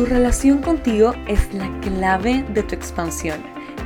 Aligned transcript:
Tu 0.00 0.06
relación 0.06 0.62
contigo 0.62 1.12
es 1.28 1.52
la 1.52 1.68
clave 1.80 2.42
de 2.54 2.62
tu 2.62 2.74
expansión 2.74 3.38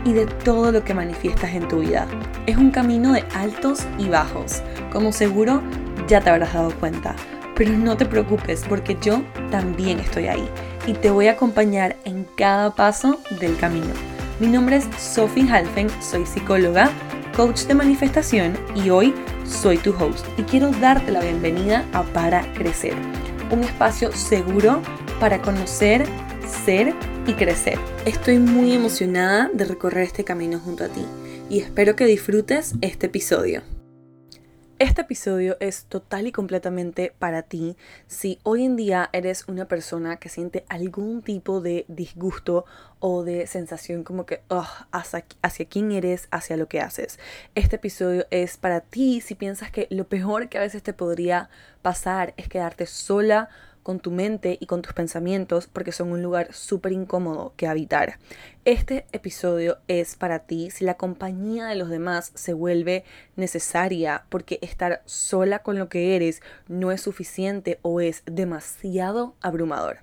y 0.05 0.13
de 0.13 0.27
todo 0.27 0.71
lo 0.71 0.85
que 0.85 0.95
manifiestas 0.95 1.53
en 1.55 1.67
tu 1.67 1.81
vida. 1.81 2.07
Es 2.47 2.57
un 2.57 2.71
camino 2.71 3.15
de 3.15 3.25
altos 3.35 3.85
y 3.99 4.09
bajos, 4.09 4.63
como 4.93 5.11
seguro 5.11 5.61
ya 6.07 6.21
te 6.21 6.31
habrás 6.31 6.55
dado 6.55 6.71
cuenta. 6.79 7.17
Pero 7.57 7.73
no 7.73 7.97
te 7.97 8.07
preocupes 8.07 8.65
porque 8.69 8.97
yo 9.03 9.25
también 9.51 9.99
estoy 9.99 10.29
ahí 10.29 10.49
y 10.87 10.93
te 10.93 11.11
voy 11.11 11.27
a 11.27 11.33
acompañar 11.33 11.97
en 12.05 12.29
cada 12.37 12.73
paso 12.77 13.19
del 13.41 13.57
camino. 13.57 13.93
Mi 14.39 14.47
nombre 14.47 14.77
es 14.77 14.89
Sophie 14.97 15.51
Halfen, 15.51 15.89
soy 16.01 16.25
psicóloga, 16.27 16.91
coach 17.37 17.63
de 17.63 17.75
manifestación 17.75 18.57
y 18.77 18.89
hoy 18.89 19.13
soy 19.45 19.79
tu 19.79 19.91
host 19.91 20.25
y 20.39 20.43
quiero 20.45 20.71
darte 20.71 21.11
la 21.11 21.23
bienvenida 21.23 21.85
a 21.93 22.05
Para 22.05 22.43
Crecer, 22.53 22.95
un 23.51 23.65
espacio 23.65 24.13
seguro 24.13 24.81
para 25.21 25.41
conocer, 25.41 26.05
ser 26.65 26.95
y 27.27 27.35
crecer. 27.35 27.79
Estoy 28.05 28.39
muy 28.39 28.73
emocionada 28.73 29.51
de 29.53 29.65
recorrer 29.65 30.05
este 30.05 30.25
camino 30.25 30.59
junto 30.59 30.85
a 30.85 30.89
ti 30.89 31.05
y 31.49 31.61
espero 31.61 31.97
que 31.97 32.07
disfrutes 32.07 32.75
este 32.81 33.07
episodio. 33.07 33.63
Este 34.81 35.03
episodio 35.03 35.57
es 35.61 35.85
total 35.85 36.27
y 36.27 36.33
completamente 36.33 37.15
para 37.19 37.43
ti 37.43 37.77
si 38.09 38.41
hoy 38.43 38.65
en 38.65 38.75
día 38.75 39.09
eres 39.13 39.47
una 39.47 39.67
persona 39.67 40.17
que 40.17 40.29
siente 40.29 40.65
algún 40.69 41.23
tipo 41.23 41.61
de 41.61 41.85
disgusto 41.87 42.65
o 42.99 43.23
de 43.23 43.47
sensación 43.47 44.03
como 44.03 44.27
que 44.27 44.43
hacia, 44.91 45.25
hacia 45.43 45.65
quién 45.67 45.93
eres, 45.93 46.27
hacia 46.33 46.57
lo 46.57 46.67
que 46.67 46.81
haces. 46.81 47.21
Este 47.55 47.77
episodio 47.77 48.27
es 48.31 48.57
para 48.57 48.81
ti 48.81 49.21
si 49.21 49.37
piensas 49.37 49.71
que 49.71 49.87
lo 49.91 50.09
peor 50.09 50.49
que 50.49 50.59
a 50.59 50.63
veces 50.63 50.83
te 50.83 50.93
podría 50.93 51.51
pasar 51.81 52.35
es 52.37 52.49
quedarte 52.49 52.87
sola 52.87 53.51
con 53.85 54.01
tu 54.01 54.11
mente 54.11 54.57
y 54.59 54.67
con 54.67 54.83
tus 54.83 54.95
pensamientos 54.95 55.69
porque 55.69 55.93
son 55.93 56.11
un 56.11 56.23
lugar 56.23 56.53
súper 56.53 56.91
incómodo 56.91 57.53
que 57.57 57.69
habitar. 57.69 58.19
Este 58.65 59.07
episodio 59.13 59.79
es 59.87 60.17
para 60.17 60.41
ti 60.41 60.71
si 60.71 60.85
la 60.85 60.95
compañía 60.95 61.67
de 61.67 61.77
los 61.77 61.91
demás 61.91 62.33
se 62.35 62.55
vuelve 62.55 63.05
necesaria 63.37 64.25
porque 64.31 64.59
estar 64.63 65.03
sola 65.05 65.61
con 65.61 65.79
lo 65.79 65.89
que 65.89 66.17
eres 66.17 66.43
no 66.67 66.91
es 66.91 67.03
suficiente 67.03 67.79
o 67.83 68.01
es 68.01 68.23
demasiado 68.27 69.35
abrumador. 69.43 69.99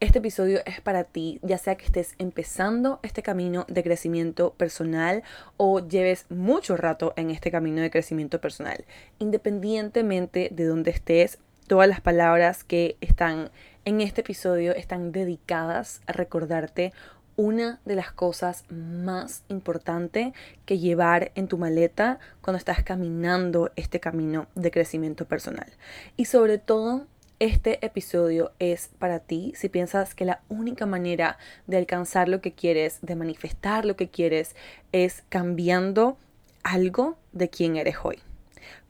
Este 0.00 0.18
episodio 0.18 0.60
es 0.66 0.82
para 0.82 1.04
ti, 1.04 1.38
ya 1.42 1.56
sea 1.56 1.76
que 1.76 1.86
estés 1.86 2.14
empezando 2.18 3.00
este 3.02 3.22
camino 3.22 3.64
de 3.68 3.82
crecimiento 3.82 4.52
personal 4.52 5.22
o 5.56 5.80
lleves 5.80 6.26
mucho 6.28 6.76
rato 6.76 7.14
en 7.16 7.30
este 7.30 7.50
camino 7.50 7.80
de 7.80 7.90
crecimiento 7.90 8.38
personal. 8.38 8.84
Independientemente 9.18 10.50
de 10.52 10.66
dónde 10.66 10.90
estés, 10.90 11.38
Todas 11.66 11.88
las 11.88 12.02
palabras 12.02 12.62
que 12.62 12.98
están 13.00 13.50
en 13.86 14.02
este 14.02 14.20
episodio 14.20 14.74
están 14.74 15.12
dedicadas 15.12 16.02
a 16.06 16.12
recordarte 16.12 16.92
una 17.36 17.80
de 17.86 17.96
las 17.96 18.12
cosas 18.12 18.64
más 18.68 19.44
importantes 19.48 20.34
que 20.66 20.78
llevar 20.78 21.32
en 21.36 21.48
tu 21.48 21.56
maleta 21.56 22.18
cuando 22.42 22.58
estás 22.58 22.82
caminando 22.82 23.72
este 23.76 23.98
camino 23.98 24.46
de 24.54 24.70
crecimiento 24.70 25.24
personal. 25.24 25.72
Y 26.18 26.26
sobre 26.26 26.58
todo, 26.58 27.06
este 27.38 27.84
episodio 27.84 28.52
es 28.58 28.90
para 28.98 29.18
ti 29.18 29.54
si 29.56 29.70
piensas 29.70 30.14
que 30.14 30.26
la 30.26 30.42
única 30.50 30.84
manera 30.84 31.38
de 31.66 31.78
alcanzar 31.78 32.28
lo 32.28 32.42
que 32.42 32.52
quieres, 32.52 32.98
de 33.00 33.16
manifestar 33.16 33.86
lo 33.86 33.96
que 33.96 34.10
quieres, 34.10 34.54
es 34.92 35.24
cambiando 35.30 36.18
algo 36.62 37.16
de 37.32 37.48
quien 37.48 37.76
eres 37.76 37.96
hoy 38.02 38.18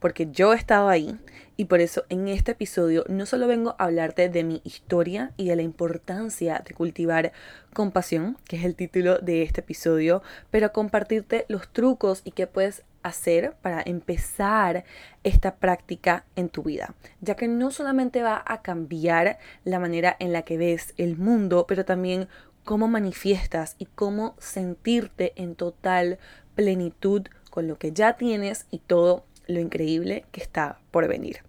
porque 0.00 0.28
yo 0.30 0.52
he 0.52 0.56
estado 0.56 0.88
ahí 0.88 1.16
y 1.56 1.66
por 1.66 1.80
eso 1.80 2.04
en 2.08 2.28
este 2.28 2.52
episodio 2.52 3.04
no 3.08 3.26
solo 3.26 3.46
vengo 3.46 3.76
a 3.78 3.84
hablarte 3.84 4.28
de 4.28 4.44
mi 4.44 4.60
historia 4.64 5.32
y 5.36 5.48
de 5.48 5.56
la 5.56 5.62
importancia 5.62 6.62
de 6.66 6.74
cultivar 6.74 7.32
compasión, 7.72 8.36
que 8.48 8.56
es 8.56 8.64
el 8.64 8.74
título 8.74 9.18
de 9.18 9.42
este 9.42 9.60
episodio, 9.60 10.22
pero 10.50 10.66
a 10.66 10.72
compartirte 10.72 11.44
los 11.48 11.68
trucos 11.68 12.22
y 12.24 12.32
qué 12.32 12.46
puedes 12.46 12.82
hacer 13.02 13.54
para 13.60 13.82
empezar 13.84 14.84
esta 15.22 15.56
práctica 15.56 16.24
en 16.36 16.48
tu 16.48 16.62
vida, 16.62 16.94
ya 17.20 17.36
que 17.36 17.48
no 17.48 17.70
solamente 17.70 18.22
va 18.22 18.42
a 18.46 18.62
cambiar 18.62 19.38
la 19.64 19.78
manera 19.78 20.16
en 20.18 20.32
la 20.32 20.42
que 20.42 20.56
ves 20.56 20.94
el 20.96 21.16
mundo, 21.16 21.66
pero 21.68 21.84
también 21.84 22.28
cómo 22.64 22.88
manifiestas 22.88 23.76
y 23.78 23.84
cómo 23.86 24.34
sentirte 24.38 25.34
en 25.36 25.54
total 25.54 26.18
plenitud 26.54 27.26
con 27.50 27.68
lo 27.68 27.78
que 27.78 27.92
ya 27.92 28.16
tienes 28.16 28.66
y 28.70 28.78
todo 28.78 29.24
lo 29.46 29.60
increíble 29.60 30.24
que 30.32 30.40
está 30.40 30.78
por 30.90 31.08
venir. 31.08 31.40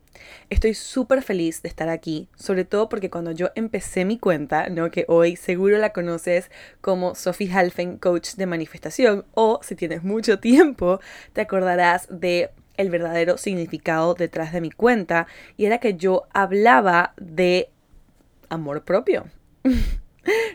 Estoy 0.49 0.73
súper 0.73 1.21
feliz 1.21 1.61
de 1.61 1.69
estar 1.69 1.89
aquí, 1.89 2.29
sobre 2.35 2.65
todo 2.65 2.89
porque 2.89 3.09
cuando 3.09 3.31
yo 3.31 3.49
empecé 3.55 4.05
mi 4.05 4.17
cuenta, 4.17 4.69
¿no? 4.69 4.91
que 4.91 5.05
hoy 5.07 5.35
seguro 5.35 5.77
la 5.77 5.91
conoces 5.91 6.51
como 6.81 7.15
Sophie 7.15 7.51
Halfen, 7.51 7.97
coach 7.97 8.35
de 8.35 8.45
manifestación, 8.45 9.25
o 9.33 9.59
si 9.63 9.75
tienes 9.75 10.03
mucho 10.03 10.39
tiempo, 10.41 10.99
te 11.33 11.41
acordarás 11.41 12.07
de 12.09 12.51
el 12.77 12.89
verdadero 12.89 13.37
significado 13.37 14.15
detrás 14.15 14.51
de 14.51 14.61
mi 14.61 14.71
cuenta, 14.71 15.27
y 15.57 15.65
era 15.65 15.79
que 15.79 15.95
yo 15.95 16.23
hablaba 16.33 17.13
de 17.17 17.69
amor 18.49 18.83
propio. 18.83 19.25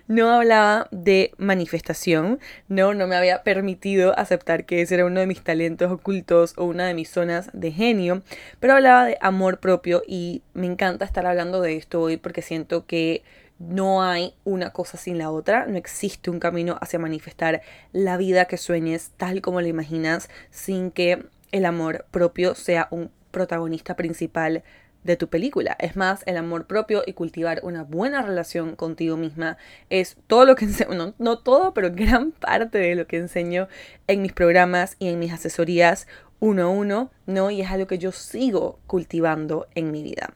no 0.09 0.31
hablaba 0.31 0.89
de 0.91 1.33
manifestación, 1.39 2.41
no, 2.69 2.95
no 2.95 3.07
me 3.07 3.17
había 3.17 3.43
permitido 3.43 4.19
aceptar 4.19 4.65
que 4.65 4.83
ese 4.83 4.95
era 4.95 5.07
uno 5.07 5.21
de 5.21 5.27
mis 5.27 5.43
talentos 5.43 5.91
ocultos 5.91 6.55
o 6.57 6.65
una 6.65 6.87
de 6.87 6.95
mis 6.95 7.11
zonas 7.11 7.51
de 7.53 7.73
genio, 7.73 8.23
pero 8.59 8.75
hablaba 8.75 9.05
de 9.05 9.19
amor 9.21 9.61
propio 9.61 10.03
y 10.07 10.43
me 10.55 10.67
encanta 10.67 11.05
estar 11.05 11.27
hablando 11.27 11.61
de 11.61 11.77
esto 11.77 12.01
hoy 12.01 12.17
porque 12.17 12.43
siento 12.43 12.87
que 12.87 13.23
no 13.59 14.03
hay 14.03 14.35
una 14.45 14.71
cosa 14.71 14.97
sin 14.97 15.19
la 15.19 15.31
otra, 15.31 15.67
no 15.67 15.77
existe 15.77 16.31
un 16.31 16.41
camino 16.41 16.79
hacia 16.81 16.99
manifestar 16.99 17.61
la 17.93 18.17
vida 18.17 18.47
que 18.47 18.57
sueñes 18.57 19.11
tal 19.19 19.43
como 19.43 19.61
la 19.61 19.69
imaginas 19.69 20.31
sin 20.51 20.91
que 20.91 21.27
el 21.53 21.67
amor 21.67 22.07
propio 22.11 22.55
sea 22.55 22.89
un 22.91 23.11
protagonista 23.31 23.97
principal 23.97 24.65
de 25.05 25.17
tu 25.17 25.29
película. 25.29 25.77
Es 25.79 25.97
más, 25.97 26.23
el 26.27 26.37
amor 26.37 26.67
propio 26.67 27.03
y 27.07 27.13
cultivar 27.13 27.61
una 27.63 27.83
buena 27.85 28.23
relación 28.23 28.77
contigo 28.77 29.17
misma 29.17 29.57
es 29.89 30.17
todo 30.27 30.45
lo 30.45 30.57
que 30.57 30.67
enseño, 30.67 30.95
no, 30.95 31.15
no, 31.19 31.39
todo, 31.39 31.75
pero 31.75 31.91
gran 31.95 32.33
parte 32.33 32.79
de 32.79 32.95
lo 32.95 33.07
que 33.07 33.19
enseño 33.19 33.69
en 34.07 34.23
mis 34.23 34.33
programas 34.33 34.97
y 34.99 35.09
en 35.09 35.19
mis 35.19 35.33
asesorías 35.33 36.07
uno 36.41 36.63
a 36.63 36.69
uno, 36.69 37.11
¿no? 37.27 37.51
Y 37.51 37.61
es 37.61 37.71
algo 37.71 37.87
que 37.87 37.99
yo 37.99 38.13
sigo 38.13 38.79
cultivando 38.87 39.69
en 39.75 39.91
mi 39.91 40.03
vida. 40.03 40.35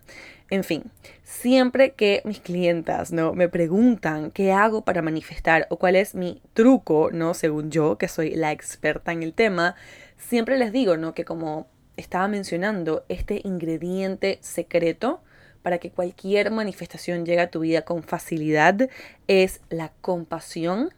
En 0.50 0.62
fin, 0.62 0.84
siempre 1.22 1.92
que 1.92 2.20
mis 2.24 2.40
clientas, 2.40 3.12
¿no? 3.12 3.32
Me 3.32 3.48
preguntan 3.48 4.30
qué 4.30 4.52
hago 4.52 4.84
para 4.84 5.00
manifestar 5.00 5.66
o 5.70 5.78
cuál 5.78 5.96
es 5.96 6.14
mi 6.14 6.42
truco, 6.52 7.10
¿no? 7.12 7.32
Según 7.32 7.70
yo, 7.70 7.96
que 7.96 8.08
soy 8.08 8.34
la 8.34 8.52
experta 8.52 9.12
en 9.12 9.22
el 9.22 9.32
tema, 9.32 9.74
siempre 10.18 10.58
les 10.58 10.70
digo, 10.70 10.98
¿no? 10.98 11.14
Que 11.14 11.24
como 11.24 11.66
estaba 11.96 12.28
mencionando, 12.28 13.04
este 13.08 13.40
ingrediente 13.44 14.38
secreto 14.40 15.22
para 15.62 15.78
que 15.78 15.90
cualquier 15.90 16.50
manifestación 16.50 17.24
llegue 17.24 17.40
a 17.40 17.50
tu 17.50 17.60
vida 17.60 17.82
con 17.82 18.02
facilidad 18.02 18.88
es 19.28 19.60
la 19.70 19.92
compasión 20.00 20.90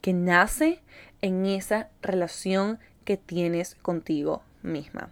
que 0.00 0.12
nace 0.12 0.80
en 1.20 1.44
esa 1.44 1.88
relación 2.00 2.78
que 3.04 3.16
tienes 3.16 3.74
contigo 3.74 4.42
misma. 4.62 5.10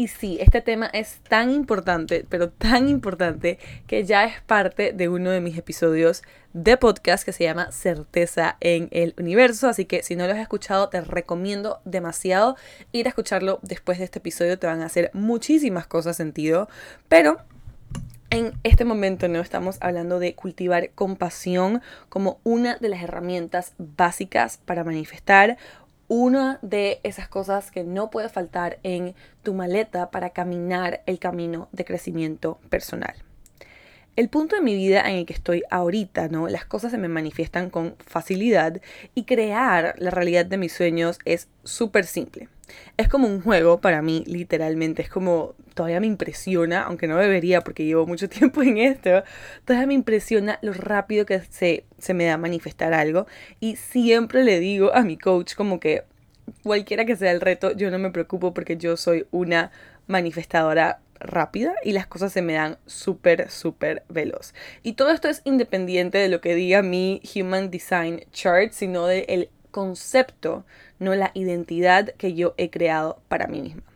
Y 0.00 0.06
sí, 0.06 0.38
este 0.40 0.60
tema 0.60 0.86
es 0.86 1.18
tan 1.28 1.50
importante, 1.50 2.24
pero 2.28 2.50
tan 2.50 2.88
importante, 2.88 3.58
que 3.88 4.04
ya 4.04 4.26
es 4.26 4.40
parte 4.42 4.92
de 4.92 5.08
uno 5.08 5.30
de 5.30 5.40
mis 5.40 5.58
episodios 5.58 6.22
de 6.52 6.76
podcast 6.76 7.24
que 7.24 7.32
se 7.32 7.42
llama 7.42 7.72
Certeza 7.72 8.58
en 8.60 8.86
el 8.92 9.12
Universo. 9.18 9.66
Así 9.66 9.86
que 9.86 10.04
si 10.04 10.14
no 10.14 10.28
lo 10.28 10.34
has 10.34 10.38
escuchado, 10.38 10.88
te 10.88 11.00
recomiendo 11.00 11.80
demasiado 11.84 12.54
ir 12.92 13.06
a 13.06 13.08
escucharlo 13.08 13.58
después 13.62 13.98
de 13.98 14.04
este 14.04 14.20
episodio. 14.20 14.56
Te 14.56 14.68
van 14.68 14.82
a 14.82 14.86
hacer 14.86 15.10
muchísimas 15.14 15.88
cosas 15.88 16.16
sentido. 16.16 16.68
Pero 17.08 17.38
en 18.30 18.52
este 18.62 18.84
momento 18.84 19.26
no 19.26 19.40
estamos 19.40 19.78
hablando 19.80 20.20
de 20.20 20.36
cultivar 20.36 20.90
compasión 20.90 21.82
como 22.08 22.38
una 22.44 22.76
de 22.76 22.88
las 22.88 23.02
herramientas 23.02 23.72
básicas 23.78 24.58
para 24.58 24.84
manifestar 24.84 25.58
una 26.08 26.58
de 26.62 27.00
esas 27.02 27.28
cosas 27.28 27.70
que 27.70 27.84
no 27.84 28.10
puede 28.10 28.28
faltar 28.28 28.78
en 28.82 29.14
tu 29.42 29.54
maleta 29.54 30.10
para 30.10 30.30
caminar 30.30 31.02
el 31.06 31.18
camino 31.18 31.68
de 31.72 31.84
crecimiento 31.84 32.58
personal. 32.70 33.14
El 34.16 34.28
punto 34.28 34.56
de 34.56 34.62
mi 34.62 34.74
vida 34.74 35.08
en 35.08 35.18
el 35.18 35.26
que 35.26 35.32
estoy 35.32 35.62
ahorita, 35.70 36.26
¿no? 36.28 36.48
Las 36.48 36.64
cosas 36.64 36.90
se 36.90 36.98
me 36.98 37.06
manifiestan 37.06 37.70
con 37.70 37.94
facilidad 38.04 38.80
y 39.14 39.22
crear 39.24 39.94
la 39.98 40.10
realidad 40.10 40.44
de 40.44 40.56
mis 40.56 40.72
sueños 40.72 41.20
es 41.24 41.46
súper 41.62 42.04
simple. 42.04 42.48
Es 42.96 43.06
como 43.08 43.28
un 43.28 43.40
juego 43.40 43.80
para 43.80 44.02
mí, 44.02 44.24
literalmente. 44.26 45.02
Es 45.02 45.08
como, 45.08 45.54
todavía 45.78 46.00
me 46.00 46.08
impresiona, 46.08 46.82
aunque 46.82 47.06
no 47.06 47.18
debería 47.18 47.60
porque 47.60 47.84
llevo 47.84 48.04
mucho 48.04 48.28
tiempo 48.38 48.62
en 48.62 48.78
esto, 48.78 49.22
todavía 49.64 49.86
me 49.86 49.94
impresiona 49.94 50.58
lo 50.60 50.72
rápido 50.72 51.24
que 51.24 51.38
se, 51.38 51.84
se 51.98 52.14
me 52.14 52.24
da 52.24 52.36
manifestar 52.36 52.92
algo. 52.94 53.28
Y 53.60 53.76
siempre 53.76 54.42
le 54.42 54.58
digo 54.58 54.92
a 54.92 55.02
mi 55.02 55.16
coach 55.16 55.54
como 55.54 55.78
que 55.78 56.02
cualquiera 56.64 57.04
que 57.04 57.14
sea 57.14 57.30
el 57.30 57.40
reto, 57.40 57.76
yo 57.76 57.92
no 57.92 58.00
me 58.00 58.10
preocupo 58.10 58.52
porque 58.52 58.76
yo 58.76 58.96
soy 58.96 59.28
una 59.30 59.70
manifestadora 60.08 60.98
rápida 61.20 61.76
y 61.84 61.92
las 61.92 62.08
cosas 62.08 62.32
se 62.32 62.42
me 62.42 62.54
dan 62.54 62.78
súper, 62.86 63.48
súper 63.48 64.02
veloz. 64.08 64.54
Y 64.82 64.94
todo 64.94 65.10
esto 65.10 65.28
es 65.28 65.42
independiente 65.44 66.18
de 66.18 66.28
lo 66.28 66.40
que 66.40 66.56
diga 66.56 66.82
mi 66.82 67.22
Human 67.36 67.70
Design 67.70 68.24
Chart, 68.32 68.72
sino 68.72 69.06
del 69.06 69.48
concepto, 69.70 70.64
no 70.98 71.14
la 71.14 71.30
identidad 71.34 72.14
que 72.16 72.34
yo 72.34 72.54
he 72.56 72.68
creado 72.68 73.22
para 73.28 73.46
mí 73.46 73.62
misma. 73.62 73.87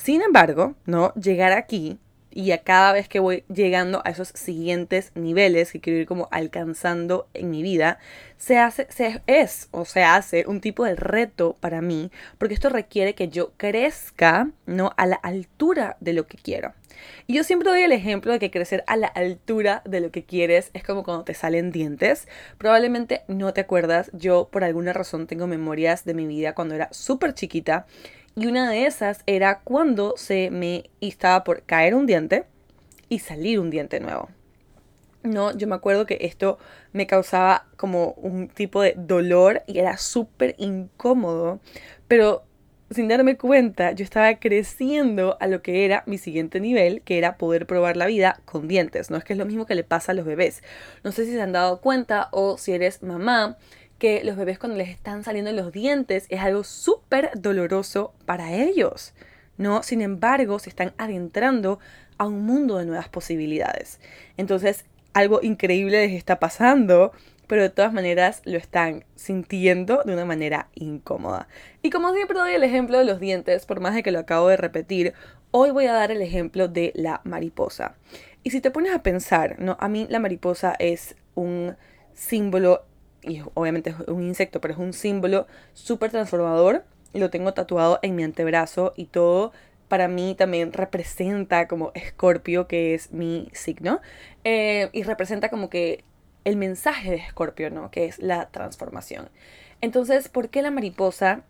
Sin 0.00 0.22
embargo, 0.22 0.76
no 0.86 1.12
llegar 1.14 1.50
aquí 1.50 1.98
y 2.30 2.52
a 2.52 2.62
cada 2.62 2.92
vez 2.92 3.08
que 3.08 3.18
voy 3.18 3.42
llegando 3.52 4.00
a 4.04 4.10
esos 4.10 4.28
siguientes 4.28 5.10
niveles 5.16 5.72
que 5.72 5.80
quiero 5.80 5.98
ir 5.98 6.06
como 6.06 6.28
alcanzando 6.30 7.26
en 7.34 7.50
mi 7.50 7.64
vida, 7.64 7.98
se 8.36 8.58
hace, 8.58 8.86
es 9.26 9.68
o 9.72 9.84
se 9.84 10.04
hace 10.04 10.44
un 10.46 10.60
tipo 10.60 10.84
de 10.84 10.94
reto 10.94 11.56
para 11.58 11.82
mí, 11.82 12.12
porque 12.38 12.54
esto 12.54 12.68
requiere 12.68 13.16
que 13.16 13.28
yo 13.28 13.50
crezca, 13.56 14.50
¿no? 14.66 14.92
A 14.96 15.06
la 15.06 15.16
altura 15.16 15.96
de 15.98 16.12
lo 16.12 16.28
que 16.28 16.38
quiero. 16.38 16.74
Y 17.26 17.34
yo 17.34 17.42
siempre 17.42 17.68
doy 17.68 17.82
el 17.82 17.92
ejemplo 17.92 18.32
de 18.32 18.38
que 18.38 18.52
crecer 18.52 18.84
a 18.86 18.96
la 18.96 19.08
altura 19.08 19.82
de 19.84 20.00
lo 20.00 20.12
que 20.12 20.24
quieres 20.24 20.70
es 20.74 20.84
como 20.84 21.02
cuando 21.02 21.24
te 21.24 21.34
salen 21.34 21.72
dientes. 21.72 22.28
Probablemente 22.56 23.22
no 23.26 23.52
te 23.52 23.62
acuerdas, 23.62 24.10
yo 24.12 24.48
por 24.50 24.62
alguna 24.62 24.92
razón 24.92 25.26
tengo 25.26 25.48
memorias 25.48 26.04
de 26.04 26.14
mi 26.14 26.26
vida 26.26 26.54
cuando 26.54 26.76
era 26.76 26.88
súper 26.92 27.34
chiquita 27.34 27.86
y 28.38 28.46
una 28.46 28.70
de 28.70 28.86
esas 28.86 29.24
era 29.26 29.60
cuando 29.64 30.14
se 30.16 30.50
me 30.50 30.90
estaba 31.00 31.42
por 31.42 31.64
caer 31.64 31.94
un 31.96 32.06
diente 32.06 32.44
y 33.08 33.18
salir 33.18 33.58
un 33.58 33.68
diente 33.68 33.98
nuevo. 33.98 34.28
No, 35.24 35.56
yo 35.56 35.66
me 35.66 35.74
acuerdo 35.74 36.06
que 36.06 36.18
esto 36.20 36.58
me 36.92 37.08
causaba 37.08 37.66
como 37.76 38.12
un 38.12 38.46
tipo 38.46 38.80
de 38.80 38.94
dolor 38.96 39.62
y 39.66 39.80
era 39.80 39.96
súper 39.96 40.54
incómodo, 40.58 41.58
pero 42.06 42.44
sin 42.90 43.08
darme 43.08 43.36
cuenta, 43.36 43.90
yo 43.90 44.04
estaba 44.04 44.32
creciendo 44.36 45.36
a 45.40 45.48
lo 45.48 45.60
que 45.60 45.84
era 45.84 46.04
mi 46.06 46.16
siguiente 46.16 46.60
nivel, 46.60 47.02
que 47.02 47.18
era 47.18 47.36
poder 47.36 47.66
probar 47.66 47.96
la 47.96 48.06
vida 48.06 48.40
con 48.44 48.68
dientes. 48.68 49.10
No 49.10 49.16
es 49.16 49.24
que 49.24 49.32
es 49.32 49.38
lo 49.38 49.46
mismo 49.46 49.66
que 49.66 49.74
le 49.74 49.84
pasa 49.84 50.12
a 50.12 50.14
los 50.14 50.24
bebés. 50.24 50.62
No 51.02 51.10
sé 51.10 51.26
si 51.26 51.32
se 51.32 51.42
han 51.42 51.52
dado 51.52 51.80
cuenta 51.80 52.28
o 52.30 52.56
si 52.56 52.72
eres 52.72 53.02
mamá 53.02 53.58
que 53.98 54.22
los 54.24 54.36
bebés 54.36 54.58
cuando 54.58 54.78
les 54.78 54.88
están 54.88 55.24
saliendo 55.24 55.52
los 55.52 55.72
dientes 55.72 56.26
es 56.28 56.40
algo 56.40 56.64
súper 56.64 57.30
doloroso 57.34 58.14
para 58.26 58.52
ellos, 58.52 59.14
¿no? 59.56 59.82
Sin 59.82 60.02
embargo, 60.02 60.58
se 60.58 60.70
están 60.70 60.94
adentrando 60.98 61.80
a 62.16 62.26
un 62.26 62.44
mundo 62.44 62.78
de 62.78 62.86
nuevas 62.86 63.08
posibilidades. 63.08 64.00
Entonces, 64.36 64.84
algo 65.14 65.40
increíble 65.42 66.06
les 66.06 66.16
está 66.16 66.38
pasando, 66.38 67.12
pero 67.46 67.62
de 67.62 67.70
todas 67.70 67.92
maneras 67.92 68.42
lo 68.44 68.58
están 68.58 69.04
sintiendo 69.16 70.02
de 70.04 70.12
una 70.12 70.24
manera 70.24 70.68
incómoda. 70.74 71.48
Y 71.82 71.90
como 71.90 72.12
siempre 72.12 72.38
doy 72.38 72.52
el 72.52 72.62
ejemplo 72.62 72.98
de 72.98 73.04
los 73.04 73.18
dientes, 73.18 73.66
por 73.66 73.80
más 73.80 73.94
de 73.94 74.02
que 74.02 74.12
lo 74.12 74.20
acabo 74.20 74.48
de 74.48 74.56
repetir, 74.56 75.14
hoy 75.50 75.70
voy 75.70 75.86
a 75.86 75.92
dar 75.92 76.10
el 76.10 76.22
ejemplo 76.22 76.68
de 76.68 76.92
la 76.94 77.20
mariposa. 77.24 77.96
Y 78.44 78.50
si 78.50 78.60
te 78.60 78.70
pones 78.70 78.94
a 78.94 79.02
pensar, 79.02 79.56
¿no? 79.58 79.76
A 79.80 79.88
mí 79.88 80.06
la 80.08 80.20
mariposa 80.20 80.76
es 80.78 81.16
un 81.34 81.76
símbolo 82.14 82.84
y 83.22 83.42
obviamente 83.54 83.90
es 83.90 84.08
un 84.08 84.22
insecto, 84.22 84.60
pero 84.60 84.74
es 84.74 84.80
un 84.80 84.92
símbolo 84.92 85.46
súper 85.74 86.10
transformador. 86.10 86.84
Lo 87.14 87.30
tengo 87.30 87.54
tatuado 87.54 87.98
en 88.02 88.14
mi 88.14 88.22
antebrazo 88.22 88.92
y 88.96 89.06
todo 89.06 89.52
para 89.88 90.06
mí 90.06 90.34
también 90.36 90.72
representa 90.72 91.66
como 91.66 91.90
Escorpio, 91.94 92.68
que 92.68 92.94
es 92.94 93.12
mi 93.12 93.48
signo. 93.52 94.00
Eh, 94.44 94.90
y 94.92 95.02
representa 95.02 95.48
como 95.48 95.70
que 95.70 96.04
el 96.44 96.56
mensaje 96.56 97.10
de 97.10 97.16
Escorpio, 97.16 97.70
¿no? 97.70 97.90
Que 97.90 98.04
es 98.04 98.18
la 98.18 98.48
transformación. 98.50 99.30
Entonces, 99.80 100.28
¿por 100.28 100.50
qué 100.50 100.62
la 100.62 100.70
mariposa 100.70 101.42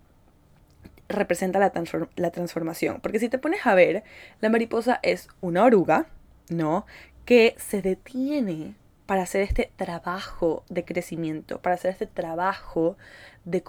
representa 1.07 1.59
la, 1.59 1.71
la 2.15 2.31
transformación? 2.31 2.99
Porque 3.01 3.19
si 3.19 3.29
te 3.29 3.37
pones 3.37 3.65
a 3.65 3.75
ver, 3.75 4.03
la 4.41 4.49
mariposa 4.49 4.99
es 5.03 5.27
una 5.41 5.65
oruga, 5.65 6.07
¿no? 6.49 6.85
Que 7.25 7.55
se 7.57 7.81
detiene 7.81 8.75
para 9.09 9.23
hacer 9.23 9.41
este 9.41 9.71
trabajo 9.75 10.63
de 10.69 10.85
crecimiento, 10.85 11.59
para 11.63 11.73
hacer 11.73 11.89
este 11.89 12.05
trabajo 12.05 12.95
de, 13.43 13.63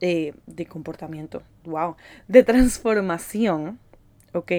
eh, 0.00 0.34
comportamiento, 0.68 1.44
wow, 1.62 1.94
de 2.26 2.42
transformación, 2.42 3.78
¿ok? 4.34 4.50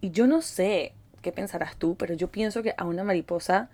Y 0.00 0.12
yo 0.12 0.28
no 0.28 0.40
sé 0.40 0.94
qué 1.20 1.32
pensarás 1.32 1.76
tú, 1.76 1.96
pero 1.96 2.14
yo 2.14 2.30
pienso 2.30 2.62
que 2.62 2.74
a 2.78 2.84
una 2.84 3.02
mariposa, 3.02 3.70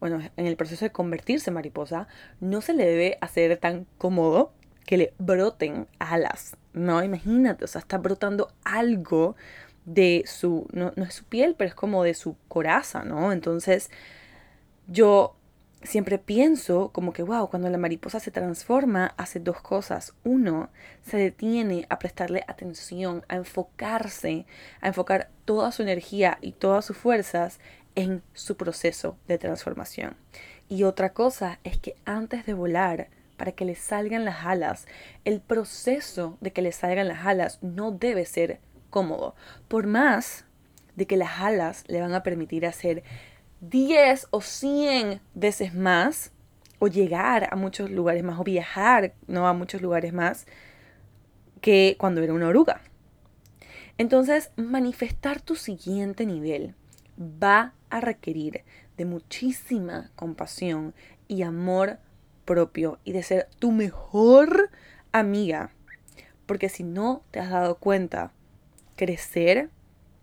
bueno, 0.00 0.18
en 0.36 0.46
el 0.48 0.56
proceso 0.56 0.84
de 0.84 0.90
convertirse 0.90 1.50
en 1.50 1.54
mariposa, 1.54 2.08
no 2.40 2.60
se 2.60 2.74
le 2.74 2.84
debe 2.84 3.16
hacer 3.20 3.56
tan 3.58 3.86
cómodo 3.98 4.52
que 4.84 4.96
le 4.96 5.14
broten 5.20 5.86
alas, 6.00 6.56
¿no? 6.72 7.04
Imagínate, 7.04 7.64
o 7.64 7.68
sea, 7.68 7.78
está 7.78 7.98
brotando 7.98 8.52
algo 8.64 9.36
de 9.84 10.24
su, 10.26 10.66
no, 10.72 10.92
no 10.96 11.04
es 11.04 11.14
su 11.14 11.24
piel, 11.24 11.54
pero 11.56 11.68
es 11.68 11.76
como 11.76 12.02
de 12.02 12.14
su 12.14 12.36
coraza, 12.48 13.04
¿no? 13.04 13.30
Entonces, 13.30 13.92
yo 14.86 15.36
siempre 15.84 16.18
pienso 16.18 16.90
como 16.92 17.12
que, 17.12 17.22
wow, 17.22 17.48
cuando 17.48 17.68
la 17.68 17.78
mariposa 17.78 18.18
se 18.20 18.30
transforma, 18.30 19.14
hace 19.16 19.38
dos 19.38 19.60
cosas. 19.60 20.14
Uno, 20.24 20.70
se 21.02 21.16
detiene 21.16 21.86
a 21.90 21.98
prestarle 21.98 22.44
atención, 22.48 23.24
a 23.28 23.36
enfocarse, 23.36 24.46
a 24.80 24.88
enfocar 24.88 25.30
toda 25.44 25.72
su 25.72 25.82
energía 25.82 26.38
y 26.40 26.52
todas 26.52 26.84
sus 26.84 26.96
fuerzas 26.96 27.60
en 27.94 28.22
su 28.32 28.56
proceso 28.56 29.16
de 29.28 29.38
transformación. 29.38 30.16
Y 30.68 30.84
otra 30.84 31.12
cosa 31.12 31.60
es 31.64 31.78
que 31.78 31.94
antes 32.04 32.46
de 32.46 32.54
volar, 32.54 33.08
para 33.36 33.52
que 33.52 33.64
le 33.64 33.74
salgan 33.74 34.24
las 34.24 34.44
alas, 34.44 34.86
el 35.24 35.40
proceso 35.40 36.38
de 36.40 36.52
que 36.52 36.62
le 36.62 36.72
salgan 36.72 37.08
las 37.08 37.26
alas 37.26 37.58
no 37.62 37.90
debe 37.90 38.24
ser 38.24 38.60
cómodo. 38.90 39.34
Por 39.68 39.86
más 39.86 40.44
de 40.96 41.06
que 41.06 41.16
las 41.16 41.40
alas 41.40 41.84
le 41.88 42.00
van 42.00 42.14
a 42.14 42.22
permitir 42.22 42.64
hacer 42.66 43.02
10 43.70 44.28
o 44.30 44.40
100 44.40 45.20
veces 45.34 45.74
más 45.74 46.32
o 46.78 46.88
llegar 46.88 47.48
a 47.50 47.56
muchos 47.56 47.90
lugares 47.90 48.22
más 48.22 48.38
o 48.38 48.44
viajar 48.44 49.14
no 49.26 49.46
a 49.46 49.52
muchos 49.52 49.80
lugares 49.80 50.12
más 50.12 50.46
que 51.60 51.96
cuando 51.98 52.22
era 52.22 52.34
una 52.34 52.48
oruga. 52.48 52.82
Entonces, 53.96 54.50
manifestar 54.56 55.40
tu 55.40 55.54
siguiente 55.54 56.26
nivel 56.26 56.74
va 57.18 57.72
a 57.90 58.00
requerir 58.00 58.64
de 58.96 59.04
muchísima 59.04 60.10
compasión 60.16 60.94
y 61.28 61.42
amor 61.42 61.98
propio 62.44 62.98
y 63.04 63.12
de 63.12 63.22
ser 63.22 63.48
tu 63.58 63.72
mejor 63.72 64.70
amiga. 65.12 65.70
Porque 66.44 66.68
si 66.68 66.82
no 66.82 67.22
te 67.30 67.40
has 67.40 67.50
dado 67.50 67.76
cuenta, 67.76 68.32
crecer, 68.96 69.70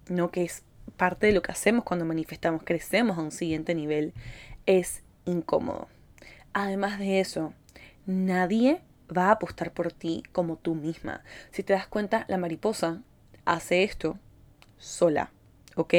no 0.10 0.30
que 0.32 0.44
es 0.44 0.64
parte 0.98 1.28
de 1.28 1.34
lo 1.34 1.42
que 1.42 1.52
hacemos 1.52 1.84
cuando 1.84 2.06
manifestamos, 2.06 2.64
crecemos 2.64 3.18
a 3.18 3.22
un 3.22 3.32
siguiente 3.32 3.76
nivel, 3.76 4.14
es 4.66 5.04
incómodo. 5.26 5.88
Además 6.54 7.00
de 7.00 7.20
eso, 7.20 7.54
nadie 8.06 8.82
va 9.16 9.28
a 9.28 9.32
apostar 9.32 9.72
por 9.72 9.92
ti 9.92 10.24
como 10.32 10.58
tú 10.58 10.76
misma. 10.76 11.24
Si 11.52 11.64
te 11.64 11.74
das 11.74 11.88
cuenta, 11.88 12.26
la 12.28 12.38
mariposa 12.38 13.02
hace 13.46 13.84
esto 13.84 14.18
sola, 14.78 15.32
¿ok? 15.76 15.94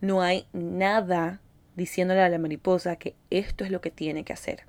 No 0.00 0.22
hay 0.22 0.46
nada 0.52 1.40
diciéndole 1.76 2.22
a 2.22 2.28
la 2.28 2.38
mariposa 2.38 2.96
que 2.96 3.14
esto 3.30 3.64
es 3.64 3.70
lo 3.70 3.80
que 3.80 3.90
tiene 3.90 4.24
que 4.24 4.32
hacer. 4.32 4.64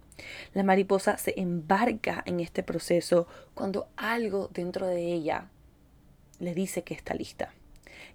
La 0.53 0.63
mariposa 0.63 1.17
se 1.17 1.39
embarca 1.39 2.22
en 2.25 2.39
este 2.39 2.63
proceso 2.63 3.27
cuando 3.53 3.88
algo 3.96 4.50
dentro 4.53 4.88
de 4.88 5.13
ella 5.13 5.50
le 6.39 6.53
dice 6.53 6.84
que 6.84 6.94
está 6.94 7.13
lista. 7.13 7.53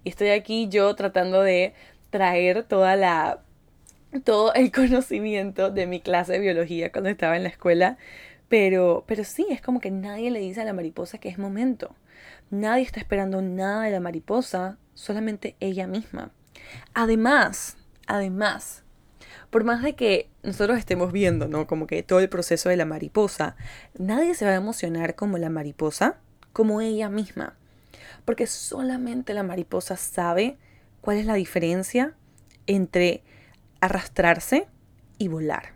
Estoy 0.05 0.29
aquí 0.29 0.69
yo 0.69 0.95
tratando 0.95 1.41
de 1.41 1.73
traer 2.11 2.63
toda 2.63 2.95
la 2.95 3.41
todo 4.23 4.53
el 4.53 4.71
conocimiento 4.71 5.71
de 5.71 5.87
mi 5.87 5.99
clase 5.99 6.33
de 6.33 6.39
biología 6.39 6.91
cuando 6.91 7.09
estaba 7.09 7.35
en 7.35 7.43
la 7.43 7.49
escuela, 7.49 7.97
pero 8.47 9.03
pero 9.07 9.23
sí, 9.23 9.47
es 9.49 9.61
como 9.61 9.81
que 9.81 9.89
nadie 9.89 10.29
le 10.29 10.39
dice 10.39 10.61
a 10.61 10.65
la 10.65 10.73
mariposa 10.73 11.17
que 11.17 11.29
es 11.29 11.39
momento. 11.39 11.95
Nadie 12.51 12.83
está 12.83 12.99
esperando 12.99 13.41
nada 13.41 13.81
de 13.81 13.91
la 13.91 13.99
mariposa, 13.99 14.77
solamente 14.93 15.55
ella 15.59 15.87
misma. 15.87 16.31
Además, 16.93 17.75
además, 18.05 18.83
por 19.49 19.63
más 19.63 19.81
de 19.81 19.95
que 19.95 20.29
nosotros 20.43 20.77
estemos 20.77 21.11
viendo, 21.11 21.47
¿no? 21.47 21.65
Como 21.65 21.87
que 21.87 22.03
todo 22.03 22.19
el 22.19 22.29
proceso 22.29 22.69
de 22.69 22.77
la 22.77 22.85
mariposa, 22.85 23.55
nadie 23.97 24.35
se 24.35 24.45
va 24.45 24.51
a 24.51 24.55
emocionar 24.55 25.15
como 25.15 25.39
la 25.39 25.49
mariposa, 25.49 26.19
como 26.53 26.79
ella 26.81 27.09
misma 27.09 27.55
porque 28.25 28.47
solamente 28.47 29.33
la 29.33 29.43
mariposa 29.43 29.95
sabe 29.95 30.57
cuál 31.01 31.17
es 31.17 31.25
la 31.25 31.35
diferencia 31.35 32.15
entre 32.67 33.23
arrastrarse 33.79 34.67
y 35.17 35.27
volar. 35.27 35.73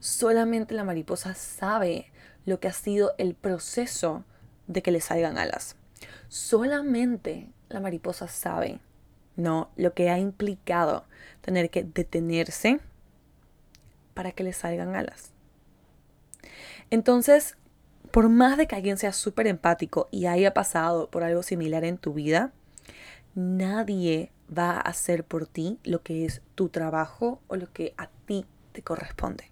Solamente 0.00 0.74
la 0.74 0.84
mariposa 0.84 1.34
sabe 1.34 2.10
lo 2.44 2.60
que 2.60 2.68
ha 2.68 2.72
sido 2.72 3.14
el 3.18 3.34
proceso 3.34 4.24
de 4.66 4.82
que 4.82 4.92
le 4.92 5.00
salgan 5.00 5.38
alas. 5.38 5.76
Solamente 6.28 7.48
la 7.68 7.80
mariposa 7.80 8.28
sabe, 8.28 8.80
¿no? 9.36 9.70
Lo 9.76 9.94
que 9.94 10.10
ha 10.10 10.18
implicado 10.18 11.04
tener 11.40 11.70
que 11.70 11.84
detenerse 11.84 12.80
para 14.14 14.32
que 14.32 14.44
le 14.44 14.52
salgan 14.52 14.94
alas. 14.94 15.32
Entonces, 16.90 17.56
por 18.12 18.28
más 18.28 18.58
de 18.58 18.66
que 18.66 18.76
alguien 18.76 18.98
sea 18.98 19.12
súper 19.12 19.46
empático 19.46 20.08
y 20.10 20.26
haya 20.26 20.54
pasado 20.54 21.10
por 21.10 21.24
algo 21.24 21.42
similar 21.42 21.84
en 21.84 21.96
tu 21.96 22.12
vida, 22.12 22.52
nadie 23.34 24.30
va 24.56 24.72
a 24.72 24.80
hacer 24.80 25.24
por 25.24 25.46
ti 25.46 25.78
lo 25.82 26.02
que 26.02 26.26
es 26.26 26.42
tu 26.54 26.68
trabajo 26.68 27.40
o 27.48 27.56
lo 27.56 27.72
que 27.72 27.94
a 27.96 28.08
ti 28.26 28.44
te 28.72 28.82
corresponde. 28.82 29.50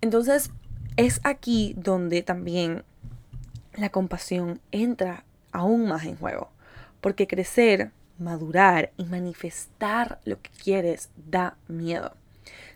Entonces, 0.00 0.50
es 0.96 1.20
aquí 1.22 1.74
donde 1.76 2.22
también 2.22 2.84
la 3.74 3.90
compasión 3.90 4.60
entra 4.72 5.24
aún 5.52 5.86
más 5.86 6.06
en 6.06 6.16
juego, 6.16 6.50
porque 7.02 7.26
crecer, 7.26 7.92
madurar 8.18 8.92
y 8.96 9.04
manifestar 9.04 10.18
lo 10.24 10.40
que 10.40 10.50
quieres 10.50 11.10
da 11.16 11.58
miedo. 11.68 12.14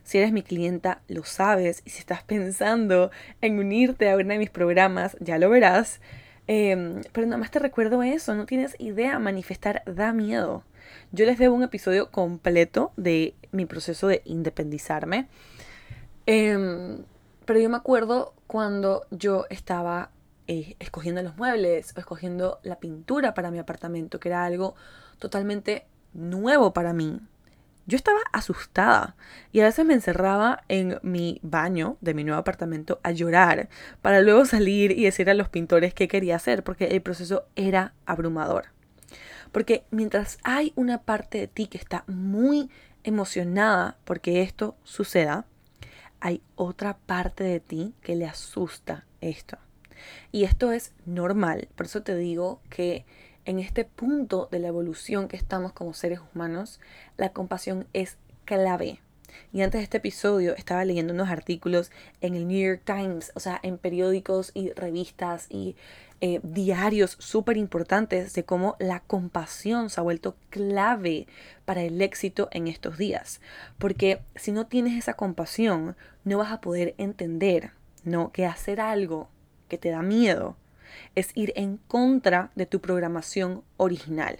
Si 0.04 0.18
eres 0.18 0.32
mi 0.32 0.42
clienta, 0.42 1.00
lo 1.08 1.24
sabes, 1.24 1.82
y 1.84 1.90
si 1.90 1.98
estás 1.98 2.22
pensando 2.22 3.10
en 3.40 3.58
unirte 3.58 4.10
a 4.10 4.16
uno 4.16 4.28
de 4.28 4.38
mis 4.38 4.50
programas, 4.50 5.16
ya 5.18 5.38
lo 5.38 5.50
verás. 5.50 6.00
Em, 6.46 7.02
pero 7.12 7.26
nada 7.26 7.38
más 7.38 7.50
te 7.50 7.58
recuerdo 7.58 8.02
eso, 8.02 8.34
no 8.34 8.44
tienes 8.44 8.76
idea, 8.78 9.18
manifestar 9.18 9.82
da 9.86 10.12
miedo. 10.12 10.62
Yo 11.10 11.24
les 11.24 11.38
debo 11.38 11.54
un 11.54 11.62
episodio 11.62 12.10
completo 12.10 12.92
de 12.96 13.34
mi 13.50 13.64
proceso 13.64 14.06
de 14.06 14.20
independizarme. 14.26 15.26
Em, 16.26 17.04
pero 17.46 17.60
yo 17.60 17.70
me 17.70 17.76
acuerdo 17.76 18.34
cuando 18.46 19.06
yo 19.10 19.46
estaba 19.50 20.10
eh, 20.46 20.76
escogiendo 20.80 21.22
los 21.22 21.36
muebles 21.36 21.94
o 21.96 22.00
escogiendo 22.00 22.60
la 22.62 22.78
pintura 22.78 23.32
para 23.32 23.50
mi 23.50 23.58
apartamento, 23.58 24.20
que 24.20 24.28
era 24.28 24.44
algo 24.44 24.74
totalmente 25.18 25.86
nuevo 26.12 26.74
para 26.74 26.92
mí. 26.92 27.20
Yo 27.86 27.96
estaba 27.96 28.20
asustada 28.32 29.14
y 29.52 29.60
a 29.60 29.64
veces 29.64 29.84
me 29.84 29.92
encerraba 29.92 30.62
en 30.68 30.98
mi 31.02 31.38
baño 31.42 31.98
de 32.00 32.14
mi 32.14 32.24
nuevo 32.24 32.40
apartamento 32.40 32.98
a 33.02 33.10
llorar 33.10 33.68
para 34.00 34.22
luego 34.22 34.46
salir 34.46 34.92
y 34.92 35.04
decir 35.04 35.28
a 35.28 35.34
los 35.34 35.50
pintores 35.50 35.92
qué 35.92 36.08
quería 36.08 36.36
hacer 36.36 36.64
porque 36.64 36.86
el 36.86 37.02
proceso 37.02 37.44
era 37.56 37.92
abrumador. 38.06 38.66
Porque 39.52 39.84
mientras 39.90 40.38
hay 40.44 40.72
una 40.76 41.02
parte 41.02 41.38
de 41.38 41.46
ti 41.46 41.66
que 41.66 41.78
está 41.78 42.04
muy 42.06 42.70
emocionada 43.04 43.98
porque 44.04 44.40
esto 44.40 44.76
suceda, 44.82 45.44
hay 46.20 46.40
otra 46.56 46.96
parte 46.96 47.44
de 47.44 47.60
ti 47.60 47.94
que 48.00 48.16
le 48.16 48.24
asusta 48.24 49.04
esto. 49.20 49.58
Y 50.32 50.44
esto 50.44 50.72
es 50.72 50.92
normal, 51.04 51.68
por 51.76 51.86
eso 51.86 52.02
te 52.02 52.16
digo 52.16 52.60
que 52.70 53.04
en 53.44 53.58
este 53.58 53.84
punto 53.84 54.48
de 54.50 54.58
la 54.58 54.68
evolución 54.68 55.28
que 55.28 55.36
estamos 55.36 55.72
como 55.72 55.94
seres 55.94 56.20
humanos, 56.34 56.80
la 57.16 57.30
compasión 57.30 57.86
es 57.92 58.16
clave. 58.44 59.00
Y 59.52 59.62
antes 59.62 59.80
de 59.80 59.84
este 59.84 59.98
episodio 59.98 60.54
estaba 60.56 60.84
leyendo 60.84 61.12
unos 61.12 61.28
artículos 61.28 61.90
en 62.20 62.34
el 62.34 62.46
New 62.46 62.66
York 62.66 62.82
Times, 62.84 63.32
o 63.34 63.40
sea, 63.40 63.58
en 63.62 63.78
periódicos 63.78 64.50
y 64.54 64.70
revistas 64.72 65.46
y 65.48 65.76
eh, 66.20 66.40
diarios 66.42 67.16
súper 67.18 67.56
importantes 67.56 68.32
de 68.34 68.44
cómo 68.44 68.76
la 68.78 69.00
compasión 69.00 69.90
se 69.90 70.00
ha 70.00 70.04
vuelto 70.04 70.36
clave 70.50 71.26
para 71.64 71.82
el 71.82 72.00
éxito 72.00 72.48
en 72.52 72.68
estos 72.68 72.96
días. 72.96 73.40
Porque 73.78 74.20
si 74.36 74.52
no 74.52 74.66
tienes 74.66 74.96
esa 74.96 75.14
compasión, 75.14 75.96
no 76.24 76.38
vas 76.38 76.52
a 76.52 76.60
poder 76.60 76.94
entender, 76.98 77.72
¿no? 78.04 78.32
Que 78.32 78.46
hacer 78.46 78.80
algo 78.80 79.28
que 79.68 79.78
te 79.78 79.90
da 79.90 80.02
miedo 80.02 80.56
es 81.14 81.30
ir 81.34 81.52
en 81.56 81.78
contra 81.88 82.50
de 82.54 82.66
tu 82.66 82.80
programación 82.80 83.62
original. 83.76 84.38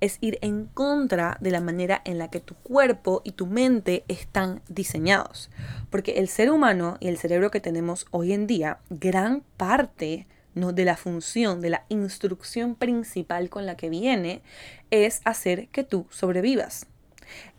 Es 0.00 0.18
ir 0.20 0.38
en 0.42 0.66
contra 0.66 1.38
de 1.40 1.50
la 1.50 1.60
manera 1.60 2.02
en 2.04 2.18
la 2.18 2.28
que 2.28 2.40
tu 2.40 2.54
cuerpo 2.54 3.22
y 3.24 3.32
tu 3.32 3.46
mente 3.46 4.04
están 4.08 4.62
diseñados. 4.68 5.50
Porque 5.90 6.18
el 6.18 6.28
ser 6.28 6.50
humano 6.50 6.96
y 7.00 7.08
el 7.08 7.18
cerebro 7.18 7.50
que 7.50 7.60
tenemos 7.60 8.06
hoy 8.10 8.32
en 8.32 8.46
día, 8.46 8.78
gran 8.90 9.42
parte 9.56 10.26
¿no? 10.54 10.72
de 10.72 10.84
la 10.84 10.96
función, 10.96 11.60
de 11.60 11.70
la 11.70 11.84
instrucción 11.88 12.74
principal 12.74 13.50
con 13.50 13.66
la 13.66 13.76
que 13.76 13.88
viene, 13.88 14.42
es 14.90 15.20
hacer 15.24 15.68
que 15.68 15.84
tú 15.84 16.06
sobrevivas. 16.10 16.86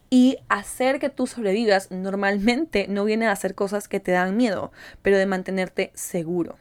Y 0.09 0.37
hacer 0.47 0.99
que 0.99 1.09
tú 1.09 1.25
sobrevivas 1.25 1.89
normalmente 1.89 2.87
no 2.87 3.03
viene 3.03 3.25
a 3.25 3.31
hacer 3.31 3.55
cosas 3.55 3.87
que 3.87 3.99
te 3.99 4.11
dan 4.11 4.37
miedo, 4.37 4.71
pero 5.01 5.17
de 5.17 5.25
mantenerte 5.25 5.91
seguro. 5.95 6.57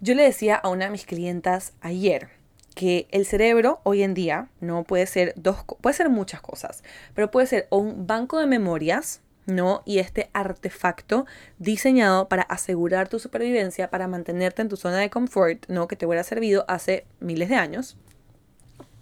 Yo 0.00 0.14
le 0.14 0.22
decía 0.22 0.54
a 0.54 0.68
una 0.68 0.84
de 0.84 0.90
mis 0.92 1.06
clientas 1.06 1.72
ayer 1.80 2.28
que 2.76 3.08
el 3.10 3.26
cerebro 3.26 3.80
hoy 3.82 4.04
en 4.04 4.14
día 4.14 4.48
no 4.60 4.84
puede 4.84 5.06
ser 5.06 5.34
dos, 5.36 5.64
puede 5.80 5.96
ser 5.96 6.08
muchas 6.08 6.40
cosas, 6.40 6.84
pero 7.14 7.32
puede 7.32 7.48
ser 7.48 7.66
un 7.70 8.06
banco 8.06 8.38
de 8.38 8.46
memorias, 8.46 9.22
¿no? 9.46 9.82
Y 9.84 9.98
este 9.98 10.30
artefacto 10.34 11.26
diseñado 11.58 12.28
para 12.28 12.42
asegurar 12.42 13.08
tu 13.08 13.18
supervivencia, 13.18 13.90
para 13.90 14.06
mantenerte 14.06 14.62
en 14.62 14.68
tu 14.68 14.76
zona 14.76 14.98
de 14.98 15.10
confort, 15.10 15.66
¿no? 15.66 15.88
Que 15.88 15.96
te 15.96 16.06
hubiera 16.06 16.22
servido 16.22 16.64
hace 16.68 17.04
miles 17.18 17.48
de 17.48 17.56
años. 17.56 17.96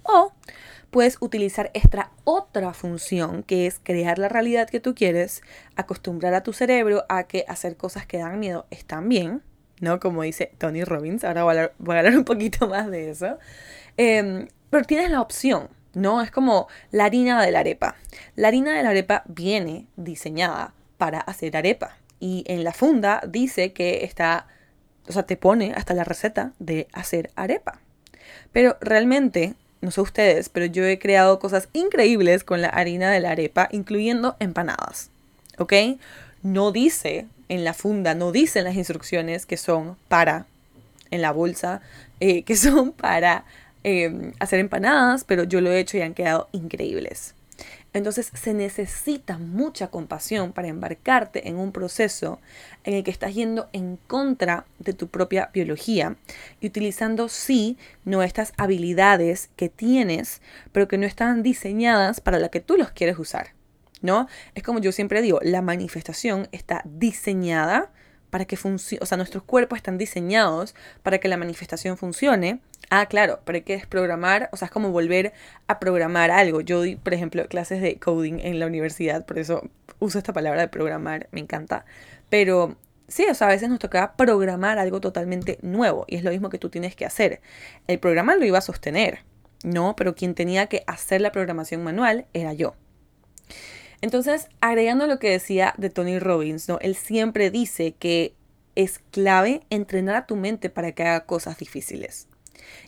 O 0.03 0.33
puedes 0.91 1.19
utilizar 1.21 1.71
esta 1.75 2.11
otra 2.25 2.73
función 2.73 3.43
que 3.43 3.67
es 3.67 3.81
crear 3.83 4.19
la 4.19 4.31
realidad 4.31 4.71
que 4.71 4.81
tú 4.81 4.95
quieres, 4.95 5.43
acostumbrar 5.75 6.33
a 6.33 6.43
tu 6.43 6.55
cerebro 6.55 7.05
a 7.11 7.25
que 7.25 7.45
hacer 7.49 7.77
cosas 7.77 8.07
que 8.07 8.17
dan 8.17 8.41
miedo 8.41 8.65
están 8.71 9.11
bien, 9.11 9.43
¿no? 9.81 10.01
Como 10.01 10.23
dice 10.23 10.53
Tony 10.59 10.85
Robbins, 10.85 11.25
ahora 11.25 11.45
voy 11.45 11.57
a 11.97 11.99
hablar, 11.99 12.17
un 12.17 12.25
poquito 12.25 12.69
más 12.69 12.91
de 12.91 13.11
eso. 13.11 13.39
Em, 13.97 14.49
pero 14.71 14.85
tienes 14.85 15.11
la 15.11 15.21
opción, 15.21 15.69
¿no? 15.95 16.23
Es 16.23 16.31
como 16.31 16.69
la 16.91 17.07
harina 17.07 17.43
de 17.43 17.51
la 17.51 17.61
arepa. 17.61 17.97
La 18.35 18.49
harina 18.49 18.77
de 18.77 18.83
la 18.83 18.91
arepa 18.91 19.23
viene 19.27 19.87
diseñada 19.97 20.75
para 20.99 21.21
hacer 21.21 21.57
arepa. 21.57 21.97
Y 22.21 22.45
en 22.47 22.65
la 22.65 22.73
funda 22.73 23.23
dice 23.29 23.73
que 23.73 24.05
está, 24.05 24.47
o 25.09 25.13
sea, 25.13 25.25
te 25.25 25.37
pone 25.37 25.73
hasta 25.75 25.95
la 25.95 26.05
receta 26.05 26.53
de 26.59 26.89
hacer 26.93 27.31
arepa. 27.37 27.81
Pero 28.53 28.77
realmente, 28.81 29.55
no 29.81 29.91
sé 29.91 30.01
ustedes, 30.01 30.49
pero 30.49 30.67
yo 30.67 30.85
he 30.85 30.99
creado 30.99 31.39
cosas 31.39 31.69
increíbles 31.73 32.43
con 32.43 32.63
la 32.63 32.69
harina 32.69 33.11
de 33.11 33.21
la 33.21 33.31
arepa, 33.31 33.69
incluyendo 33.71 34.37
empanadas. 34.41 35.11
¿Ok? 35.59 35.73
No 36.43 36.73
dice 36.73 37.27
en 37.49 37.65
la 37.65 37.75
funda, 37.75 38.15
no 38.15 38.33
dicen 38.33 38.65
las 38.65 38.77
instrucciones 38.77 39.47
que 39.47 39.57
son 39.57 39.97
para, 40.09 40.47
en 41.11 41.23
la 41.23 41.33
bolsa, 41.33 41.81
eh, 42.21 42.43
que 42.43 42.57
son 42.57 42.93
para 42.93 43.45
em, 43.85 44.33
hacer 44.39 44.61
empanadas, 44.61 45.25
pero 45.25 45.45
yo 45.45 45.61
lo 45.61 45.71
he 45.71 45.81
hecho 45.81 45.97
y 45.97 46.03
han 46.03 46.15
quedado 46.15 46.49
increíbles. 46.53 47.35
Entonces 47.97 48.31
se 48.35 48.53
necesita 48.53 49.39
mucha 49.39 49.89
compasión 49.89 50.53
para 50.53 50.69
embarcarte 50.69 51.49
en 51.49 51.57
un 51.57 51.73
proceso 51.73 52.39
en 52.85 52.93
el 52.93 53.05
que 53.05 53.11
estás 53.11 53.35
yendo 53.35 53.71
en 53.73 53.97
contra 54.07 54.67
de 54.79 54.93
tu 54.93 55.09
propia 55.09 55.49
biología 55.55 56.17
y 56.61 56.67
utilizando 56.67 57.31
sí 57.31 57.79
no 58.05 58.23
estas 58.23 58.53
habilidades 58.59 59.49
que 59.57 59.71
tienes, 59.71 60.43
pero 60.73 60.89
que 60.89 60.99
no 60.99 61.07
están 61.07 61.43
diseñadas 61.43 62.21
para 62.21 62.39
la 62.39 62.51
que 62.51 62.61
tú 62.61 62.77
los 62.77 62.91
quieres 62.91 63.19
usar. 63.19 63.56
¿No? 64.07 64.29
Es 64.55 64.63
como 64.63 64.81
yo 64.81 64.93
siempre 64.93 65.21
digo, 65.21 65.41
la 65.43 65.61
manifestación 65.61 66.49
está 66.53 66.83
diseñada 66.87 67.93
para 68.31 68.45
que 68.45 68.57
funcione, 68.57 69.03
o 69.03 69.07
sea, 69.07 69.17
nuestros 69.17 69.43
cuerpos 69.43 69.77
están 69.77 69.99
diseñados 69.99 70.75
para 71.03 71.19
que 71.19 71.29
la 71.29 71.37
manifestación 71.37 71.97
funcione. 71.97 72.61
Ah, 72.91 73.07
claro, 73.07 73.41
pero 73.45 73.57
hay 73.57 73.63
que 73.63 73.75
desprogramar, 73.75 74.49
o 74.53 74.57
sea, 74.57 74.67
es 74.67 74.73
como 74.73 74.91
volver 74.91 75.33
a 75.67 75.79
programar 75.79 76.31
algo. 76.31 76.61
Yo 76.61 76.83
di, 76.83 76.97
por 76.97 77.15
ejemplo, 77.15 77.47
clases 77.49 77.83
de 77.83 77.99
coding 77.99 78.39
en 78.41 78.59
la 78.61 78.67
universidad, 78.67 79.25
por 79.27 79.39
eso 79.39 79.69
uso 79.99 80.19
esta 80.19 80.33
palabra 80.33 80.61
de 80.63 80.69
programar, 80.69 81.29
me 81.33 81.41
encanta. 81.41 81.85
Pero 82.29 82.77
sí, 83.09 83.27
o 83.31 83.35
sea, 83.35 83.49
a 83.49 83.51
veces 83.51 83.69
nos 83.69 83.79
tocaba 83.79 84.17
programar 84.17 84.79
algo 84.79 85.01
totalmente 85.01 85.59
nuevo 85.63 86.05
y 86.09 86.17
es 86.17 86.25
lo 86.25 86.31
mismo 86.31 86.49
que 86.51 86.59
tú 86.59 86.71
tienes 86.71 86.95
que 86.95 87.07
hacer. 87.07 87.41
El 87.87 87.99
programa 87.99 88.37
lo 88.37 88.45
iba 88.45 88.59
a 88.59 88.63
sostener, 88.63 89.21
¿no? 89.65 89.97
Pero 89.97 90.15
quien 90.15 90.35
tenía 90.35 90.67
que 90.67 90.85
hacer 90.87 91.21
la 91.21 91.33
programación 91.33 91.83
manual 91.83 92.27
era 92.33 92.53
yo. 92.53 92.75
Entonces, 94.01 94.49
agregando 94.61 95.07
lo 95.07 95.19
que 95.19 95.31
decía 95.31 95.75
de 95.79 95.91
Tony 95.91 96.19
Robbins, 96.19 96.69
¿no? 96.69 96.79
Él 96.81 96.95
siempre 96.95 97.51
dice 97.51 97.93
que 97.93 98.35
es 98.75 99.01
clave 99.11 99.63
entrenar 99.71 100.15
a 100.17 100.27
tu 100.27 100.37
mente 100.37 100.71
para 100.71 100.93
que 100.93 101.03
haga 101.03 101.25
cosas 101.25 101.59
difíciles. 101.59 102.29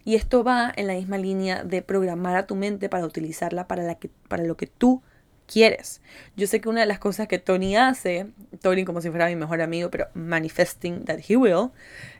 Y 0.05 0.15
esto 0.15 0.45
va 0.45 0.73
en 0.77 0.87
la 0.87 0.95
misma 0.95 1.19
línea 1.19 1.65
de 1.65 1.83
programar 1.83 2.37
a 2.37 2.47
tu 2.47 2.57
mente 2.57 2.89
para 2.89 3.07
utilizarla 3.07 3.67
para, 3.67 3.83
la 3.83 3.95
que, 3.97 4.11
para 4.29 4.45
lo 4.45 4.57
que 4.57 4.67
tú 4.67 5.03
quieres. 5.47 6.03
Yo 6.37 6.47
sé 6.47 6.61
que 6.61 6.69
una 6.69 6.81
de 6.81 6.87
las 6.87 6.99
cosas 6.99 7.27
que 7.27 7.39
Tony 7.39 7.77
hace, 7.77 8.27
Tony 8.61 8.85
como 8.85 9.01
si 9.01 9.11
fuera 9.11 9.27
mi 9.27 9.37
mejor 9.37 9.63
amigo, 9.63 9.91
pero 9.91 10.09
manifesting 10.15 11.05
that 11.05 11.21
he 11.27 11.37
will, 11.37 11.71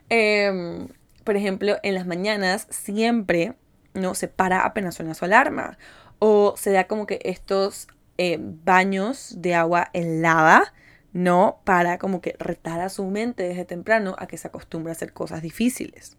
em, 0.09 0.87
por 1.23 1.35
ejemplo, 1.35 1.77
en 1.83 1.93
las 1.93 2.07
mañanas 2.07 2.67
siempre 2.69 3.53
no 3.93 4.15
se 4.15 4.27
para 4.27 4.65
apenas 4.65 4.95
suena 4.95 5.13
su 5.13 5.25
alarma 5.25 5.77
o 6.19 6.55
se 6.57 6.71
da 6.71 6.87
como 6.87 7.05
que 7.05 7.19
estos 7.23 7.87
eh, 8.19 8.37
baños 8.39 9.35
de 9.37 9.55
agua 9.55 9.89
helada, 9.93 10.73
¿no? 11.13 11.61
Para 11.63 11.97
como 11.97 12.21
que 12.21 12.35
retar 12.37 12.81
a 12.81 12.89
su 12.89 13.05
mente 13.05 13.43
desde 13.43 13.65
temprano 13.65 14.15
a 14.19 14.27
que 14.27 14.37
se 14.37 14.47
acostumbre 14.47 14.91
a 14.91 14.95
hacer 14.95 15.13
cosas 15.13 15.41
difíciles, 15.41 16.17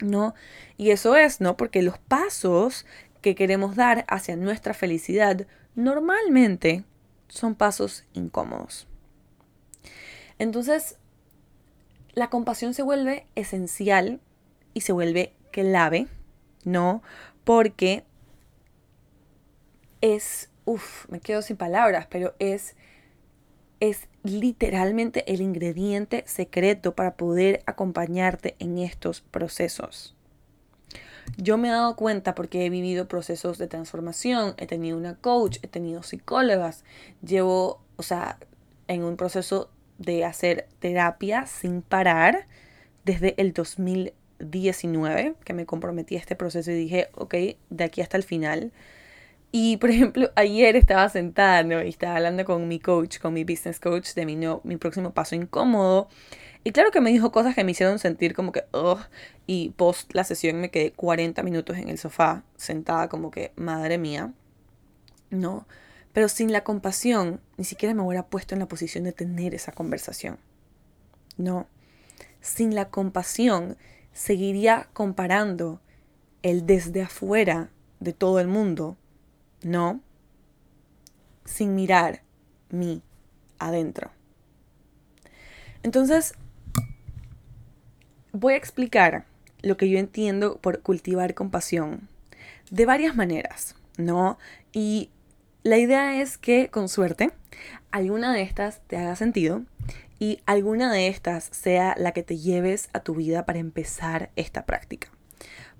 ¿no? 0.00 0.34
Y 0.76 0.90
eso 0.92 1.16
es, 1.16 1.40
¿no? 1.40 1.56
Porque 1.56 1.82
los 1.82 1.98
pasos 1.98 2.86
que 3.20 3.34
queremos 3.34 3.76
dar 3.76 4.04
hacia 4.08 4.36
nuestra 4.36 4.72
felicidad 4.72 5.46
normalmente 5.74 6.84
son 7.28 7.54
pasos 7.54 8.04
incómodos. 8.14 8.88
Entonces, 10.38 10.96
la 12.14 12.30
compasión 12.30 12.74
se 12.74 12.82
vuelve 12.82 13.26
esencial 13.34 14.20
y 14.72 14.82
se 14.82 14.92
vuelve 14.92 15.34
clave, 15.50 16.08
¿no? 16.64 17.02
porque 17.44 18.04
es, 20.00 20.50
uff, 20.64 21.08
me 21.08 21.20
quedo 21.20 21.42
sin 21.42 21.56
palabras, 21.56 22.06
pero 22.08 22.34
es, 22.38 22.76
es 23.80 24.08
literalmente 24.22 25.32
el 25.32 25.40
ingrediente 25.40 26.24
secreto 26.26 26.94
para 26.94 27.16
poder 27.16 27.62
acompañarte 27.66 28.56
en 28.58 28.78
estos 28.78 29.20
procesos. 29.20 30.14
Yo 31.36 31.56
me 31.56 31.68
he 31.68 31.70
dado 31.70 31.96
cuenta 31.96 32.34
porque 32.34 32.66
he 32.66 32.70
vivido 32.70 33.08
procesos 33.08 33.58
de 33.58 33.68
transformación, 33.68 34.54
he 34.58 34.66
tenido 34.66 34.96
una 34.96 35.14
coach, 35.16 35.58
he 35.62 35.68
tenido 35.68 36.02
psicólogas, 36.02 36.84
llevo, 37.24 37.80
o 37.96 38.02
sea, 38.02 38.38
en 38.88 39.04
un 39.04 39.16
proceso 39.16 39.70
de 39.98 40.24
hacer 40.24 40.68
terapia 40.80 41.46
sin 41.46 41.82
parar 41.82 42.46
desde 43.04 43.40
el 43.40 43.52
2019, 43.52 45.34
que 45.44 45.54
me 45.54 45.66
comprometí 45.66 46.16
a 46.16 46.18
este 46.18 46.36
proceso 46.36 46.70
y 46.70 46.74
dije, 46.74 47.08
ok, 47.14 47.34
de 47.70 47.84
aquí 47.84 48.00
hasta 48.00 48.16
el 48.16 48.24
final. 48.24 48.72
Y 49.52 49.76
por 49.76 49.90
ejemplo, 49.90 50.30
ayer 50.36 50.74
estaba 50.76 51.08
sentada 51.10 51.84
y 51.84 51.88
estaba 51.88 52.16
hablando 52.16 52.44
con 52.44 52.66
mi 52.66 52.80
coach, 52.80 53.18
con 53.18 53.34
mi 53.34 53.44
business 53.44 53.78
coach 53.78 54.14
de 54.14 54.26
mi, 54.26 54.34
no, 54.34 54.62
mi 54.64 54.78
próximo 54.78 55.12
paso 55.12 55.36
incómodo. 55.36 56.08
Y 56.64 56.72
claro 56.72 56.90
que 56.90 57.00
me 57.00 57.10
dijo 57.10 57.32
cosas 57.32 57.54
que 57.54 57.64
me 57.64 57.72
hicieron 57.72 57.98
sentir 57.98 58.34
como 58.34 58.52
que, 58.52 58.64
oh, 58.72 58.98
y 59.46 59.70
post 59.70 60.14
la 60.14 60.24
sesión 60.24 60.60
me 60.60 60.70
quedé 60.70 60.92
40 60.92 61.42
minutos 61.42 61.76
en 61.76 61.88
el 61.88 61.98
sofá, 61.98 62.44
sentada 62.56 63.08
como 63.08 63.30
que, 63.30 63.52
madre 63.56 63.98
mía, 63.98 64.32
¿no? 65.30 65.66
Pero 66.12 66.28
sin 66.28 66.52
la 66.52 66.62
compasión, 66.62 67.40
ni 67.56 67.64
siquiera 67.64 67.94
me 67.94 68.02
hubiera 68.02 68.26
puesto 68.26 68.54
en 68.54 68.60
la 68.60 68.68
posición 68.68 69.04
de 69.04 69.12
tener 69.12 69.54
esa 69.54 69.72
conversación. 69.72 70.38
No. 71.36 71.66
Sin 72.40 72.74
la 72.74 72.90
compasión, 72.90 73.76
seguiría 74.12 74.88
comparando 74.92 75.80
el 76.42 76.66
desde 76.66 77.02
afuera 77.02 77.70
de 77.98 78.12
todo 78.12 78.40
el 78.40 78.46
mundo. 78.46 78.96
No. 79.64 80.00
Sin 81.44 81.74
mirar 81.74 82.22
mi 82.70 83.02
adentro. 83.58 84.10
Entonces, 85.82 86.34
voy 88.32 88.54
a 88.54 88.56
explicar 88.56 89.24
lo 89.62 89.76
que 89.76 89.88
yo 89.88 89.98
entiendo 89.98 90.58
por 90.58 90.80
cultivar 90.82 91.34
compasión 91.34 92.08
de 92.70 92.86
varias 92.86 93.14
maneras, 93.14 93.76
¿no? 93.96 94.38
Y 94.72 95.10
la 95.62 95.78
idea 95.78 96.20
es 96.20 96.38
que 96.38 96.68
con 96.68 96.88
suerte 96.88 97.30
alguna 97.90 98.32
de 98.32 98.42
estas 98.42 98.80
te 98.86 98.96
haga 98.96 99.14
sentido 99.16 99.62
y 100.18 100.40
alguna 100.46 100.92
de 100.92 101.08
estas 101.08 101.44
sea 101.44 101.94
la 101.98 102.12
que 102.12 102.22
te 102.22 102.38
lleves 102.38 102.88
a 102.92 103.00
tu 103.00 103.14
vida 103.14 103.44
para 103.44 103.58
empezar 103.58 104.30
esta 104.36 104.64
práctica. 104.64 105.08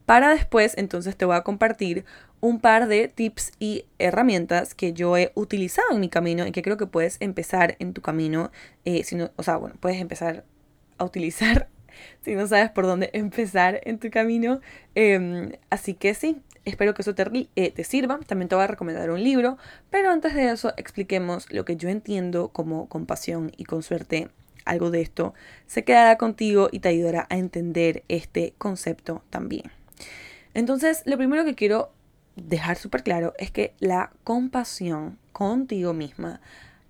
Para 0.06 0.30
después, 0.30 0.74
entonces 0.76 1.16
te 1.16 1.24
voy 1.24 1.36
a 1.36 1.42
compartir 1.42 2.04
un 2.42 2.58
par 2.58 2.88
de 2.88 3.06
tips 3.06 3.52
y 3.60 3.84
herramientas 4.00 4.74
que 4.74 4.92
yo 4.92 5.16
he 5.16 5.30
utilizado 5.36 5.92
en 5.92 6.00
mi 6.00 6.08
camino 6.08 6.44
y 6.44 6.50
que 6.50 6.60
creo 6.60 6.76
que 6.76 6.88
puedes 6.88 7.16
empezar 7.20 7.76
en 7.78 7.94
tu 7.94 8.02
camino, 8.02 8.50
eh, 8.84 9.04
si 9.04 9.16
o 9.36 9.42
sea, 9.44 9.56
bueno, 9.58 9.76
puedes 9.78 10.00
empezar 10.00 10.44
a 10.98 11.04
utilizar 11.04 11.68
si 12.24 12.34
no 12.34 12.48
sabes 12.48 12.70
por 12.70 12.84
dónde 12.84 13.10
empezar 13.12 13.80
en 13.84 13.98
tu 14.00 14.10
camino. 14.10 14.60
Em, 14.96 15.52
así 15.70 15.94
que 15.94 16.14
sí, 16.14 16.42
espero 16.64 16.94
que 16.94 17.02
eso 17.02 17.14
te, 17.14 17.48
eh, 17.54 17.70
te 17.70 17.84
sirva. 17.84 18.18
También 18.26 18.48
te 18.48 18.56
voy 18.56 18.64
a 18.64 18.66
recomendar 18.66 19.12
un 19.12 19.22
libro, 19.22 19.56
pero 19.88 20.10
antes 20.10 20.34
de 20.34 20.50
eso 20.50 20.72
expliquemos 20.76 21.48
lo 21.52 21.64
que 21.64 21.76
yo 21.76 21.90
entiendo 21.90 22.48
como 22.48 22.88
compasión 22.88 23.52
y 23.56 23.64
con 23.64 23.84
suerte 23.84 24.30
algo 24.64 24.90
de 24.90 25.00
esto 25.00 25.32
se 25.66 25.84
quedará 25.84 26.18
contigo 26.18 26.68
y 26.72 26.80
te 26.80 26.88
ayudará 26.88 27.28
a 27.30 27.36
entender 27.36 28.02
este 28.08 28.54
concepto 28.58 29.22
también. 29.30 29.70
Entonces, 30.54 31.02
lo 31.06 31.16
primero 31.16 31.44
que 31.44 31.54
quiero 31.54 31.92
dejar 32.36 32.76
súper 32.76 33.02
claro 33.02 33.34
es 33.38 33.50
que 33.50 33.74
la 33.78 34.12
compasión 34.24 35.18
contigo 35.32 35.92
misma 35.92 36.40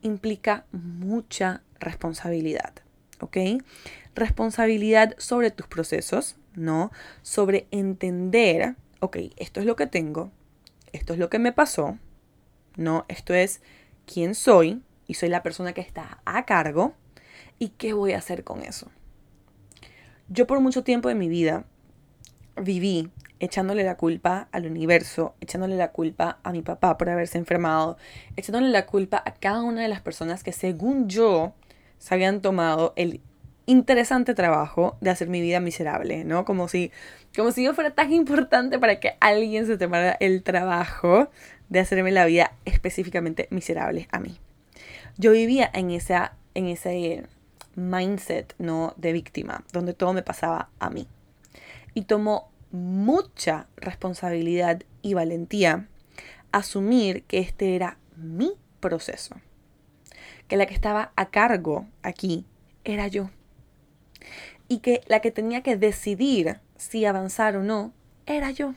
implica 0.03 0.65
mucha 0.73 1.63
responsabilidad. 1.79 2.73
¿ok? 3.23 3.37
Responsabilidad 4.15 5.15
sobre 5.17 5.51
tus 5.51 5.67
procesos, 5.67 6.37
¿no? 6.55 6.91
Sobre 7.23 7.67
entender, 7.71 8.75
ok, 9.01 9.17
esto 9.37 9.61
es 9.61 9.67
lo 9.67 9.77
que 9.77 9.87
tengo, 9.87 10.31
esto 10.93 11.15
es 11.15 11.19
lo 11.19 11.31
que 11.31 11.39
me 11.39 11.53
pasó, 11.53 11.99
¿no? 12.77 13.07
Esto 13.09 13.33
es 13.33 13.63
quién 14.13 14.35
soy 14.35 14.83
y 15.07 15.15
soy 15.15 15.31
la 15.31 15.43
persona 15.43 15.73
que 15.73 15.81
está 15.81 16.21
a 16.25 16.45
cargo 16.45 16.95
y 17.59 17.71
qué 17.71 17.95
voy 17.95 18.13
a 18.13 18.19
hacer 18.19 18.45
con 18.45 18.63
eso. 18.63 18.91
Yo 20.29 20.47
por 20.47 20.61
mucho 20.61 20.83
tiempo 20.83 21.09
de 21.09 21.15
mi 21.15 21.29
vida 21.29 21.65
viví 22.57 23.11
echándole 23.41 23.83
la 23.83 23.97
culpa 23.97 24.49
al 24.53 24.67
universo, 24.67 25.35
echándole 25.41 25.77
la 25.77 25.91
culpa 25.91 26.39
a 26.45 26.53
mi 26.53 26.63
papá 26.63 26.97
por 26.97 27.11
haberse 27.11 27.39
enfermado, 27.39 27.97
echándole 28.37 28.69
la 28.69 28.87
culpa 28.87 29.21
a 29.25 29.35
cada 29.35 29.63
una 29.63 29.83
de 29.83 29.89
las 29.89 30.01
personas 30.01 30.45
que 30.45 30.53
según 30.53 31.09
yo 31.09 31.53
se 31.99 32.15
habían 32.15 32.41
tomado 32.41 32.93
el 32.97 33.21
interesante 33.67 34.35
trabajo 34.35 34.97
de 35.01 35.11
hacer 35.11 35.29
mi 35.29 35.41
vida 35.41 35.61
miserable, 35.61 36.25
¿no? 36.25 36.45
Como 36.45 36.69
si, 36.69 36.93
como 37.37 37.51
si 37.53 37.65
yo 37.65 37.75
fuera 37.75 37.91
tan 37.91 38.13
importante 38.13 38.79
para 38.79 39.01
que 39.01 39.17
alguien 39.21 39.67
se 39.67 39.77
tomara 39.77 40.17
el 40.21 40.43
trabajo 40.43 41.31
de 41.69 41.81
hacerme 41.81 42.13
la 42.13 42.27
vida 42.27 42.53
específicamente 42.65 43.49
miserable 43.51 44.09
a 44.13 44.21
mí. 44.21 44.39
Yo 45.17 45.33
vivía 45.33 45.71
en, 45.73 45.91
esa, 45.91 46.35
en 46.55 46.67
ese 46.67 47.25
mindset, 47.75 48.55
¿no? 48.59 48.95
De 48.97 49.13
víctima, 49.13 49.65
donde 49.73 49.95
todo 49.95 50.13
me 50.13 50.23
pasaba 50.23 50.69
a 50.79 50.91
mí. 50.91 51.07
Y 51.95 52.03
tomó 52.03 52.51
mucha 52.71 53.67
responsabilidad 53.77 54.83
y 55.03 55.15
valentía 55.15 55.89
asumir 56.53 57.25
que 57.25 57.39
este 57.39 57.77
era 57.77 57.99
mi 58.17 58.53
proceso 58.81 59.37
que 60.53 60.59
la 60.59 60.67
que 60.67 60.75
estaba 60.75 61.13
a 61.17 61.31
cargo 61.31 61.87
aquí 62.03 62.45
era 62.85 63.09
yo. 63.09 63.31
Y 64.69 64.81
que 64.81 65.01
la 65.07 65.21
que 65.21 65.31
tenía 65.31 65.63
que 65.63 65.79
decidir 65.79 66.61
si 66.77 67.07
avanzar 67.07 67.57
o 67.57 67.63
no 67.63 67.95
era 68.27 68.51
yo. 68.51 68.75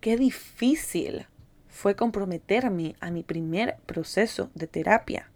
Qué 0.00 0.18
difícil 0.18 1.26
fue 1.70 1.96
comprometerme 1.96 2.96
a 3.00 3.10
mi 3.10 3.22
primer 3.22 3.78
proceso 3.86 4.50
de 4.54 4.66
terapia, 4.66 5.30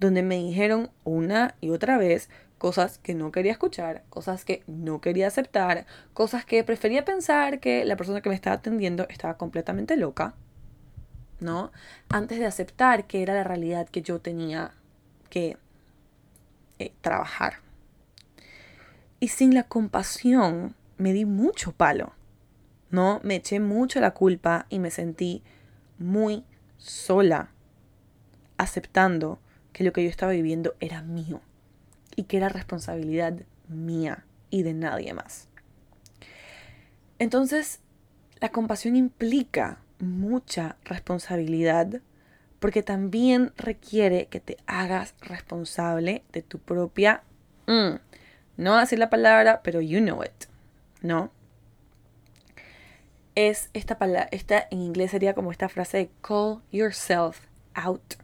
donde 0.00 0.24
me 0.24 0.36
dijeron 0.36 0.90
una 1.04 1.54
y 1.60 1.70
otra 1.70 1.96
vez 1.96 2.28
cosas 2.58 2.98
que 2.98 3.14
no 3.14 3.32
quería 3.32 3.52
escuchar, 3.52 4.04
cosas 4.10 4.44
que 4.44 4.62
no 4.66 5.00
quería 5.00 5.26
aceptar, 5.26 5.86
cosas 6.12 6.44
que 6.44 6.64
prefería 6.64 7.04
pensar 7.04 7.60
que 7.60 7.84
la 7.84 7.96
persona 7.96 8.20
que 8.20 8.28
me 8.28 8.34
estaba 8.34 8.56
atendiendo 8.56 9.06
estaba 9.08 9.36
completamente 9.36 9.96
loca 9.96 10.34
¿no? 11.40 11.72
Antes 12.08 12.38
de 12.38 12.46
aceptar 12.46 13.06
que 13.06 13.22
era 13.22 13.34
la 13.34 13.44
realidad 13.44 13.88
que 13.88 14.02
yo 14.02 14.20
tenía 14.20 14.72
que 15.30 15.56
eh, 16.78 16.92
trabajar. 17.00 17.58
Y 19.20 19.28
sin 19.28 19.54
la 19.54 19.64
compasión 19.64 20.74
me 20.96 21.12
di 21.12 21.24
mucho 21.24 21.72
palo, 21.72 22.12
¿no? 22.90 23.20
Me 23.22 23.36
eché 23.36 23.60
mucho 23.60 24.00
la 24.00 24.12
culpa 24.12 24.66
y 24.68 24.78
me 24.78 24.90
sentí 24.90 25.42
muy 25.98 26.44
sola, 26.78 27.50
aceptando 28.56 29.38
que 29.72 29.84
lo 29.84 29.92
que 29.92 30.04
yo 30.04 30.10
estaba 30.10 30.32
viviendo 30.32 30.74
era 30.80 31.02
mío 31.02 31.40
y 32.16 32.24
que 32.24 32.36
era 32.36 32.48
responsabilidad 32.48 33.34
mía 33.68 34.24
y 34.50 34.62
de 34.62 34.74
nadie 34.74 35.14
más. 35.14 35.48
Entonces, 37.18 37.80
la 38.40 38.50
compasión 38.50 38.96
implica 38.96 39.78
mucha 39.98 40.76
responsabilidad 40.84 42.00
porque 42.58 42.82
también 42.82 43.52
requiere 43.56 44.26
que 44.26 44.40
te 44.40 44.56
hagas 44.66 45.14
responsable 45.20 46.24
de 46.32 46.42
tu 46.42 46.58
propia... 46.58 47.22
Mm, 47.66 47.96
no 48.56 48.78
decir 48.78 48.98
la 48.98 49.10
palabra, 49.10 49.62
pero 49.62 49.80
you 49.80 49.98
know 50.00 50.22
it, 50.22 50.46
¿no? 51.02 51.32
Es 53.34 53.68
esta 53.72 53.98
palabra, 53.98 54.28
esta 54.30 54.68
en 54.70 54.80
inglés 54.80 55.10
sería 55.10 55.34
como 55.34 55.50
esta 55.50 55.68
frase 55.68 55.98
de 55.98 56.10
call 56.22 56.62
yourself 56.70 57.40
out. 57.74 58.14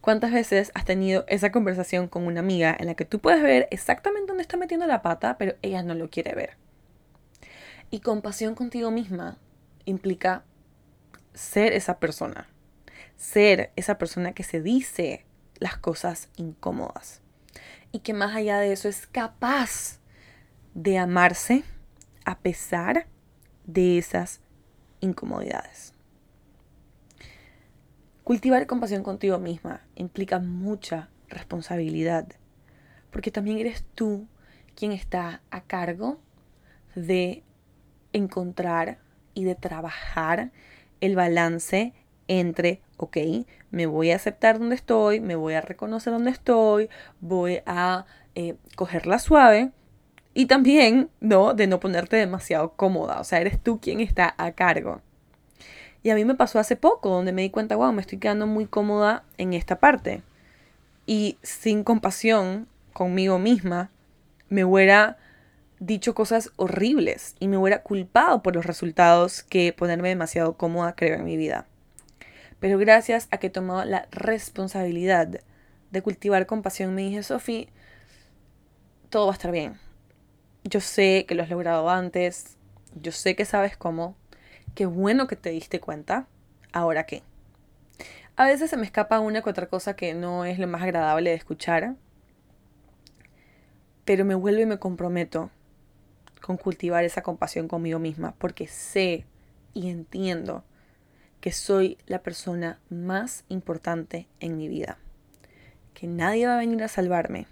¿Cuántas 0.00 0.32
veces 0.32 0.72
has 0.74 0.86
tenido 0.86 1.24
esa 1.28 1.52
conversación 1.52 2.08
con 2.08 2.26
una 2.26 2.40
amiga 2.40 2.74
en 2.78 2.86
la 2.86 2.94
que 2.94 3.04
tú 3.04 3.18
puedes 3.18 3.42
ver 3.42 3.68
exactamente 3.70 4.28
dónde 4.28 4.42
está 4.42 4.56
metiendo 4.56 4.86
la 4.86 5.02
pata, 5.02 5.36
pero 5.36 5.56
ella 5.60 5.82
no 5.82 5.94
lo 5.94 6.08
quiere 6.08 6.34
ver? 6.34 6.56
Y 7.90 8.00
compasión 8.00 8.54
contigo 8.54 8.90
misma 8.90 9.36
implica 9.84 10.44
ser 11.34 11.74
esa 11.74 11.98
persona, 11.98 12.48
ser 13.16 13.72
esa 13.76 13.98
persona 13.98 14.32
que 14.32 14.42
se 14.42 14.62
dice 14.62 15.26
las 15.58 15.76
cosas 15.76 16.30
incómodas 16.36 17.20
y 17.92 17.98
que 17.98 18.14
más 18.14 18.34
allá 18.34 18.58
de 18.58 18.72
eso 18.72 18.88
es 18.88 19.06
capaz 19.06 19.98
de 20.74 20.98
amarse 20.98 21.64
a 22.24 22.38
pesar 22.38 23.06
de 23.66 23.98
esas 23.98 24.40
incomodidades. 25.00 25.89
Cultivar 28.30 28.68
compasión 28.68 29.02
contigo 29.02 29.40
misma 29.40 29.80
implica 29.96 30.38
mucha 30.38 31.08
responsabilidad, 31.28 32.28
porque 33.10 33.32
también 33.32 33.58
eres 33.58 33.84
tú 33.96 34.28
quien 34.76 34.92
está 34.92 35.42
a 35.50 35.62
cargo 35.62 36.20
de 36.94 37.42
encontrar 38.12 38.98
y 39.34 39.42
de 39.42 39.56
trabajar 39.56 40.52
el 41.00 41.16
balance 41.16 41.92
entre, 42.28 42.82
ok, 42.98 43.16
me 43.72 43.86
voy 43.86 44.12
a 44.12 44.14
aceptar 44.14 44.60
donde 44.60 44.76
estoy, 44.76 45.18
me 45.18 45.34
voy 45.34 45.54
a 45.54 45.60
reconocer 45.60 46.12
donde 46.12 46.30
estoy, 46.30 46.88
voy 47.20 47.62
a 47.66 48.06
eh, 48.36 48.54
cogerla 48.76 49.18
suave 49.18 49.72
y 50.34 50.46
también, 50.46 51.10
¿no? 51.18 51.52
De 51.52 51.66
no 51.66 51.80
ponerte 51.80 52.14
demasiado 52.14 52.74
cómoda, 52.76 53.18
o 53.18 53.24
sea, 53.24 53.40
eres 53.40 53.60
tú 53.60 53.80
quien 53.80 53.98
está 53.98 54.36
a 54.38 54.52
cargo. 54.52 55.02
Y 56.02 56.10
a 56.10 56.14
mí 56.14 56.24
me 56.24 56.34
pasó 56.34 56.58
hace 56.58 56.76
poco, 56.76 57.10
donde 57.10 57.32
me 57.32 57.42
di 57.42 57.50
cuenta, 57.50 57.76
wow, 57.76 57.92
me 57.92 58.00
estoy 58.00 58.18
quedando 58.18 58.46
muy 58.46 58.66
cómoda 58.66 59.24
en 59.36 59.52
esta 59.52 59.78
parte. 59.78 60.22
Y 61.06 61.38
sin 61.42 61.84
compasión 61.84 62.68
conmigo 62.92 63.38
misma, 63.38 63.90
me 64.48 64.64
hubiera 64.64 65.18
dicho 65.78 66.14
cosas 66.14 66.52
horribles 66.56 67.34
y 67.38 67.48
me 67.48 67.56
hubiera 67.56 67.82
culpado 67.82 68.42
por 68.42 68.54
los 68.54 68.66
resultados 68.66 69.42
que 69.42 69.72
ponerme 69.72 70.10
demasiado 70.10 70.56
cómoda 70.56 70.94
creo 70.94 71.16
en 71.16 71.24
mi 71.24 71.36
vida. 71.36 71.66
Pero 72.60 72.78
gracias 72.78 73.26
a 73.30 73.38
que 73.38 73.46
he 73.46 73.50
tomado 73.50 73.84
la 73.84 74.06
responsabilidad 74.10 75.40
de 75.90 76.02
cultivar 76.02 76.46
compasión, 76.46 76.94
me 76.94 77.02
dije, 77.02 77.22
Sofi, 77.22 77.68
todo 79.08 79.26
va 79.26 79.32
a 79.32 79.34
estar 79.34 79.50
bien. 79.50 79.78
Yo 80.64 80.80
sé 80.80 81.24
que 81.26 81.34
lo 81.34 81.42
has 81.42 81.50
logrado 81.50 81.88
antes, 81.88 82.56
yo 83.00 83.12
sé 83.12 83.34
que 83.34 83.46
sabes 83.46 83.76
cómo, 83.76 84.14
qué 84.74 84.86
bueno 84.86 85.26
que 85.26 85.36
te 85.36 85.50
diste 85.50 85.80
cuenta, 85.80 86.26
ahora 86.72 87.04
qué. 87.04 87.22
A 88.36 88.46
veces 88.46 88.70
se 88.70 88.76
me 88.76 88.86
escapa 88.86 89.20
una 89.20 89.42
que 89.42 89.50
otra 89.50 89.68
cosa 89.68 89.94
que 89.94 90.14
no 90.14 90.44
es 90.44 90.58
lo 90.58 90.66
más 90.66 90.82
agradable 90.82 91.30
de 91.30 91.36
escuchar, 91.36 91.96
pero 94.04 94.24
me 94.24 94.34
vuelvo 94.34 94.62
y 94.62 94.66
me 94.66 94.78
comprometo 94.78 95.50
con 96.40 96.56
cultivar 96.56 97.04
esa 97.04 97.22
compasión 97.22 97.68
conmigo 97.68 97.98
misma, 97.98 98.34
porque 98.38 98.66
sé 98.66 99.26
y 99.74 99.90
entiendo 99.90 100.64
que 101.40 101.52
soy 101.52 101.98
la 102.06 102.22
persona 102.22 102.80
más 102.88 103.44
importante 103.48 104.26
en 104.40 104.56
mi 104.56 104.68
vida, 104.68 104.98
que 105.94 106.06
nadie 106.06 106.46
va 106.46 106.54
a 106.54 106.58
venir 106.58 106.82
a 106.82 106.88
salvarme 106.88 107.46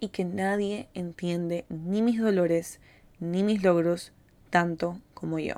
y 0.00 0.08
que 0.08 0.24
nadie 0.24 0.88
entiende 0.94 1.64
ni 1.68 2.02
mis 2.02 2.20
dolores 2.20 2.80
ni 3.20 3.42
mis 3.42 3.62
logros 3.62 4.12
tanto 4.50 4.98
como 5.14 5.38
yo. 5.38 5.56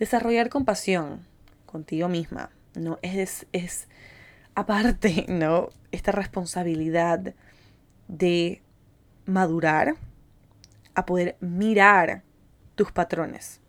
Desarrollar 0.00 0.48
compasión 0.48 1.26
contigo 1.66 2.08
misma, 2.08 2.48
¿no? 2.74 2.98
Es, 3.02 3.46
es 3.52 3.86
aparte, 4.54 5.26
¿no? 5.28 5.68
Esta 5.92 6.10
responsabilidad 6.10 7.34
de 8.08 8.62
madurar 9.26 9.96
a 10.94 11.04
poder 11.04 11.36
mirar 11.40 12.22
tus 12.76 12.92
patrones, 12.92 13.60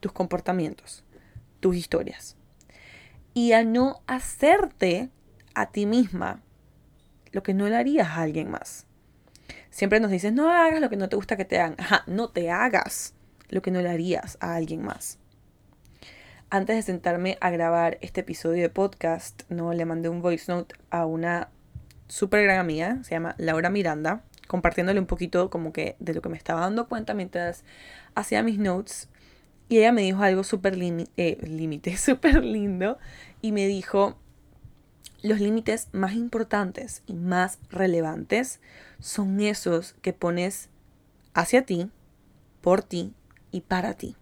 tus 0.00 0.10
comportamientos, 0.10 1.04
tus 1.60 1.76
historias. 1.76 2.36
Y 3.34 3.52
a 3.52 3.62
no 3.62 4.02
hacerte 4.08 5.10
a 5.54 5.70
ti 5.70 5.86
misma 5.86 6.42
lo 7.30 7.44
que 7.44 7.54
no 7.54 7.68
le 7.68 7.76
harías 7.76 8.08
a 8.08 8.22
alguien 8.22 8.50
más. 8.50 8.88
Siempre 9.70 10.00
nos 10.00 10.10
dices, 10.10 10.32
no 10.32 10.50
hagas 10.50 10.80
lo 10.80 10.90
que 10.90 10.96
no 10.96 11.08
te 11.08 11.14
gusta 11.14 11.36
que 11.36 11.44
te 11.44 11.60
hagan. 11.60 11.76
Ajá, 11.78 12.02
no 12.08 12.30
te 12.30 12.50
hagas 12.50 13.14
lo 13.48 13.62
que 13.62 13.70
no 13.70 13.80
le 13.80 13.90
harías 13.90 14.38
a 14.40 14.54
alguien 14.54 14.82
más. 14.82 15.18
Antes 16.50 16.76
de 16.76 16.82
sentarme 16.82 17.36
a 17.40 17.50
grabar 17.50 17.98
este 18.00 18.22
episodio 18.22 18.62
de 18.62 18.70
podcast, 18.70 19.42
no 19.50 19.72
le 19.74 19.84
mandé 19.84 20.08
un 20.08 20.22
voice 20.22 20.50
note 20.50 20.74
a 20.90 21.04
una 21.04 21.50
súper 22.08 22.44
gran 22.44 22.58
amiga, 22.58 22.98
se 23.02 23.10
llama 23.10 23.34
Laura 23.36 23.68
Miranda, 23.68 24.22
compartiéndole 24.46 24.98
un 24.98 25.06
poquito 25.06 25.50
como 25.50 25.72
que 25.72 25.96
de 25.98 26.14
lo 26.14 26.22
que 26.22 26.30
me 26.30 26.38
estaba 26.38 26.62
dando 26.62 26.88
cuenta 26.88 27.12
mientras 27.12 27.64
hacía 28.14 28.42
mis 28.42 28.58
notes. 28.58 29.08
Y 29.68 29.78
ella 29.78 29.92
me 29.92 30.00
dijo 30.00 30.22
algo 30.22 30.42
súper 30.42 30.78
eh, 30.80 31.38
límite, 31.42 31.96
súper 31.98 32.42
lindo. 32.42 32.98
Y 33.42 33.52
me 33.52 33.66
dijo, 33.66 34.16
los 35.22 35.40
límites 35.40 35.88
más 35.92 36.14
importantes 36.14 37.02
y 37.06 37.12
más 37.12 37.58
relevantes 37.70 38.60
son 39.00 39.40
esos 39.40 39.92
que 40.00 40.14
pones 40.14 40.70
hacia 41.34 41.62
ti, 41.62 41.90
por 42.62 42.82
ti 42.82 43.12
y 43.50 43.62
para 43.62 43.94
ti. 43.94 44.16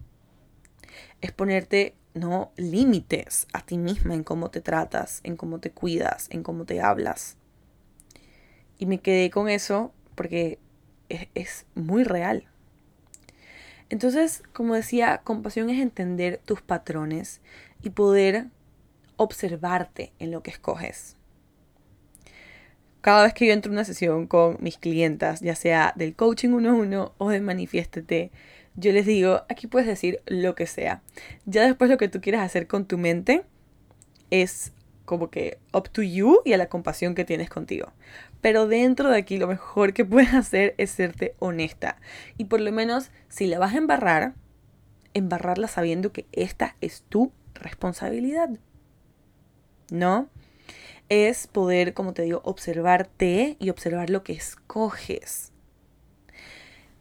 Es 1.21 1.31
ponerte 1.31 1.95
no 2.13 2.51
límites 2.57 3.47
a 3.53 3.61
ti 3.65 3.77
misma 3.77 4.15
en 4.15 4.23
cómo 4.23 4.49
te 4.49 4.61
tratas, 4.61 5.21
en 5.23 5.37
cómo 5.37 5.59
te 5.59 5.71
cuidas, 5.71 6.27
en 6.31 6.43
cómo 6.43 6.65
te 6.65 6.81
hablas. 6.81 7.37
Y 8.77 8.85
me 8.85 8.99
quedé 8.99 9.29
con 9.29 9.49
eso 9.49 9.91
porque 10.15 10.59
es, 11.09 11.27
es 11.35 11.65
muy 11.75 12.03
real. 12.03 12.45
Entonces, 13.89 14.43
como 14.53 14.75
decía, 14.75 15.21
compasión 15.23 15.69
es 15.69 15.79
entender 15.79 16.41
tus 16.43 16.61
patrones 16.61 17.41
y 17.81 17.91
poder 17.91 18.47
observarte 19.15 20.11
en 20.19 20.31
lo 20.31 20.43
que 20.43 20.51
escoges. 20.51 21.15
Cada 23.01 23.23
vez 23.23 23.33
que 23.33 23.47
yo 23.47 23.53
entro 23.53 23.71
en 23.71 23.77
una 23.77 23.85
sesión 23.85 24.27
con 24.27 24.57
mis 24.59 24.77
clientas, 24.77 25.39
ya 25.39 25.55
sea 25.55 25.93
del 25.95 26.15
coaching 26.15 26.49
1-1 26.49 27.13
o 27.17 27.29
de 27.29 27.39
manifiéstete, 27.39 28.31
yo 28.77 28.91
les 28.91 29.07
digo, 29.07 29.41
aquí 29.49 29.65
puedes 29.65 29.87
decir 29.87 30.21
lo 30.27 30.53
que 30.53 30.67
sea. 30.67 31.01
Ya 31.45 31.63
después 31.63 31.89
lo 31.89 31.97
que 31.97 32.07
tú 32.07 32.21
quieras 32.21 32.43
hacer 32.43 32.67
con 32.67 32.85
tu 32.85 32.99
mente 32.99 33.43
es 34.29 34.71
como 35.03 35.31
que 35.31 35.57
up 35.73 35.89
to 35.89 36.03
you 36.03 36.41
y 36.45 36.53
a 36.53 36.57
la 36.57 36.69
compasión 36.69 37.15
que 37.15 37.25
tienes 37.25 37.49
contigo. 37.49 37.91
Pero 38.39 38.67
dentro 38.67 39.09
de 39.09 39.17
aquí 39.17 39.37
lo 39.37 39.47
mejor 39.47 39.93
que 39.93 40.05
puedes 40.05 40.33
hacer 40.35 40.75
es 40.77 40.91
serte 40.91 41.33
honesta. 41.39 41.97
Y 42.37 42.45
por 42.45 42.61
lo 42.61 42.71
menos 42.71 43.09
si 43.29 43.47
la 43.47 43.57
vas 43.57 43.73
a 43.73 43.79
embarrar, 43.79 44.35
embarrarla 45.15 45.67
sabiendo 45.67 46.11
que 46.11 46.27
esta 46.31 46.75
es 46.79 47.03
tu 47.09 47.31
responsabilidad. 47.55 48.51
¿No? 49.89 50.29
Es 51.09 51.47
poder, 51.47 51.95
como 51.95 52.13
te 52.13 52.21
digo, 52.21 52.41
observarte 52.43 53.55
y 53.59 53.71
observar 53.71 54.11
lo 54.11 54.23
que 54.23 54.33
escoges. 54.33 55.51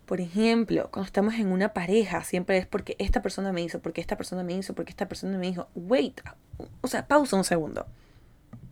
Por 0.07 0.21
ejemplo, 0.21 0.89
cuando 0.93 1.07
estamos 1.07 1.35
en 1.35 1.49
una 1.49 1.73
pareja, 1.73 2.23
siempre 2.23 2.59
es 2.59 2.67
porque 2.67 2.95
esta 3.01 3.23
persona 3.23 3.53
me 3.53 3.63
hizo, 3.63 3.81
porque 3.81 4.01
esta 4.01 4.17
persona 4.17 4.45
me 4.45 4.55
hizo, 4.55 4.73
porque 4.73 4.91
esta 4.91 5.09
persona 5.09 5.37
me 5.37 5.49
dijo, 5.49 5.69
wait, 5.75 6.21
o 6.81 6.87
sea, 6.87 7.09
pausa 7.09 7.37
un 7.37 7.45
segundo. 7.45 7.87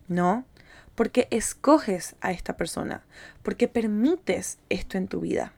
¿No? 0.07 0.44
Porque 0.94 1.27
escoges 1.33 2.14
a 2.20 2.31
esta 2.31 2.57
persona, 2.57 3.05
porque 3.42 3.66
permites 3.66 4.59
esto 4.68 4.97
en 4.97 5.09
tu 5.09 5.20
vida. 5.20 5.53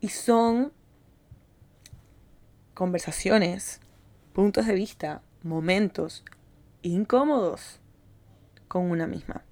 Y 0.00 0.08
son 0.08 0.72
conversaciones, 2.74 3.80
puntos 4.32 4.66
de 4.66 4.74
vista, 4.74 5.22
momentos 5.44 6.24
incómodos 6.82 7.78
con 8.66 8.90
una 8.90 9.06
misma. 9.06 9.44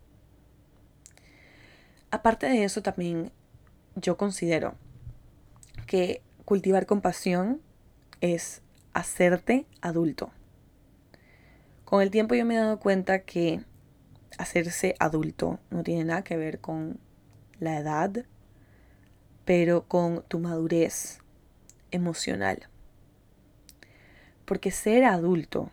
Aparte 2.10 2.48
de 2.48 2.64
eso, 2.64 2.82
también 2.82 3.30
yo 3.96 4.16
considero 4.16 4.74
que 5.86 6.22
cultivar 6.44 6.86
compasión 6.86 7.60
es 8.20 8.62
hacerte 8.92 9.66
adulto. 9.80 10.30
Con 11.84 12.02
el 12.02 12.10
tiempo 12.10 12.34
yo 12.34 12.44
me 12.44 12.54
he 12.54 12.58
dado 12.58 12.78
cuenta 12.78 13.20
que 13.20 13.62
hacerse 14.38 14.94
adulto 14.98 15.58
no 15.70 15.82
tiene 15.82 16.04
nada 16.04 16.24
que 16.24 16.36
ver 16.36 16.60
con 16.60 16.98
la 17.58 17.78
edad, 17.78 18.24
pero 19.44 19.86
con 19.86 20.22
tu 20.28 20.38
madurez 20.38 21.20
emocional. 21.90 22.68
Porque 24.44 24.70
ser 24.70 25.04
adulto, 25.04 25.70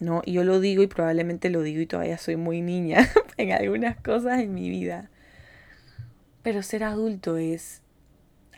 ¿no? 0.00 0.22
Y 0.24 0.32
yo 0.32 0.44
lo 0.44 0.60
digo 0.60 0.82
y 0.82 0.86
probablemente 0.86 1.50
lo 1.50 1.62
digo 1.62 1.80
y 1.80 1.86
todavía 1.86 2.18
soy 2.18 2.36
muy 2.36 2.60
niña 2.60 3.08
en 3.36 3.52
algunas 3.52 3.96
cosas 3.96 4.40
en 4.40 4.54
mi 4.54 4.68
vida. 4.68 5.09
Pero 6.42 6.62
ser 6.62 6.84
adulto 6.84 7.36
es 7.36 7.82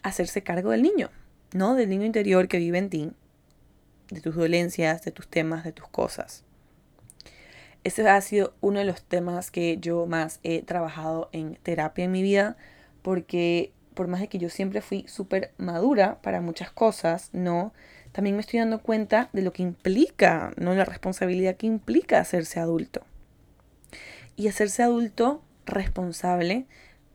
hacerse 0.03 0.43
cargo 0.43 0.71
del 0.71 0.83
niño, 0.83 1.11
¿no? 1.53 1.75
Del 1.75 1.91
niño 1.91 2.05
interior 2.05 2.49
que 2.49 2.59
vive 2.59 2.79
en 2.79 2.91
ti, 2.91 3.13
de 4.11 4.21
tus 4.21 4.35
dolencias, 4.35 5.03
de 5.03 5.11
tus 5.11 5.29
temas, 5.29 5.65
de 5.65 5.73
tus 5.73 5.89
cosas. 5.89 6.45
Ese 7.85 8.09
ha 8.09 8.21
sido 8.21 8.55
uno 8.61 8.79
de 8.79 8.85
los 8.85 9.03
temas 9.03 9.51
que 9.51 9.79
yo 9.79 10.07
más 10.07 10.39
he 10.45 10.63
trabajado 10.63 11.29
en 11.33 11.57
terapia 11.63 12.05
en 12.05 12.13
mi 12.13 12.23
vida, 12.23 12.57
porque 13.03 13.73
por 13.95 14.07
más 14.07 14.21
de 14.21 14.29
que 14.29 14.39
yo 14.39 14.49
siempre 14.49 14.81
fui 14.81 15.05
súper 15.09 15.53
madura 15.59 16.21
para 16.23 16.41
muchas 16.41 16.71
cosas, 16.71 17.31
¿no? 17.33 17.73
También 18.13 18.37
me 18.37 18.43
estoy 18.43 18.61
dando 18.61 18.81
cuenta 18.83 19.31
de 19.33 19.43
lo 19.43 19.53
que 19.53 19.63
implica, 19.63 20.53
¿no? 20.57 20.75
La 20.75 20.85
responsabilidad 20.85 21.57
que 21.57 21.67
implica 21.67 22.21
hacerse 22.21 22.61
adulto. 22.61 23.03
Y 24.37 24.49
hacerse 24.49 24.83
adulto 24.83 25.43
responsable 25.67 26.67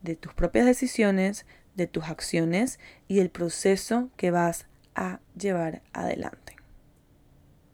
de 0.02 0.16
tus 0.16 0.34
propias 0.34 0.66
decisiones, 0.66 1.46
de 1.76 1.88
tus 1.88 2.06
acciones 2.06 2.80
y 3.08 3.16
del 3.16 3.30
proceso 3.30 4.10
que 4.18 4.32
vas 4.32 4.66
a 4.96 5.20
llevar 5.38 5.82
adelante. 5.94 6.56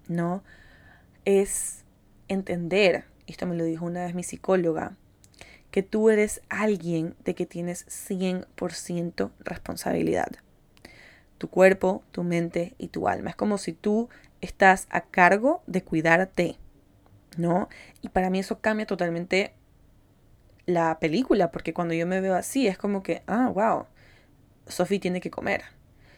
¿No? 0.07 0.43
Es 1.25 1.85
entender, 2.27 3.05
esto 3.27 3.47
me 3.47 3.55
lo 3.55 3.63
dijo 3.63 3.85
una 3.85 4.05
vez 4.05 4.13
mi 4.13 4.23
psicóloga, 4.23 4.97
que 5.71 5.81
tú 5.81 6.09
eres 6.11 6.41
alguien 6.49 7.15
de 7.23 7.33
que 7.33 7.47
tienes 7.47 7.87
100% 7.87 9.31
responsabilidad. 9.39 10.27
Tu 11.39 11.49
cuerpo, 11.49 12.03
tu 12.11 12.23
mente 12.23 12.75
y 12.77 12.89
tu 12.89 13.07
alma. 13.07 13.31
Es 13.31 13.35
como 13.35 13.57
si 13.57 13.73
tú 13.73 14.07
estás 14.41 14.85
a 14.91 15.01
cargo 15.01 15.63
de 15.65 15.83
cuidarte, 15.83 16.57
¿no? 17.37 17.69
Y 18.01 18.09
para 18.09 18.29
mí 18.29 18.39
eso 18.39 18.59
cambia 18.59 18.85
totalmente 18.85 19.53
la 20.65 20.99
película, 20.99 21.51
porque 21.51 21.73
cuando 21.73 21.93
yo 21.93 22.07
me 22.07 22.21
veo 22.21 22.35
así 22.35 22.67
es 22.67 22.77
como 22.77 23.03
que, 23.03 23.23
ah, 23.27 23.51
wow, 23.53 23.85
Sophie 24.67 24.99
tiene 24.99 25.21
que 25.21 25.31
comer. 25.31 25.63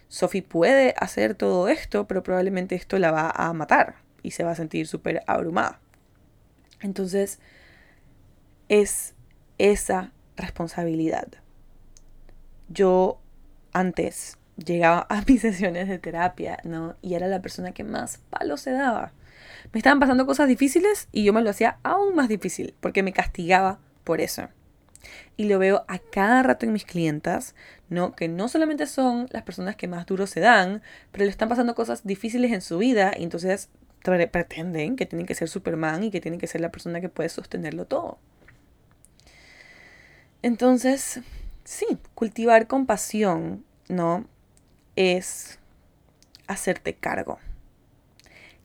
Sophie 0.07 0.43
puede 0.43 0.93
hacer 0.97 1.35
todo 1.35 1.67
esto, 1.67 2.07
pero 2.07 2.23
probablemente 2.23 2.75
esto 2.75 2.99
la 2.99 3.11
va 3.11 3.29
a 3.29 3.51
matar 3.53 3.95
y 4.21 4.31
se 4.31 4.43
va 4.43 4.51
a 4.51 4.55
sentir 4.55 4.87
súper 4.87 5.23
abrumada. 5.27 5.79
Entonces, 6.81 7.39
es 8.69 9.15
esa 9.57 10.11
responsabilidad. 10.35 11.27
Yo 12.69 13.19
antes 13.73 14.37
llegaba 14.63 15.05
a 15.09 15.23
mis 15.27 15.41
sesiones 15.41 15.87
de 15.87 15.99
terapia, 15.99 16.59
¿no? 16.63 16.95
Y 17.01 17.15
era 17.15 17.27
la 17.27 17.41
persona 17.41 17.71
que 17.71 17.83
más 17.83 18.19
palo 18.29 18.57
se 18.57 18.71
daba. 18.71 19.11
Me 19.73 19.79
estaban 19.79 19.99
pasando 19.99 20.25
cosas 20.25 20.47
difíciles 20.47 21.07
y 21.11 21.23
yo 21.23 21.33
me 21.33 21.41
lo 21.41 21.49
hacía 21.49 21.79
aún 21.83 22.15
más 22.15 22.29
difícil 22.29 22.73
porque 22.79 23.03
me 23.03 23.13
castigaba 23.13 23.79
por 24.05 24.21
eso. 24.21 24.47
Y 25.35 25.49
lo 25.49 25.59
veo 25.59 25.83
a 25.89 25.99
cada 25.99 26.41
rato 26.43 26.65
en 26.65 26.71
mis 26.71 26.85
clientas, 26.85 27.55
¿no? 27.89 28.15
Que 28.15 28.29
no 28.29 28.47
solamente 28.47 28.87
son 28.87 29.27
las 29.31 29.43
personas 29.43 29.75
que 29.75 29.89
más 29.89 30.05
duro 30.05 30.25
se 30.27 30.39
dan, 30.39 30.81
pero 31.11 31.25
le 31.25 31.31
están 31.31 31.49
pasando 31.49 31.75
cosas 31.75 32.05
difíciles 32.05 32.53
en 32.53 32.61
su 32.61 32.77
vida 32.77 33.11
y 33.17 33.23
entonces 33.23 33.69
pretenden 34.31 34.95
que 34.95 35.05
tienen 35.05 35.25
que 35.25 35.35
ser 35.35 35.49
Superman 35.49 36.03
y 36.03 36.11
que 36.11 36.21
tienen 36.21 36.39
que 36.39 36.47
ser 36.47 36.61
la 36.61 36.71
persona 36.71 37.01
que 37.01 37.09
puede 37.09 37.27
sostenerlo 37.27 37.85
todo. 37.85 38.19
Entonces, 40.41 41.21
sí, 41.63 41.85
cultivar 42.13 42.67
compasión, 42.67 43.65
¿no? 43.89 44.25
Es 44.95 45.59
hacerte 46.47 46.93
cargo. 46.93 47.39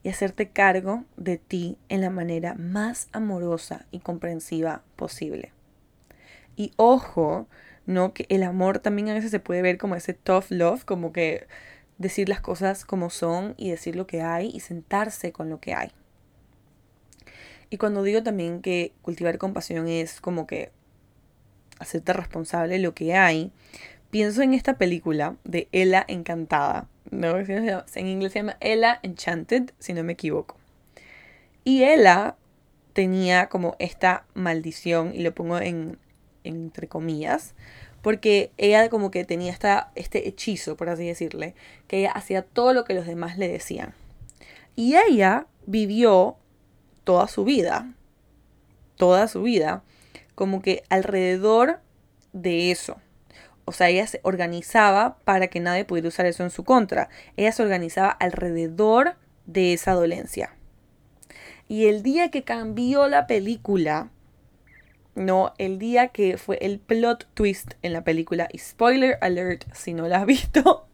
Y 0.03 0.09
hacerte 0.09 0.49
cargo 0.49 1.05
de 1.17 1.37
ti 1.37 1.77
en 1.89 2.01
la 2.01 2.11
manera 2.11 2.55
más 2.55 3.09
amorosa 3.13 3.87
y 3.91 4.01
comprensiva 4.01 4.83
posible. 4.97 5.53
Y 6.57 6.73
ojo, 6.77 7.47
¿no? 7.87 8.15
Que 8.15 8.27
el 8.29 8.43
amor 8.43 8.79
también 8.79 9.09
a 9.09 9.15
veces 9.15 9.31
se 9.31 9.41
puede 9.41 9.63
ver 9.63 9.79
como 9.79 9.95
ese 9.95 10.15
tough 10.15 10.47
love, 10.51 10.85
como 10.85 11.13
que 11.13 11.47
decir 11.99 12.31
las 12.31 12.41
cosas 12.41 12.87
como 12.87 13.11
son 13.11 13.55
y 13.59 13.71
decir 13.71 13.95
lo 13.95 14.07
que 14.07 14.23
hay 14.23 14.51
y 14.55 14.61
sentarse 14.61 15.33
con 15.33 15.51
lo 15.51 15.61
que 15.61 15.75
hay. 15.75 15.93
Y 17.69 17.77
cuando 17.77 18.03
digo 18.03 18.23
también 18.23 18.63
que 18.63 18.93
cultivar 19.03 19.39
compasión 19.39 19.87
es 19.87 20.21
como 20.21 20.47
que 20.47 20.73
hacerte 21.79 22.13
responsable 22.13 22.75
de 22.75 22.81
lo 22.81 22.95
que 22.95 23.15
hay, 23.15 23.53
pienso 24.11 24.43
en 24.43 24.55
esta 24.55 24.77
película 24.79 25.37
de 25.45 25.69
Ella 25.73 26.05
Encantada. 26.07 26.89
¿no? 27.11 27.39
En 27.39 28.07
inglés 28.07 28.33
se 28.33 28.39
llama 28.41 28.57
Ella 28.61 29.01
Enchanted, 29.03 29.73
si 29.79 29.93
no 29.93 30.05
me 30.05 30.13
equivoco. 30.13 30.57
Y 31.65 31.85
Ella 31.85 32.37
tenía 32.93 33.49
como 33.49 33.77
esta 33.79 34.25
maldición, 34.35 35.15
y 35.15 35.23
lo 35.23 35.35
pongo 35.35 35.59
en, 35.59 35.99
entre 36.45 36.89
comillas, 36.89 37.55
porque 38.03 38.51
ella 38.57 38.89
como 38.89 39.11
que 39.11 39.25
tenía 39.25 39.53
esta, 39.53 39.93
este 39.95 40.29
hechizo, 40.29 40.77
por 40.77 40.89
así 40.89 41.07
decirle, 41.07 41.55
que 41.87 41.99
ella 41.99 42.13
hacía 42.13 42.43
todo 42.43 42.73
lo 42.73 42.85
que 42.85 42.95
los 42.95 43.07
demás 43.07 43.39
le 43.39 43.49
decían. 43.49 43.95
Y 44.75 44.97
ella 44.97 45.47
vivió 45.67 46.37
toda 47.05 47.29
su 47.29 47.45
vida, 47.45 47.93
toda 48.97 49.29
su 49.29 49.43
vida, 49.43 49.83
como 50.35 50.63
que 50.63 50.83
alrededor 50.89 51.81
de 52.33 52.71
eso. 52.71 52.97
O 53.71 53.73
sea, 53.73 53.89
ella 53.89 54.05
se 54.09 54.19
organizaba 54.25 55.19
para 55.23 55.47
que 55.47 55.61
nadie 55.61 55.85
pudiera 55.85 56.09
usar 56.09 56.27
eso 56.27 56.43
en 56.43 56.51
su 56.51 56.65
contra. 56.65 57.09
Ella 57.37 57.53
se 57.53 57.63
organizaba 57.63 58.11
alrededor 58.11 59.15
de 59.47 59.73
esa 59.73 59.93
dolencia. 59.93 60.57
Y 61.69 61.87
el 61.87 62.03
día 62.03 62.33
que 62.33 62.43
cambió 62.43 63.07
la 63.07 63.29
película, 63.29 64.11
no, 65.15 65.55
el 65.59 65.79
día 65.79 66.09
que 66.09 66.37
fue 66.37 66.59
el 66.63 66.81
plot 66.81 67.29
twist 67.33 67.75
en 67.83 67.93
la 67.93 68.03
película, 68.03 68.49
y 68.53 68.59
spoiler 68.59 69.19
alert 69.21 69.73
si 69.73 69.95
no 69.95 70.09
la 70.09 70.17
has 70.19 70.27
visto, 70.37 70.89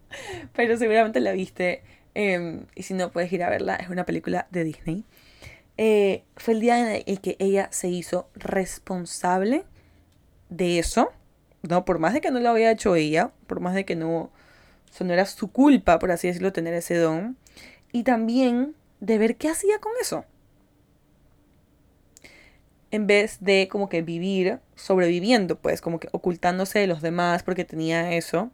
pero 0.54 0.76
seguramente 0.76 1.20
la 1.20 1.32
viste, 1.32 1.82
em, 2.12 2.66
y 2.74 2.82
si 2.82 2.92
no 2.92 3.10
puedes 3.10 3.32
ir 3.32 3.42
a 3.42 3.48
verla, 3.48 3.76
es 3.76 3.88
una 3.88 4.04
película 4.04 4.48
de 4.50 4.64
Disney. 4.64 5.04
Eh, 5.78 6.24
fue 6.36 6.52
el 6.52 6.60
día 6.60 6.78
en 6.78 7.02
el 7.06 7.20
que 7.22 7.36
ella 7.38 7.68
se 7.72 7.88
hizo 7.88 8.28
responsable 8.34 9.64
de 10.50 10.78
eso, 10.78 11.10
¿no? 11.68 11.84
Por 11.84 11.98
más 11.98 12.14
de 12.14 12.20
que 12.20 12.30
no 12.30 12.40
lo 12.40 12.50
había 12.50 12.70
hecho 12.70 12.94
ella, 12.94 13.32
por 13.46 13.60
más 13.60 13.74
de 13.74 13.84
que 13.84 13.96
no, 13.96 14.30
eso 14.90 15.04
no 15.04 15.12
era 15.12 15.26
su 15.26 15.50
culpa, 15.50 15.98
por 15.98 16.10
así 16.10 16.28
decirlo, 16.28 16.52
tener 16.52 16.74
ese 16.74 16.96
don, 16.96 17.36
y 17.92 18.02
también 18.02 18.74
de 19.00 19.18
ver 19.18 19.36
qué 19.36 19.48
hacía 19.48 19.78
con 19.78 19.92
eso 20.00 20.24
en 22.90 23.06
vez 23.06 23.38
de 23.40 23.68
como 23.70 23.88
que 23.88 24.02
vivir 24.02 24.60
sobreviviendo, 24.74 25.58
pues 25.58 25.80
como 25.80 26.00
que 26.00 26.08
ocultándose 26.12 26.78
de 26.78 26.86
los 26.86 27.02
demás 27.02 27.42
porque 27.42 27.64
tenía 27.64 28.12
eso, 28.14 28.50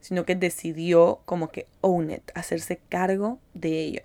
sino 0.00 0.24
que 0.24 0.34
decidió 0.34 1.20
como 1.24 1.48
que 1.48 1.66
own 1.80 2.10
it, 2.10 2.30
hacerse 2.34 2.80
cargo 2.88 3.38
de 3.54 3.80
ello. 3.80 4.02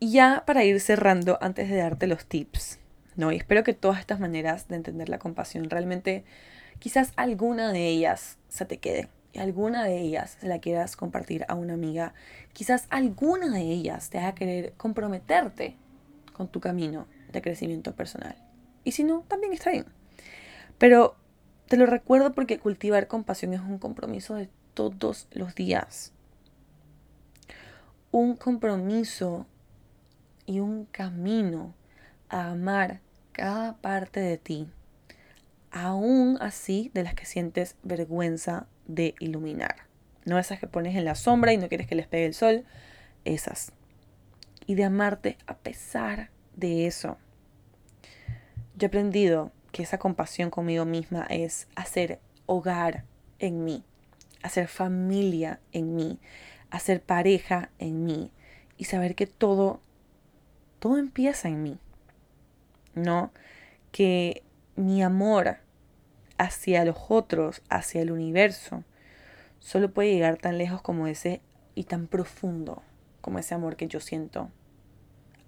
Y 0.00 0.12
ya 0.12 0.44
para 0.46 0.64
ir 0.64 0.80
cerrando, 0.80 1.38
antes 1.40 1.68
de 1.68 1.76
darte 1.76 2.06
los 2.06 2.26
tips, 2.26 2.78
¿no? 3.16 3.32
Y 3.32 3.36
espero 3.36 3.64
que 3.64 3.74
todas 3.74 4.00
estas 4.00 4.20
maneras 4.20 4.68
de 4.68 4.76
entender 4.76 5.08
la 5.08 5.18
compasión, 5.18 5.70
realmente 5.70 6.24
quizás 6.78 7.12
alguna 7.16 7.72
de 7.72 7.88
ellas 7.88 8.38
se 8.48 8.64
te 8.64 8.78
quede. 8.78 9.08
Y 9.32 9.40
alguna 9.40 9.84
de 9.84 9.98
ellas 9.98 10.38
se 10.40 10.46
la 10.46 10.60
quieras 10.60 10.94
compartir 10.96 11.44
a 11.48 11.54
una 11.54 11.74
amiga. 11.74 12.14
Quizás 12.52 12.86
alguna 12.90 13.48
de 13.50 13.62
ellas 13.62 14.08
te 14.08 14.18
haga 14.18 14.34
querer 14.34 14.74
comprometerte 14.76 15.76
con 16.32 16.46
tu 16.46 16.60
camino 16.60 17.08
de 17.32 17.42
crecimiento 17.42 17.94
personal. 17.94 18.36
Y 18.84 18.92
si 18.92 19.02
no, 19.02 19.24
también 19.26 19.52
está 19.52 19.70
bien. 19.70 19.86
Pero 20.78 21.16
te 21.68 21.76
lo 21.76 21.86
recuerdo 21.86 22.32
porque 22.32 22.58
cultivar 22.58 23.08
compasión 23.08 23.54
es 23.54 23.60
un 23.60 23.78
compromiso 23.78 24.36
de 24.36 24.48
todos 24.74 25.26
los 25.32 25.54
días. 25.54 26.12
Un 28.12 28.36
compromiso 28.36 29.46
y 30.46 30.60
un 30.60 30.84
camino 30.84 31.74
a 32.28 32.50
amar 32.50 33.00
cada 33.34 33.74
parte 33.74 34.20
de 34.20 34.38
ti, 34.38 34.68
aún 35.70 36.38
así 36.40 36.90
de 36.94 37.02
las 37.02 37.14
que 37.14 37.26
sientes 37.26 37.76
vergüenza 37.82 38.66
de 38.86 39.14
iluminar. 39.18 39.74
No 40.24 40.38
esas 40.38 40.58
que 40.58 40.68
pones 40.68 40.96
en 40.96 41.04
la 41.04 41.16
sombra 41.16 41.52
y 41.52 41.58
no 41.58 41.68
quieres 41.68 41.86
que 41.86 41.96
les 41.96 42.06
pegue 42.06 42.24
el 42.24 42.34
sol, 42.34 42.64
esas. 43.24 43.72
Y 44.66 44.76
de 44.76 44.84
amarte 44.84 45.36
a 45.46 45.56
pesar 45.56 46.30
de 46.56 46.86
eso. 46.86 47.18
Yo 48.76 48.86
he 48.86 48.88
aprendido 48.88 49.52
que 49.72 49.82
esa 49.82 49.98
compasión 49.98 50.48
conmigo 50.50 50.84
misma 50.84 51.26
es 51.28 51.66
hacer 51.74 52.20
hogar 52.46 53.04
en 53.40 53.64
mí, 53.64 53.82
hacer 54.42 54.68
familia 54.68 55.60
en 55.72 55.96
mí, 55.96 56.20
hacer 56.70 57.02
pareja 57.02 57.70
en 57.80 58.04
mí 58.04 58.30
y 58.78 58.84
saber 58.84 59.16
que 59.16 59.26
todo, 59.26 59.80
todo 60.78 60.98
empieza 60.98 61.48
en 61.48 61.62
mí. 61.64 61.78
¿No? 62.94 63.32
Que 63.92 64.42
mi 64.76 65.02
amor 65.02 65.58
hacia 66.38 66.84
los 66.84 66.96
otros, 67.08 67.62
hacia 67.68 68.02
el 68.02 68.10
universo, 68.10 68.84
solo 69.60 69.92
puede 69.92 70.12
llegar 70.12 70.36
tan 70.36 70.58
lejos 70.58 70.82
como 70.82 71.06
ese 71.06 71.40
y 71.74 71.84
tan 71.84 72.06
profundo 72.06 72.82
como 73.20 73.38
ese 73.38 73.54
amor 73.54 73.76
que 73.76 73.88
yo 73.88 74.00
siento 74.00 74.50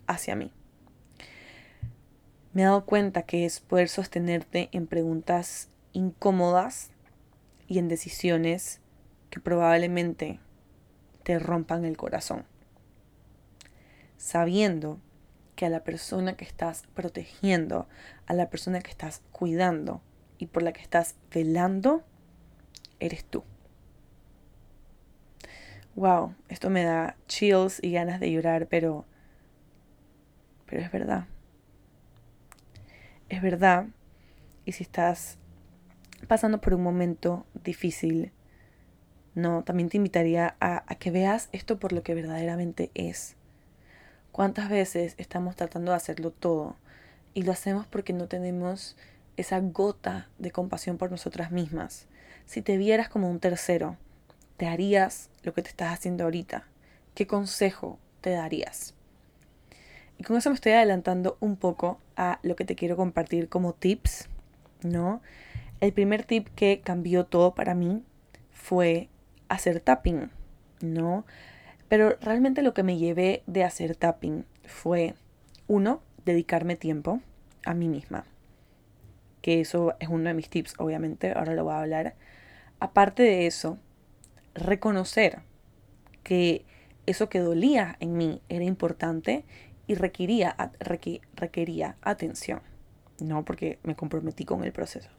hacia 0.07 0.35
mí 0.37 0.53
me 2.57 2.63
he 2.63 2.65
dado 2.65 2.87
cuenta 2.87 3.25
que 3.25 3.45
es 3.45 3.61
poder 3.61 3.91
sostenerte 3.91 4.71
en 4.73 4.87
preguntas 4.87 5.69
incómodas 5.93 6.89
y 7.69 7.79
en 7.79 7.89
decisiones 7.89 8.81
que 9.29 9.41
probablemente 9.41 10.41
te 11.23 11.39
rompan 11.39 11.85
el 11.85 11.99
corazón. 11.99 12.47
Sabiendo 14.17 14.99
que 15.57 15.67
a 15.67 15.71
la 15.71 15.83
persona 15.83 16.37
que 16.37 16.45
estás 16.45 16.85
protegiendo, 16.95 17.89
a 18.27 18.35
la 18.35 18.49
persona 18.51 18.81
que 18.81 18.91
estás 18.91 19.23
cuidando 19.33 20.03
y 20.39 20.47
por 20.47 20.63
la 20.63 20.73
que 20.73 20.83
estás 20.83 21.17
velando, 21.33 22.05
eres 23.01 23.25
tú. 23.25 23.43
Wow, 25.97 26.35
esto 26.49 26.71
me 26.71 26.85
da 26.85 27.17
chills 27.27 27.83
y 27.83 27.91
ganas 27.93 28.21
de 28.21 28.31
llorar, 28.31 28.69
pero 28.69 29.07
pero 30.67 30.83
es 30.83 30.93
verdad 30.93 31.27
es 33.29 33.43
verdad. 33.43 33.87
Y 34.65 34.73
si 34.73 34.83
estás 34.83 35.39
pasando 36.29 36.61
por 36.61 36.75
un 36.75 36.83
momento 36.83 37.47
difícil, 37.55 38.33
no, 39.35 39.65
también 39.65 39.89
te 39.89 39.99
invitaría 39.99 40.57
a, 40.61 40.85
a, 40.91 40.95
que 40.97 41.11
veas 41.11 41.49
esto 41.53 41.79
por 41.79 41.93
lo 41.93 42.03
que 42.03 42.15
verdaderamente 42.15 42.91
es. 42.95 43.36
¿Cuántas 44.37 44.69
veces 44.69 45.15
estamos 45.17 45.57
tratando 45.57 45.93
de 45.93 45.97
hacerlo 45.97 46.31
todo 46.31 46.77
Y 47.33 47.45
lo 47.45 47.53
hacemos 47.53 47.87
porque 47.87 48.13
no 48.13 48.29
tenemos 48.29 48.95
esa 49.39 49.59
gota 49.61 50.29
de 50.37 50.51
compasión 50.51 50.99
por 50.99 51.11
nosotras 51.11 51.53
mismas. 51.53 52.07
Si 52.45 52.61
te 52.61 52.77
vieras 52.77 53.09
como 53.09 53.31
un 53.31 53.41
tercero, 53.41 53.97
¿te 54.59 54.67
harías 54.67 55.31
lo 55.43 55.55
que 55.55 55.63
te 55.63 55.71
estás 55.71 55.91
haciendo 55.91 56.25
ahorita? 56.25 56.67
¿Qué 57.15 57.27
consejo 57.27 57.99
te 58.21 58.29
darías? 58.29 58.93
Y 60.19 60.25
con 60.25 60.37
eso 60.37 60.51
me 60.51 60.57
estoy 60.57 60.73
adelantando 60.73 61.39
un 61.41 61.57
poco 61.57 61.99
a 62.15 62.39
lo 62.43 62.57
que 62.57 62.67
te 62.67 62.77
quiero 62.77 62.95
compartir 62.95 63.49
como 63.49 63.73
tips, 63.73 64.29
¿no? 64.83 65.23
El 65.81 65.95
primer 65.95 66.25
tip 66.25 66.49
que 66.55 66.83
cambió 66.85 67.25
todo 67.25 67.55
para 67.55 67.75
mí 67.75 68.05
fue 68.53 69.09
hacer 69.49 69.81
tapping, 69.81 70.31
¿no? 70.83 71.25
Pero 71.89 72.17
realmente 72.21 72.63
lo 72.63 72.75
que 72.75 72.83
me 72.83 72.99
llevé 72.99 73.43
de 73.47 73.65
hacer 73.65 73.97
tapping 73.97 74.45
fue, 74.65 75.15
uno, 75.69 76.03
dedicarme 76.25 76.77
tiempo 76.77 77.21
a 77.65 77.75
mí 77.75 77.89
misma. 77.89 78.25
Que 79.41 79.61
eso 79.61 79.95
es 80.01 80.09
uno 80.09 80.25
de 80.29 80.35
mis 80.35 80.49
tips, 80.49 80.75
obviamente, 80.79 81.33
ahora 81.33 81.55
lo 81.55 81.65
voy 81.65 81.75
a 81.75 81.81
hablar. 81.81 82.15
Aparte 82.81 83.23
de 83.23 83.47
eso, 83.47 83.79
reconocer 84.55 85.41
que 86.23 86.65
eso 87.07 87.29
que 87.29 87.39
dolía 87.39 87.97
en 88.01 88.17
mí 88.17 88.43
era 88.49 88.65
importante 88.65 89.45
y 89.87 89.95
requería, 89.95 90.57
requería 91.35 91.97
atención, 92.03 92.61
¿no? 93.21 93.45
Porque 93.45 93.79
me 93.85 93.95
comprometí 93.95 94.45
con 94.45 94.65
el 94.65 94.73
proceso. 94.73 95.11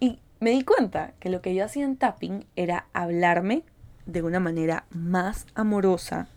Y 0.00 0.20
me 0.40 0.50
di 0.50 0.64
cuenta 0.64 1.12
que 1.20 1.28
lo 1.28 1.42
que 1.42 1.54
yo 1.54 1.64
hacía 1.64 1.84
en 1.84 1.96
tapping 1.96 2.46
era 2.56 2.86
hablarme 2.94 3.64
de 4.06 4.22
una 4.22 4.40
manera 4.40 4.84
más 4.90 5.46
amorosa. 5.54 6.28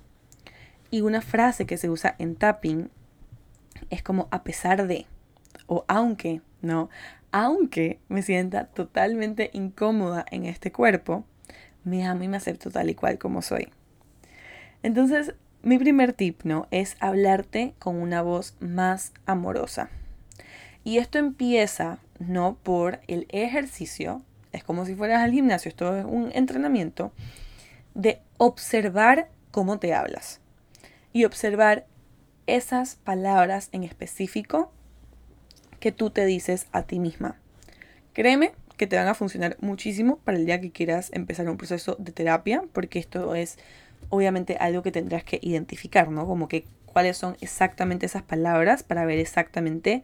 Y 0.91 1.01
una 1.01 1.21
frase 1.21 1.65
que 1.65 1.77
se 1.77 1.89
usa 1.89 2.15
en 2.19 2.35
tapping 2.35 2.89
es 3.89 4.03
como 4.03 4.27
a 4.31 4.43
pesar 4.43 4.87
de, 4.87 5.05
o 5.67 5.85
aunque, 5.87 6.41
¿no? 6.61 6.89
Aunque 7.31 7.99
me 8.07 8.21
sienta 8.21 8.65
totalmente 8.65 9.49
incómoda 9.53 10.25
en 10.31 10.45
este 10.45 10.71
cuerpo, 10.71 11.25
me 11.83 12.05
amo 12.05 12.23
y 12.23 12.27
me 12.27 12.37
acepto 12.37 12.71
tal 12.71 12.89
y 12.89 12.95
cual 12.95 13.17
como 13.17 13.41
soy. 13.41 13.69
Entonces, 14.83 15.33
mi 15.61 15.77
primer 15.77 16.13
tip, 16.13 16.43
¿no? 16.43 16.67
Es 16.71 16.95
hablarte 16.99 17.73
con 17.79 17.95
una 17.97 18.21
voz 18.21 18.55
más 18.59 19.13
amorosa. 19.25 19.89
Y 20.83 20.99
esto 20.99 21.17
empieza, 21.17 21.97
¿no? 22.19 22.57
Por 22.61 22.99
el 23.07 23.25
ejercicio. 23.29 24.21
Es 24.51 24.63
como 24.63 24.85
si 24.85 24.95
fueras 24.95 25.23
al 25.23 25.31
gimnasio, 25.31 25.69
esto 25.69 25.97
es 25.97 26.05
un 26.05 26.31
entrenamiento 26.33 27.11
de 27.95 28.21
observar 28.37 29.29
cómo 29.49 29.79
te 29.79 29.93
hablas. 29.93 30.41
Y 31.13 31.25
observar 31.25 31.87
esas 32.45 32.95
palabras 32.97 33.69
en 33.71 33.83
específico 33.83 34.71
que 35.79 35.91
tú 35.91 36.11
te 36.11 36.25
dices 36.25 36.67
a 36.71 36.83
ti 36.83 36.99
misma. 36.99 37.39
Créeme 38.13 38.53
que 38.77 38.87
te 38.87 38.97
van 38.97 39.07
a 39.07 39.15
funcionar 39.15 39.57
muchísimo 39.61 40.17
para 40.17 40.37
el 40.37 40.45
día 40.45 40.61
que 40.61 40.71
quieras 40.71 41.09
empezar 41.13 41.49
un 41.49 41.57
proceso 41.57 41.95
de 41.97 42.11
terapia, 42.11 42.63
porque 42.73 42.99
esto 42.99 43.33
es 43.35 43.57
obviamente 44.09 44.57
algo 44.59 44.83
que 44.83 44.91
tendrás 44.91 45.23
que 45.23 45.39
identificar, 45.41 46.09
¿no? 46.09 46.27
Como 46.27 46.47
que 46.47 46.65
cuáles 46.85 47.17
son 47.17 47.37
exactamente 47.41 48.05
esas 48.05 48.23
palabras 48.23 48.83
para 48.83 49.05
ver 49.05 49.19
exactamente 49.19 50.03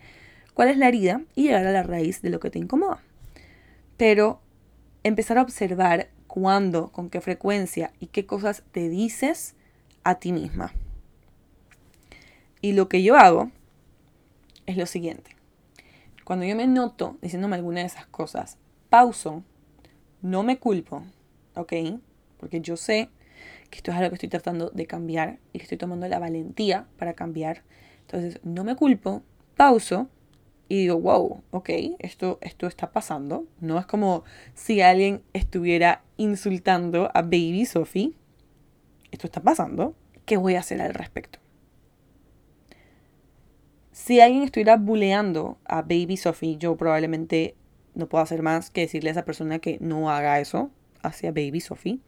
cuál 0.53 0.69
es 0.69 0.77
la 0.77 0.87
herida 0.87 1.21
y 1.35 1.43
llegar 1.43 1.65
a 1.67 1.71
la 1.71 1.83
raíz 1.83 2.21
de 2.21 2.29
lo 2.29 2.39
que 2.39 2.49
te 2.49 2.59
incomoda. 2.59 3.01
Pero 3.97 4.41
empezar 5.03 5.37
a 5.37 5.41
observar 5.41 6.09
cuándo, 6.31 6.93
con 6.93 7.09
qué 7.09 7.19
frecuencia 7.19 7.91
y 7.99 8.07
qué 8.07 8.25
cosas 8.25 8.63
te 8.71 8.87
dices 8.87 9.53
a 10.05 10.15
ti 10.15 10.31
misma. 10.31 10.71
Y 12.61 12.71
lo 12.71 12.87
que 12.87 13.03
yo 13.03 13.17
hago 13.17 13.51
es 14.65 14.77
lo 14.77 14.85
siguiente. 14.85 15.35
Cuando 16.23 16.45
yo 16.45 16.55
me 16.55 16.67
noto 16.67 17.17
diciéndome 17.21 17.57
alguna 17.57 17.81
de 17.81 17.87
esas 17.87 18.05
cosas, 18.05 18.57
pauso, 18.89 19.43
no 20.21 20.41
me 20.43 20.57
culpo, 20.57 21.03
¿ok? 21.55 21.73
Porque 22.39 22.61
yo 22.61 22.77
sé 22.77 23.09
que 23.69 23.79
esto 23.79 23.91
es 23.91 23.97
algo 23.97 24.11
que 24.11 24.15
estoy 24.15 24.29
tratando 24.29 24.69
de 24.69 24.87
cambiar 24.87 25.37
y 25.51 25.59
que 25.59 25.63
estoy 25.63 25.77
tomando 25.77 26.07
la 26.07 26.19
valentía 26.19 26.87
para 26.97 27.13
cambiar. 27.13 27.63
Entonces, 28.03 28.39
no 28.45 28.63
me 28.63 28.77
culpo, 28.77 29.21
pauso 29.57 30.07
y 30.71 30.77
digo, 30.77 31.01
wow, 31.01 31.43
ok, 31.51 31.69
esto, 31.99 32.39
esto 32.39 32.65
está 32.65 32.93
pasando. 32.93 33.45
No 33.59 33.77
es 33.77 33.85
como 33.85 34.23
si 34.53 34.79
alguien 34.79 35.21
estuviera 35.33 36.01
insultando 36.15 37.11
a 37.13 37.23
Baby 37.23 37.65
Sophie. 37.65 38.13
Esto 39.11 39.27
está 39.27 39.41
pasando. 39.41 39.95
¿Qué 40.23 40.37
voy 40.37 40.55
a 40.55 40.61
hacer 40.61 40.81
al 40.81 40.93
respecto? 40.93 41.39
Si 43.91 44.21
alguien 44.21 44.43
estuviera 44.43 44.77
buleando 44.77 45.57
a 45.65 45.81
Baby 45.81 46.15
Sophie, 46.15 46.55
yo 46.55 46.77
probablemente 46.77 47.55
no 47.93 48.07
puedo 48.07 48.23
hacer 48.23 48.41
más 48.41 48.69
que 48.69 48.79
decirle 48.79 49.09
a 49.09 49.11
esa 49.11 49.25
persona 49.25 49.59
que 49.59 49.77
no 49.81 50.09
haga 50.09 50.39
eso 50.39 50.71
hacia 51.03 51.33
Baby 51.33 51.59
Sophie. 51.59 51.99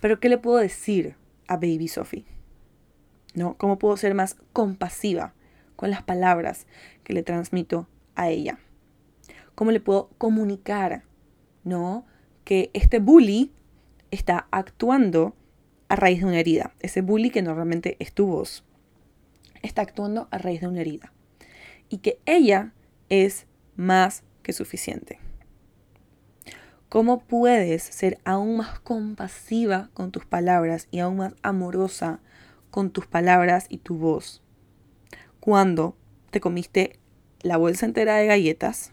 Pero 0.00 0.20
¿qué 0.20 0.28
le 0.28 0.38
puedo 0.38 0.58
decir 0.58 1.16
a 1.48 1.56
Baby 1.56 1.88
Sophie? 1.88 2.26
¿No? 3.34 3.58
¿Cómo 3.58 3.76
puedo 3.76 3.96
ser 3.96 4.14
más 4.14 4.36
compasiva 4.52 5.34
con 5.76 5.90
las 5.90 6.02
palabras 6.02 6.66
que 7.04 7.12
le 7.12 7.22
transmito 7.22 7.88
a 8.14 8.28
ella? 8.28 8.58
¿Cómo 9.54 9.70
le 9.70 9.80
puedo 9.80 10.10
comunicar, 10.18 11.04
¿no? 11.64 12.04
Que 12.44 12.70
este 12.74 12.98
bully 12.98 13.52
está 14.10 14.48
actuando 14.50 15.34
a 15.88 15.96
raíz 15.96 16.20
de 16.20 16.26
una 16.26 16.40
herida. 16.40 16.72
Ese 16.80 17.00
bully 17.00 17.30
que 17.30 17.42
normalmente 17.42 17.96
es 17.98 18.12
tu 18.12 18.26
voz, 18.26 18.64
está 19.62 19.82
actuando 19.82 20.28
a 20.30 20.38
raíz 20.38 20.60
de 20.60 20.68
una 20.68 20.80
herida. 20.80 21.12
Y 21.88 21.98
que 21.98 22.20
ella 22.26 22.72
es 23.08 23.46
más 23.76 24.24
que 24.42 24.52
suficiente. 24.52 25.18
¿Cómo 26.88 27.20
puedes 27.20 27.82
ser 27.82 28.18
aún 28.24 28.58
más 28.58 28.78
compasiva 28.80 29.90
con 29.92 30.12
tus 30.12 30.24
palabras 30.24 30.88
y 30.90 31.00
aún 31.00 31.16
más 31.16 31.34
amorosa 31.42 32.20
con 32.70 32.90
tus 32.90 33.06
palabras 33.06 33.66
y 33.68 33.78
tu 33.78 33.96
voz? 33.96 34.42
Cuando 35.46 35.96
te 36.32 36.40
comiste 36.40 36.98
la 37.40 37.56
bolsa 37.56 37.86
entera 37.86 38.16
de 38.16 38.26
galletas, 38.26 38.90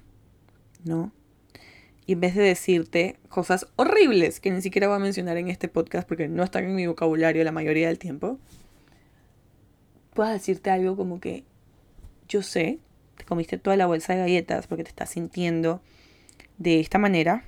¿no? 0.84 1.12
Y 2.06 2.14
en 2.14 2.20
vez 2.20 2.36
de 2.36 2.44
decirte 2.44 3.18
cosas 3.28 3.66
horribles 3.76 4.40
que 4.40 4.52
ni 4.52 4.62
siquiera 4.62 4.88
voy 4.88 4.98
a 4.98 5.00
mencionar 5.00 5.38
en 5.38 5.48
este 5.48 5.68
podcast 5.68 6.08
porque 6.08 6.28
no 6.28 6.44
están 6.44 6.66
en 6.66 6.76
mi 6.76 6.86
vocabulario 6.86 7.44
la 7.44 7.52
mayoría 7.52 7.88
del 7.88 7.98
tiempo, 7.98 8.38
puedas 10.14 10.34
decirte 10.34 10.70
algo 10.70 10.96
como 10.96 11.20
que 11.20 11.44
yo 12.28 12.44
sé, 12.44 12.78
te 13.18 13.26
comiste 13.26 13.58
toda 13.58 13.76
la 13.76 13.88
bolsa 13.88 14.14
de 14.14 14.20
galletas 14.20 14.68
porque 14.68 14.84
te 14.84 14.90
estás 14.90 15.10
sintiendo 15.10 15.82
de 16.60 16.80
esta 16.80 17.00
manera 17.00 17.46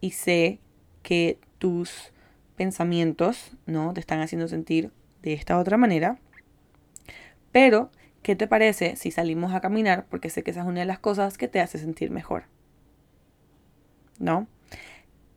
y 0.00 0.10
sé 0.10 0.58
que 1.04 1.38
tus 1.58 2.12
pensamientos, 2.56 3.52
¿no? 3.66 3.94
Te 3.94 4.00
están 4.00 4.18
haciendo 4.18 4.48
sentir 4.48 4.90
de 5.22 5.34
esta 5.34 5.56
otra 5.56 5.76
manera. 5.76 6.18
Pero, 7.52 7.92
¿qué 8.24 8.34
te 8.34 8.48
parece 8.48 8.96
si 8.96 9.10
salimos 9.12 9.54
a 9.54 9.60
caminar? 9.60 10.06
Porque 10.08 10.30
sé 10.30 10.42
que 10.42 10.50
esa 10.50 10.62
es 10.62 10.66
una 10.66 10.80
de 10.80 10.86
las 10.86 10.98
cosas 10.98 11.38
que 11.38 11.46
te 11.46 11.60
hace 11.60 11.78
sentir 11.78 12.10
mejor. 12.10 12.44
¿No? 14.18 14.48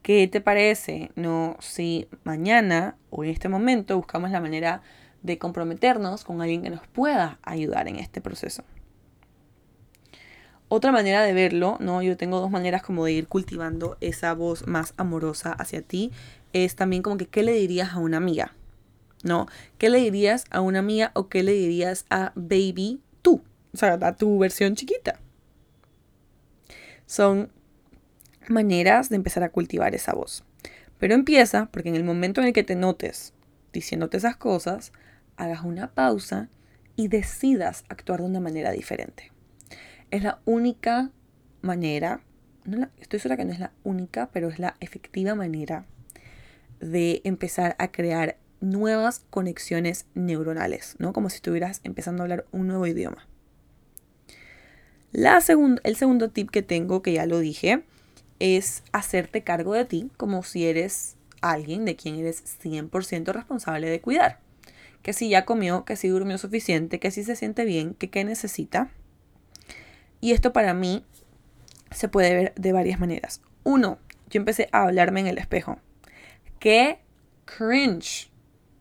¿Qué 0.01 0.27
te 0.29 0.39
parece, 0.39 1.11
no, 1.15 1.57
si 1.59 2.07
mañana 2.23 2.95
o 3.09 3.25
en 3.25 3.29
este 3.29 3.49
momento 3.49 3.97
buscamos 3.97 4.31
la 4.31 4.39
manera 4.39 4.81
de 5.21 5.37
comprometernos 5.37 6.23
con 6.23 6.41
alguien 6.41 6.63
que 6.63 6.69
nos 6.69 6.87
pueda 6.87 7.39
ayudar 7.43 7.89
en 7.89 7.97
este 7.97 8.21
proceso? 8.21 8.63
Otra 10.69 10.93
manera 10.93 11.23
de 11.23 11.33
verlo, 11.33 11.75
¿no? 11.81 12.01
Yo 12.01 12.15
tengo 12.15 12.39
dos 12.39 12.51
maneras 12.51 12.83
como 12.83 13.03
de 13.03 13.11
ir 13.11 13.27
cultivando 13.27 13.97
esa 13.99 14.33
voz 14.33 14.65
más 14.65 14.93
amorosa 14.95 15.51
hacia 15.51 15.81
ti. 15.81 16.13
Es 16.53 16.77
también 16.77 17.01
como 17.01 17.17
que, 17.17 17.25
¿qué 17.25 17.43
le 17.43 17.51
dirías 17.51 17.91
a 17.93 17.99
una 17.99 18.17
amiga? 18.17 18.53
¿No? 19.27 19.47
¿Qué 19.77 19.89
le 19.89 19.99
dirías 19.99 20.45
a 20.51 20.61
una 20.61 20.79
amiga 20.79 21.11
o 21.13 21.27
qué 21.27 21.43
le 21.43 21.51
dirías 21.51 22.05
a 22.09 22.31
baby 22.35 23.01
tú? 23.21 23.43
O 23.73 23.77
sea, 23.77 23.99
a 24.01 24.15
tu 24.15 24.39
versión 24.39 24.75
chiquita. 24.75 25.19
Son 27.05 27.51
maneras 28.47 29.09
de 29.09 29.17
empezar 29.17 29.43
a 29.43 29.49
cultivar 29.49 29.93
esa 29.95 30.13
voz. 30.13 30.45
Pero 30.97 31.13
empieza 31.13 31.65
porque 31.71 31.89
en 31.89 31.95
el 31.95 32.05
momento 32.05 32.39
en 32.39 32.47
el 32.47 32.53
que 32.53 32.63
te 32.63 32.75
notes 32.75 33.33
diciéndote 33.73 34.17
esas 34.17 34.37
cosas, 34.37 34.93
hagas 35.35 35.63
una 35.63 35.93
pausa 35.93 36.49
y 36.95 37.09
decidas 37.09 37.83
actuar 37.89 38.21
de 38.21 38.27
una 38.27 38.39
manera 38.39 38.71
diferente. 38.71 39.31
Es 40.09 40.23
la 40.23 40.39
única 40.45 41.11
manera, 41.61 42.21
no 42.63 42.87
estoy 42.97 43.19
segura 43.19 43.37
que 43.37 43.45
no 43.45 43.51
es 43.51 43.59
la 43.59 43.73
única, 43.83 44.29
pero 44.31 44.47
es 44.47 44.57
la 44.57 44.75
efectiva 44.79 45.35
manera 45.35 45.85
de 46.79 47.21
empezar 47.23 47.75
a 47.77 47.91
crear 47.91 48.37
nuevas 48.61 49.19
conexiones 49.29 50.05
neuronales, 50.13 50.95
¿no? 50.99 51.13
Como 51.13 51.29
si 51.29 51.37
estuvieras 51.37 51.81
empezando 51.83 52.21
a 52.21 52.25
hablar 52.25 52.45
un 52.51 52.67
nuevo 52.67 52.87
idioma. 52.87 53.27
La 55.11 55.39
el 55.83 55.95
segundo 55.95 56.29
tip 56.29 56.49
que 56.49 56.61
tengo, 56.61 57.01
que 57.01 57.13
ya 57.13 57.25
lo 57.25 57.39
dije, 57.39 57.83
es 58.39 58.83
hacerte 58.91 59.43
cargo 59.43 59.73
de 59.73 59.85
ti 59.85 60.11
como 60.17 60.43
si 60.43 60.65
eres 60.65 61.15
alguien 61.41 61.85
de 61.85 61.95
quien 61.95 62.15
eres 62.15 62.43
100% 62.61 63.31
responsable 63.31 63.89
de 63.89 64.01
cuidar. 64.01 64.39
Que 65.01 65.13
si 65.13 65.29
ya 65.29 65.45
comió, 65.45 65.85
que 65.85 65.95
si 65.95 66.09
durmió 66.09 66.37
suficiente, 66.37 66.99
que 66.99 67.11
si 67.11 67.23
se 67.23 67.35
siente 67.35 67.65
bien, 67.65 67.93
que 67.93 68.09
qué 68.09 68.23
necesita 68.25 68.89
Y 70.19 70.31
esto 70.31 70.51
para 70.51 70.73
mí 70.73 71.05
se 71.91 72.09
puede 72.09 72.35
ver 72.35 72.53
de 72.55 72.73
varias 72.73 72.99
maneras. 72.99 73.41
Uno, 73.63 73.99
yo 74.29 74.39
empecé 74.39 74.67
a 74.71 74.83
hablarme 74.83 75.21
en 75.21 75.27
el 75.27 75.37
espejo. 75.37 75.79
Qué 76.59 76.99
cringe 77.45 78.29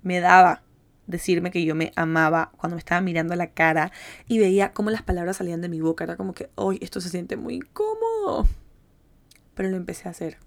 me 0.06 0.20
daba 0.20 0.62
decirme 1.08 1.50
que 1.50 1.64
yo 1.64 1.74
me 1.74 1.92
amaba 1.96 2.52
cuando 2.56 2.76
me 2.76 2.78
estaba 2.78 3.00
mirando 3.00 3.34
a 3.34 3.36
la 3.36 3.50
cara 3.50 3.90
y 4.28 4.38
veía 4.38 4.72
cómo 4.72 4.90
las 4.90 5.02
palabras 5.02 5.38
salían 5.38 5.60
de 5.60 5.68
mi 5.68 5.80
boca. 5.80 6.04
Era 6.04 6.16
como 6.16 6.32
que, 6.32 6.48
hoy 6.54 6.78
esto 6.80 7.00
se 7.00 7.08
siente 7.08 7.36
muy 7.36 7.54
incómodo. 7.54 8.46
Pero 9.54 9.68
lo 9.68 9.76
empecé 9.76 10.06
a 10.06 10.12
hacer. 10.12 10.38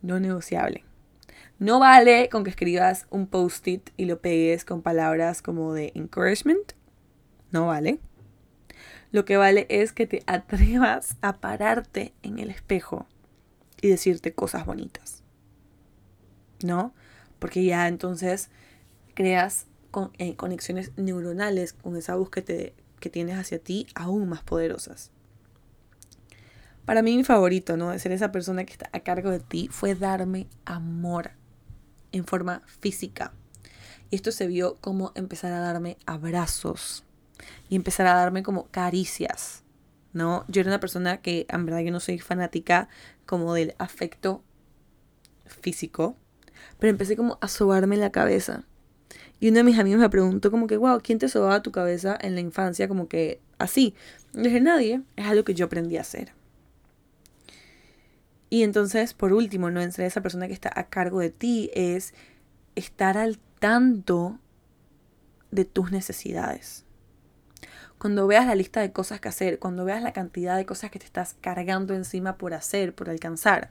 No 0.00 0.20
negociable. 0.20 0.84
No 1.58 1.80
vale 1.80 2.28
con 2.28 2.44
que 2.44 2.50
escribas 2.50 3.08
un 3.10 3.26
post-it 3.26 3.90
y 3.96 4.04
lo 4.04 4.20
pegues 4.20 4.64
con 4.64 4.80
palabras 4.80 5.42
como 5.42 5.74
de 5.74 5.90
encouragement. 5.96 6.74
No 7.50 7.66
vale. 7.66 7.98
Lo 9.10 9.24
que 9.24 9.36
vale 9.36 9.66
es 9.70 9.92
que 9.92 10.06
te 10.06 10.22
atrevas 10.28 11.16
a 11.20 11.40
pararte 11.40 12.12
en 12.22 12.38
el 12.38 12.50
espejo 12.50 13.08
y 13.80 13.88
decirte 13.88 14.34
cosas 14.34 14.66
bonitas. 14.66 15.24
¿No? 16.62 16.94
Porque 17.40 17.64
ya 17.64 17.88
entonces 17.88 18.50
creas 19.18 19.66
eh, 20.18 20.36
conexiones 20.36 20.92
neuronales 20.96 21.72
con 21.72 21.96
esa 21.96 22.14
búsqueda 22.14 22.44
que, 22.44 22.74
que 23.00 23.10
tienes 23.10 23.36
hacia 23.36 23.58
ti 23.58 23.88
aún 23.96 24.28
más 24.28 24.44
poderosas. 24.44 25.10
Para 26.84 27.02
mí 27.02 27.16
mi 27.16 27.24
favorito, 27.24 27.76
¿no? 27.76 27.90
De 27.90 27.98
ser 27.98 28.12
esa 28.12 28.30
persona 28.30 28.64
que 28.64 28.74
está 28.74 28.90
a 28.92 29.00
cargo 29.00 29.32
de 29.32 29.40
ti 29.40 29.68
fue 29.72 29.96
darme 29.96 30.46
amor 30.64 31.32
en 32.12 32.26
forma 32.26 32.62
física. 32.80 33.32
Y 34.08 34.14
esto 34.14 34.30
se 34.30 34.46
vio 34.46 34.76
como 34.76 35.10
empezar 35.16 35.52
a 35.52 35.58
darme 35.58 35.96
abrazos 36.06 37.02
y 37.68 37.74
empezar 37.74 38.06
a 38.06 38.14
darme 38.14 38.44
como 38.44 38.68
caricias, 38.68 39.64
¿no? 40.12 40.44
Yo 40.46 40.60
era 40.60 40.70
una 40.70 40.78
persona 40.78 41.20
que 41.22 41.44
en 41.48 41.66
verdad 41.66 41.80
yo 41.80 41.90
no 41.90 41.98
soy 41.98 42.20
fanática 42.20 42.88
como 43.26 43.52
del 43.52 43.74
afecto 43.78 44.44
físico, 45.44 46.14
pero 46.78 46.90
empecé 46.92 47.16
como 47.16 47.36
a 47.40 47.48
sobarme 47.48 47.96
la 47.96 48.12
cabeza. 48.12 48.64
Y 49.40 49.48
uno 49.48 49.58
de 49.58 49.64
mis 49.64 49.78
amigos 49.78 50.00
me 50.00 50.10
preguntó 50.10 50.50
como 50.50 50.66
que, 50.66 50.76
wow, 50.76 51.00
¿quién 51.02 51.18
te 51.18 51.28
sobaba 51.28 51.62
tu 51.62 51.70
cabeza 51.70 52.18
en 52.20 52.34
la 52.34 52.40
infancia? 52.40 52.88
Como 52.88 53.08
que 53.08 53.40
así. 53.58 53.94
Le 54.32 54.44
dije, 54.44 54.60
nadie, 54.60 55.02
es 55.16 55.26
algo 55.26 55.44
que 55.44 55.54
yo 55.54 55.66
aprendí 55.66 55.96
a 55.96 56.00
hacer. 56.00 56.32
Y 58.50 58.62
entonces, 58.62 59.14
por 59.14 59.32
último, 59.32 59.70
no 59.70 59.80
entre 59.80 60.06
esa 60.06 60.22
persona 60.22 60.46
que 60.46 60.54
está 60.54 60.72
a 60.74 60.88
cargo 60.88 61.20
de 61.20 61.30
ti 61.30 61.70
es 61.74 62.14
estar 62.74 63.18
al 63.18 63.38
tanto 63.58 64.38
de 65.50 65.64
tus 65.64 65.92
necesidades. 65.92 66.84
Cuando 67.98 68.26
veas 68.26 68.46
la 68.46 68.54
lista 68.54 68.80
de 68.80 68.92
cosas 68.92 69.20
que 69.20 69.28
hacer, 69.28 69.58
cuando 69.58 69.84
veas 69.84 70.02
la 70.02 70.12
cantidad 70.12 70.56
de 70.56 70.66
cosas 70.66 70.90
que 70.90 70.98
te 70.98 71.04
estás 71.04 71.34
cargando 71.40 71.94
encima 71.94 72.36
por 72.36 72.54
hacer, 72.54 72.94
por 72.94 73.10
alcanzar, 73.10 73.70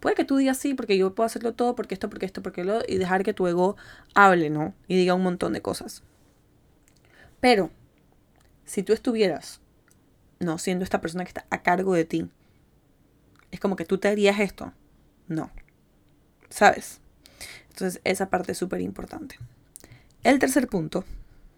puede 0.00 0.14
que 0.14 0.24
tú 0.24 0.36
digas 0.36 0.58
sí, 0.58 0.74
porque 0.74 0.96
yo 0.98 1.14
puedo 1.14 1.26
hacerlo 1.26 1.54
todo, 1.54 1.74
porque 1.74 1.94
esto, 1.94 2.08
porque 2.08 2.26
esto, 2.26 2.42
porque 2.42 2.64
lo, 2.64 2.80
y 2.86 2.96
dejar 2.96 3.22
que 3.22 3.34
tu 3.34 3.46
ego 3.46 3.76
hable, 4.14 4.50
¿no? 4.50 4.74
Y 4.88 4.96
diga 4.96 5.14
un 5.14 5.22
montón 5.22 5.52
de 5.52 5.62
cosas. 5.62 6.02
Pero, 7.40 7.70
si 8.64 8.82
tú 8.82 8.92
estuvieras, 8.92 9.60
no, 10.38 10.58
siendo 10.58 10.84
esta 10.84 11.00
persona 11.00 11.24
que 11.24 11.28
está 11.28 11.46
a 11.50 11.62
cargo 11.62 11.94
de 11.94 12.04
ti, 12.04 12.28
es 13.50 13.60
como 13.60 13.76
que 13.76 13.84
tú 13.84 13.98
te 13.98 14.08
harías 14.08 14.40
esto. 14.40 14.72
No. 15.28 15.50
¿Sabes? 16.48 17.00
Entonces 17.70 18.00
esa 18.04 18.30
parte 18.30 18.52
es 18.52 18.58
súper 18.58 18.80
importante. 18.80 19.38
El 20.22 20.38
tercer 20.38 20.68
punto, 20.68 21.04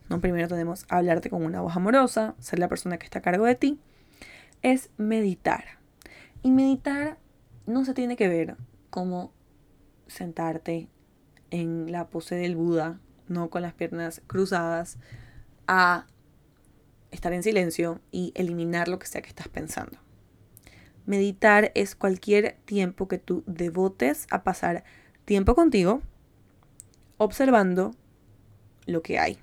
¿no? 0.09 0.20
primero 0.20 0.49
tenemos 0.49 0.84
hablarte 0.89 1.30
con 1.30 1.45
una 1.45 1.61
voz 1.61 1.76
amorosa, 1.76 2.34
ser 2.39 2.59
la 2.59 2.68
persona 2.68 2.99
que 2.99 3.05
está 3.05 3.20
a 3.20 3.22
cargo 3.22 3.45
de 3.45 3.55
ti, 3.55 3.78
es 4.62 4.91
meditar. 4.97 5.64
Y 6.43 6.51
meditar 6.51 7.18
no 7.69 7.85
se 7.85 7.93
tiene 7.93 8.16
que 8.16 8.29
ver 8.29 8.57
como 8.89 9.31
sentarte 10.07 10.89
en 11.51 11.93
la 11.93 12.09
pose 12.09 12.35
del 12.35 12.57
Buda, 12.57 12.99
no 13.29 13.51
con 13.51 13.61
las 13.61 13.75
piernas 13.75 14.23
cruzadas, 14.27 14.97
a 15.66 16.07
estar 17.11 17.33
en 17.35 17.43
silencio 17.43 18.01
y 18.11 18.33
eliminar 18.35 18.89
lo 18.89 18.99
que 18.99 19.07
sea 19.07 19.21
que 19.21 19.29
estás 19.29 19.49
pensando. 19.49 19.99
Meditar 21.05 21.71
es 21.75 21.95
cualquier 21.95 22.57
tiempo 22.64 23.07
que 23.07 23.19
tú 23.19 23.45
devotes 23.47 24.27
a 24.31 24.45
pasar 24.45 24.85
tiempo 25.27 25.55
contigo, 25.55 26.01
observando 27.19 27.91
lo 28.87 29.03
que 29.03 29.19
hay. 29.19 29.39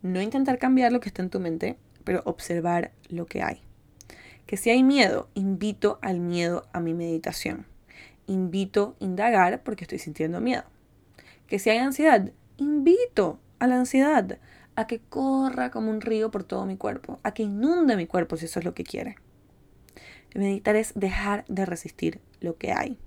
No 0.00 0.20
intentar 0.20 0.58
cambiar 0.58 0.92
lo 0.92 1.00
que 1.00 1.08
está 1.08 1.22
en 1.22 1.30
tu 1.30 1.40
mente, 1.40 1.76
pero 2.04 2.22
observar 2.24 2.92
lo 3.08 3.26
que 3.26 3.42
hay. 3.42 3.62
Que 4.46 4.56
si 4.56 4.70
hay 4.70 4.82
miedo, 4.82 5.28
invito 5.34 5.98
al 6.02 6.20
miedo 6.20 6.66
a 6.72 6.80
mi 6.80 6.94
meditación. 6.94 7.66
Invito 8.26 8.96
a 9.00 9.04
indagar 9.04 9.62
porque 9.62 9.84
estoy 9.84 9.98
sintiendo 9.98 10.40
miedo. 10.40 10.64
Que 11.46 11.58
si 11.58 11.70
hay 11.70 11.78
ansiedad, 11.78 12.30
invito 12.56 13.38
a 13.58 13.66
la 13.66 13.76
ansiedad 13.76 14.38
a 14.74 14.86
que 14.86 15.00
corra 15.00 15.70
como 15.70 15.90
un 15.90 16.00
río 16.00 16.30
por 16.30 16.44
todo 16.44 16.66
mi 16.66 16.76
cuerpo, 16.76 17.20
a 17.22 17.34
que 17.34 17.42
inunde 17.42 17.96
mi 17.96 18.06
cuerpo 18.06 18.36
si 18.36 18.46
eso 18.46 18.58
es 18.58 18.64
lo 18.64 18.74
que 18.74 18.84
quiere. 18.84 19.16
Meditar 20.34 20.76
es 20.76 20.92
dejar 20.94 21.44
de 21.48 21.66
resistir 21.66 22.20
lo 22.40 22.56
que 22.56 22.72
hay. 22.72 22.98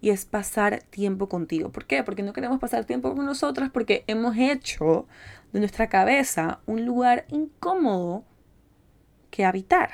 Y 0.00 0.10
es 0.10 0.24
pasar 0.24 0.82
tiempo 0.82 1.28
contigo. 1.28 1.70
¿Por 1.70 1.86
qué? 1.86 2.02
Porque 2.02 2.22
no 2.22 2.32
queremos 2.32 2.58
pasar 2.58 2.84
tiempo 2.84 3.14
con 3.14 3.24
nosotras 3.24 3.70
porque 3.70 4.04
hemos 4.06 4.36
hecho 4.36 5.06
de 5.52 5.60
nuestra 5.60 5.88
cabeza 5.88 6.60
un 6.66 6.84
lugar 6.86 7.26
incómodo 7.28 8.24
que 9.30 9.44
habitar. 9.44 9.90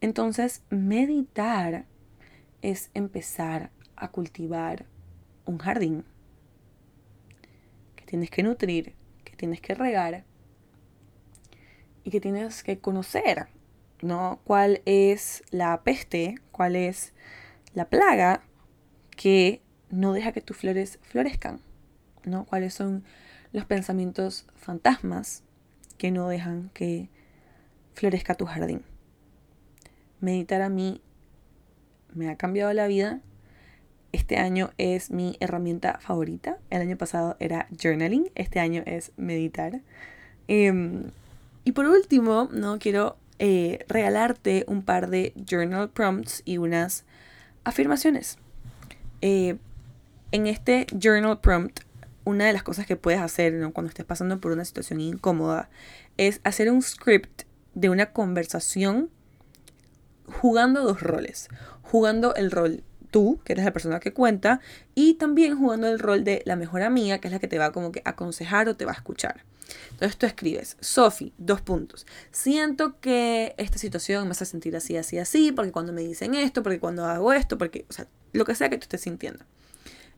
Entonces, 0.00 0.62
meditar 0.70 1.86
es 2.62 2.90
empezar 2.94 3.70
a 3.96 4.10
cultivar 4.10 4.86
un 5.44 5.58
jardín 5.58 6.04
que 7.96 8.04
tienes 8.04 8.30
que 8.30 8.42
nutrir, 8.42 8.94
que 9.24 9.36
tienes 9.36 9.60
que 9.60 9.74
regar 9.74 10.24
y 12.04 12.10
que 12.10 12.20
tienes 12.20 12.62
que 12.62 12.78
conocer 12.78 13.48
¿no? 14.02 14.40
¿Cuál 14.44 14.82
es 14.84 15.42
la 15.50 15.82
peste? 15.82 16.36
¿Cuál 16.52 16.76
es 16.76 17.12
la 17.74 17.88
plaga 17.88 18.42
que 19.16 19.62
no 19.90 20.12
deja 20.12 20.32
que 20.32 20.40
tus 20.40 20.56
flores 20.56 20.98
florezcan? 21.02 21.60
¿no? 22.24 22.44
¿Cuáles 22.44 22.74
son 22.74 23.04
los 23.52 23.64
pensamientos 23.64 24.46
fantasmas 24.56 25.42
que 25.96 26.10
no 26.10 26.28
dejan 26.28 26.70
que 26.74 27.08
florezca 27.94 28.34
tu 28.34 28.46
jardín? 28.46 28.84
Meditar 30.20 30.62
a 30.62 30.68
mí 30.68 31.00
me 32.14 32.28
ha 32.28 32.36
cambiado 32.36 32.72
la 32.72 32.86
vida. 32.86 33.20
Este 34.12 34.38
año 34.38 34.70
es 34.78 35.10
mi 35.10 35.36
herramienta 35.40 35.98
favorita. 36.00 36.58
El 36.70 36.82
año 36.82 36.96
pasado 36.96 37.36
era 37.40 37.68
journaling. 37.80 38.30
Este 38.34 38.60
año 38.60 38.82
es 38.86 39.12
meditar. 39.16 39.80
Em, 40.48 41.10
y 41.64 41.72
por 41.72 41.86
último, 41.86 42.48
no 42.52 42.78
quiero 42.78 43.16
eh, 43.38 43.84
regalarte 43.88 44.64
un 44.66 44.82
par 44.82 45.10
de 45.10 45.32
journal 45.48 45.90
prompts 45.90 46.42
y 46.44 46.58
unas 46.58 47.04
afirmaciones. 47.64 48.38
Eh, 49.20 49.56
en 50.32 50.46
este 50.46 50.86
journal 50.98 51.40
prompt, 51.40 51.80
una 52.24 52.46
de 52.46 52.52
las 52.52 52.62
cosas 52.62 52.86
que 52.86 52.96
puedes 52.96 53.20
hacer 53.20 53.54
cuando 53.72 53.88
estés 53.88 54.04
pasando 54.04 54.40
por 54.40 54.52
una 54.52 54.64
situación 54.64 55.00
incómoda 55.00 55.70
es 56.16 56.40
hacer 56.44 56.70
un 56.70 56.82
script 56.82 57.42
de 57.74 57.90
una 57.90 58.12
conversación 58.12 59.10
jugando 60.28 60.82
dos 60.82 61.00
roles. 61.00 61.48
Jugando 61.82 62.34
el 62.34 62.50
rol 62.50 62.84
tú, 63.10 63.40
que 63.44 63.54
eres 63.54 63.64
la 63.64 63.72
persona 63.72 64.00
que 64.00 64.12
cuenta, 64.12 64.60
y 64.94 65.14
también 65.14 65.58
jugando 65.58 65.88
el 65.88 65.98
rol 65.98 66.24
de 66.24 66.42
la 66.44 66.56
mejor 66.56 66.82
amiga, 66.82 67.18
que 67.18 67.28
es 67.28 67.32
la 67.32 67.38
que 67.38 67.48
te 67.48 67.58
va 67.58 67.72
como 67.72 67.92
que 67.92 68.02
aconsejar 68.04 68.68
o 68.68 68.76
te 68.76 68.84
va 68.84 68.92
a 68.92 68.94
escuchar. 68.94 69.44
Entonces 69.90 70.16
tú 70.16 70.26
escribes, 70.26 70.76
Sofi, 70.80 71.32
dos 71.36 71.60
puntos. 71.60 72.06
Siento 72.30 72.98
que 73.00 73.54
esta 73.58 73.78
situación 73.78 74.24
me 74.24 74.32
hace 74.32 74.46
sentir 74.46 74.76
así, 74.76 74.96
así, 74.96 75.18
así, 75.18 75.52
porque 75.52 75.72
cuando 75.72 75.92
me 75.92 76.02
dicen 76.02 76.34
esto, 76.34 76.62
porque 76.62 76.80
cuando 76.80 77.04
hago 77.04 77.32
esto, 77.32 77.58
porque, 77.58 77.84
o 77.88 77.92
sea, 77.92 78.06
lo 78.32 78.44
que 78.44 78.54
sea 78.54 78.70
que 78.70 78.78
tú 78.78 78.84
estés 78.84 79.02
sintiendo. 79.02 79.44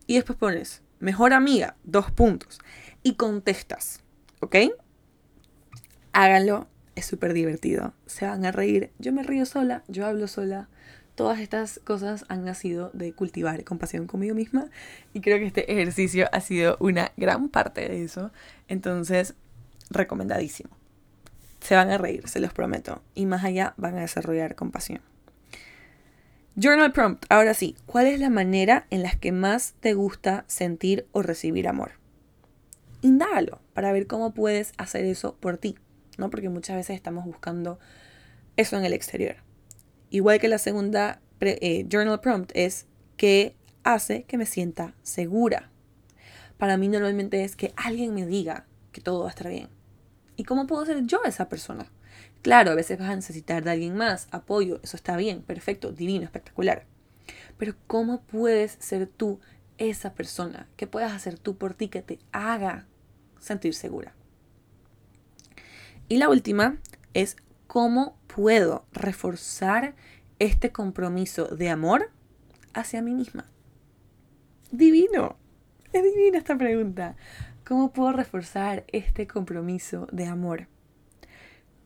Y 0.07 0.15
después 0.15 0.37
pones, 0.37 0.81
mejor 0.99 1.33
amiga, 1.33 1.75
dos 1.83 2.11
puntos. 2.11 2.59
Y 3.03 3.15
contestas, 3.15 4.01
¿ok? 4.39 4.55
Háganlo, 6.13 6.67
es 6.95 7.05
súper 7.05 7.33
divertido. 7.33 7.93
Se 8.05 8.25
van 8.25 8.45
a 8.45 8.51
reír. 8.51 8.91
Yo 8.99 9.13
me 9.13 9.23
río 9.23 9.45
sola, 9.45 9.83
yo 9.87 10.05
hablo 10.05 10.27
sola. 10.27 10.69
Todas 11.15 11.39
estas 11.39 11.79
cosas 11.83 12.25
han 12.29 12.45
nacido 12.45 12.89
de 12.93 13.13
cultivar 13.13 13.63
compasión 13.63 14.07
conmigo 14.07 14.33
misma 14.33 14.69
y 15.13 15.21
creo 15.21 15.37
que 15.37 15.45
este 15.45 15.71
ejercicio 15.71 16.27
ha 16.31 16.39
sido 16.39 16.77
una 16.79 17.11
gran 17.17 17.49
parte 17.49 17.81
de 17.81 18.03
eso. 18.03 18.31
Entonces, 18.67 19.35
recomendadísimo. 19.89 20.69
Se 21.59 21.75
van 21.75 21.91
a 21.91 21.97
reír, 21.97 22.27
se 22.27 22.39
los 22.39 22.53
prometo. 22.53 23.03
Y 23.13 23.25
más 23.25 23.43
allá 23.43 23.73
van 23.77 23.97
a 23.97 24.01
desarrollar 24.01 24.55
compasión. 24.55 25.01
Journal 26.55 26.91
prompt. 26.91 27.25
Ahora 27.29 27.53
sí, 27.53 27.75
¿cuál 27.85 28.07
es 28.07 28.19
la 28.19 28.29
manera 28.29 28.87
en 28.89 29.03
la 29.03 29.11
que 29.11 29.31
más 29.31 29.73
te 29.79 29.93
gusta 29.93 30.43
sentir 30.47 31.05
o 31.11 31.21
recibir 31.21 31.67
amor? 31.67 32.01
indágalo 33.01 33.59
para 33.73 33.91
ver 33.91 34.07
cómo 34.07 34.33
puedes 34.33 34.73
hacer 34.77 35.05
eso 35.05 35.35
por 35.39 35.57
ti, 35.57 35.75
¿no? 36.21 36.29
Porque 36.29 36.47
muchas 36.47 36.77
veces 36.77 36.95
estamos 36.95 37.25
buscando 37.25 37.79
eso 38.55 38.77
en 38.77 38.85
el 38.85 38.93
exterior. 38.93 39.35
Igual 40.09 40.39
que 40.39 40.47
la 40.47 40.59
segunda 40.59 41.19
eh, 41.41 41.85
journal 41.89 42.21
prompt 42.21 42.51
es 42.53 42.85
que 43.17 43.55
hace 43.83 44.23
que 44.23 44.37
me 44.37 44.45
sienta 44.45 44.93
segura. 45.01 45.69
Para 46.57 46.77
mí 46.77 46.87
normalmente 46.87 47.43
es 47.43 47.55
que 47.55 47.73
alguien 47.75 48.13
me 48.13 48.25
diga 48.25 48.67
que 48.91 49.01
todo 49.01 49.21
va 49.21 49.27
a 49.27 49.29
estar 49.31 49.49
bien. 49.49 49.67
¿Y 50.37 50.43
cómo 50.43 50.67
puedo 50.67 50.85
ser 50.85 51.05
yo 51.05 51.21
esa 51.25 51.49
persona? 51.49 51.91
Claro, 52.41 52.71
a 52.71 52.75
veces 52.75 52.99
vas 52.99 53.09
a 53.09 53.15
necesitar 53.15 53.63
de 53.63 53.71
alguien 53.71 53.95
más, 53.95 54.27
apoyo, 54.31 54.79
eso 54.83 54.95
está 54.95 55.17
bien, 55.17 55.41
perfecto, 55.41 55.91
divino, 55.91 56.23
espectacular. 56.23 56.85
Pero 57.57 57.75
¿cómo 57.87 58.21
puedes 58.21 58.77
ser 58.79 59.07
tú 59.07 59.39
esa 59.77 60.13
persona? 60.13 60.67
¿Qué 60.77 60.87
puedas 60.87 61.13
hacer 61.13 61.39
tú 61.39 61.57
por 61.57 61.73
ti 61.73 61.87
que 61.87 62.01
te 62.01 62.19
haga 62.31 62.85
sentir 63.39 63.73
segura? 63.73 64.13
Y 66.11 66.17
la 66.17 66.27
última 66.27 66.75
es 67.13 67.37
cómo 67.67 68.17
puedo 68.27 68.83
reforzar 68.91 69.95
este 70.39 70.73
compromiso 70.73 71.45
de 71.45 71.69
amor 71.69 72.11
hacia 72.73 73.01
mí 73.01 73.13
misma. 73.13 73.49
Divino. 74.71 75.37
Es 75.93 76.03
divina 76.03 76.37
esta 76.37 76.57
pregunta. 76.57 77.15
¿Cómo 77.65 77.93
puedo 77.93 78.11
reforzar 78.11 78.83
este 78.89 79.25
compromiso 79.25 80.05
de 80.11 80.25
amor? 80.25 80.67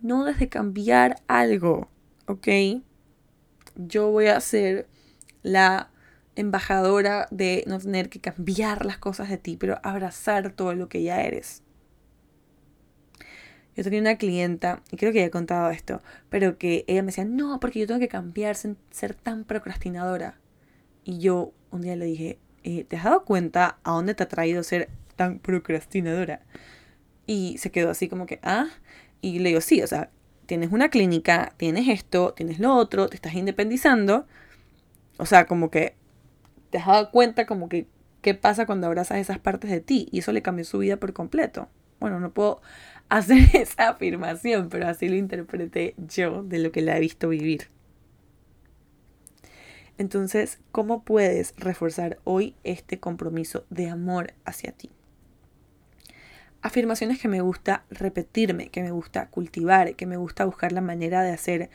No 0.02 0.26
desde 0.26 0.50
cambiar 0.50 1.18
algo, 1.28 1.88
¿ok? 2.26 2.48
Yo 3.76 4.10
voy 4.10 4.26
a 4.26 4.42
ser 4.42 4.88
la 5.44 5.92
embajadora 6.36 7.28
de 7.30 7.64
no 7.68 7.78
tener 7.78 8.10
que 8.10 8.22
cambiar 8.22 8.88
las 8.88 8.98
cosas 8.98 9.30
de 9.30 9.38
ti, 9.38 9.56
pero 9.56 9.80
abrazar 9.84 10.52
todo 10.52 10.74
lo 10.74 10.90
que 10.90 11.04
ya 11.04 11.22
eres. 11.22 11.62
Yo 13.76 13.84
tenía 13.84 14.00
una 14.00 14.18
clienta, 14.18 14.82
y 14.92 14.98
creo 14.98 15.12
que 15.12 15.20
ya 15.20 15.26
he 15.26 15.32
contado 15.32 15.70
esto, 15.70 16.02
pero 16.30 16.58
que 16.58 16.86
ella 16.88 17.02
me 17.02 17.08
decía, 17.08 17.26
no, 17.26 17.60
porque 17.60 17.80
yo 17.80 17.88
tengo 17.88 18.00
que 18.00 18.08
cambiar 18.08 18.56
sin 18.56 18.78
ser 18.90 19.16
tan 19.16 19.44
procrastinadora. 19.44 20.40
Y 21.04 21.20
yo 21.20 21.54
un 21.72 21.82
día 21.82 21.96
le 21.96 22.06
dije, 22.06 22.40
eh, 22.64 22.86
¿te 22.86 22.98
has 22.98 23.04
dado 23.04 23.26
cuenta 23.26 23.78
a 23.84 23.92
dónde 23.92 24.16
te 24.16 24.24
ha 24.24 24.30
traído 24.30 24.64
ser 24.64 24.90
tan 25.16 25.40
procrastinadora? 25.40 26.42
Y 27.28 27.58
se 27.58 27.72
quedó 27.72 27.90
así 27.92 28.08
como 28.08 28.26
que, 28.26 28.40
ah, 28.44 28.68
y 29.22 29.40
le 29.40 29.50
digo, 29.50 29.62
sí, 29.62 29.82
o 29.82 29.88
sea, 29.88 30.10
tienes 30.46 30.72
una 30.72 30.90
clínica, 30.90 31.54
tienes 31.58 31.88
esto, 31.88 32.34
tienes 32.34 32.60
lo 32.60 32.76
otro, 32.76 33.10
te 33.10 33.16
estás 33.16 33.34
independizando. 33.34 34.26
O 35.18 35.26
sea, 35.26 35.46
como 35.48 35.70
que 35.70 35.96
te 36.70 36.78
has 36.78 36.88
dado 36.88 37.12
cuenta 37.12 37.46
como 37.46 37.70
que 37.70 37.88
qué 38.22 38.34
pasa 38.34 38.66
cuando 38.66 38.88
abrazas 38.88 39.20
esas 39.20 39.40
partes 39.40 39.70
de 39.70 39.82
ti 39.82 40.08
y 40.12 40.20
eso 40.20 40.32
le 40.32 40.42
cambió 40.42 40.66
su 40.66 40.80
vida 40.80 40.98
por 40.98 41.14
completo. 41.14 41.70
Bueno, 42.00 42.20
no 42.20 42.32
puedo 42.32 42.62
hacer 43.10 43.50
esa 43.54 43.90
afirmación, 43.90 44.70
pero 44.70 44.88
así 44.88 45.08
lo 45.08 45.16
interpreté 45.16 45.96
yo 45.98 46.44
de 46.44 46.60
lo 46.60 46.72
que 46.72 46.82
la 46.82 46.98
he 46.98 47.00
visto 47.00 47.30
vivir. 47.30 47.70
Entonces, 49.98 50.60
¿cómo 50.72 51.04
puedes 51.04 51.54
reforzar 51.58 52.20
hoy 52.26 52.56
este 52.64 53.00
compromiso 53.00 53.66
de 53.70 53.90
amor 53.90 54.34
hacia 54.44 54.74
ti? 54.74 54.92
Afirmaciones 56.62 57.22
que 57.22 57.28
me 57.28 57.42
gusta 57.42 57.86
repetirme, 57.90 58.70
que 58.70 58.82
me 58.82 58.92
gusta 58.92 59.30
cultivar, 59.30 59.96
que 59.96 60.06
me 60.06 60.18
gusta 60.18 60.44
buscar 60.46 60.74
la 60.74 60.82
manera 60.82 61.22
de 61.22 61.32
hacer, 61.32 61.70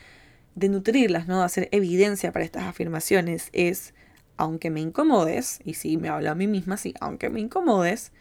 de 0.54 0.68
nutrirlas, 0.68 1.28
¿no? 1.28 1.38
De 1.38 1.44
hacer 1.44 1.68
evidencia 1.72 2.32
para 2.32 2.44
estas 2.44 2.64
afirmaciones 2.64 3.48
es, 3.52 3.94
aunque 4.36 4.68
me 4.68 4.80
incomodes, 4.80 5.60
y 5.64 5.74
sí, 5.74 5.96
me 5.96 6.08
hablo 6.08 6.30
a 6.30 6.34
mí 6.34 6.46
misma, 6.46 6.76
sí, 6.76 6.92
aunque 7.00 7.30
me 7.30 7.40
incomodes, 7.40 8.12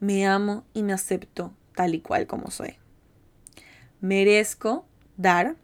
me 0.00 0.26
amo 0.26 0.64
y 0.74 0.82
me 0.82 0.92
acepto 0.92 1.54
tal 1.78 1.94
y 1.94 2.00
cual 2.00 2.26
como 2.26 2.50
soy. 2.50 2.74
Merezco 4.00 4.84
dar 5.16 5.54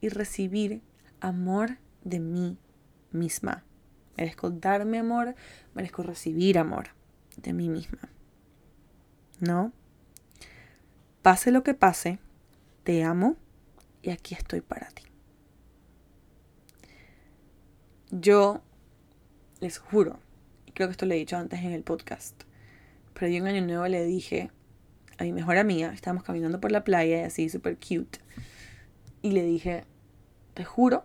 y 0.00 0.08
recibir 0.08 0.82
amor 1.20 1.78
de 2.02 2.18
mí 2.18 2.58
misma. 3.12 3.62
Merezco 4.16 4.50
darme 4.50 4.98
amor, 4.98 5.36
merezco 5.76 6.02
recibir 6.02 6.58
amor 6.58 6.88
de 7.36 7.52
mí 7.52 7.68
misma. 7.68 8.00
¿No? 9.38 9.70
Pase 11.22 11.52
lo 11.52 11.62
que 11.62 11.74
pase, 11.74 12.18
te 12.82 13.04
amo 13.04 13.36
y 14.02 14.10
aquí 14.10 14.34
estoy 14.34 14.60
para 14.60 14.88
ti. 14.88 15.04
Yo 18.10 18.60
les 19.60 19.78
juro, 19.78 20.18
creo 20.74 20.88
que 20.88 20.92
esto 20.92 21.06
lo 21.06 21.14
he 21.14 21.18
dicho 21.18 21.36
antes 21.36 21.60
en 21.60 21.70
el 21.70 21.84
podcast, 21.84 22.42
pero 23.14 23.28
yo 23.28 23.36
en 23.36 23.46
Año 23.46 23.64
Nuevo 23.64 23.86
le 23.86 24.04
dije 24.04 24.50
a 25.18 25.24
mi 25.24 25.32
mejor 25.32 25.58
amiga, 25.58 25.92
estábamos 25.92 26.24
caminando 26.24 26.60
por 26.60 26.72
la 26.72 26.84
playa 26.84 27.20
y 27.20 27.24
así, 27.24 27.48
súper 27.48 27.76
cute, 27.76 28.20
y 29.20 29.32
le 29.32 29.42
dije, 29.42 29.84
te 30.54 30.64
juro 30.64 31.04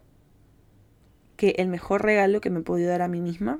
que 1.35 1.55
el 1.57 1.67
mejor 1.67 2.03
regalo 2.03 2.39
que 2.41 2.49
me 2.49 2.59
he 2.59 2.63
podido 2.63 2.89
dar 2.89 3.01
a 3.01 3.07
mí 3.07 3.19
misma 3.19 3.59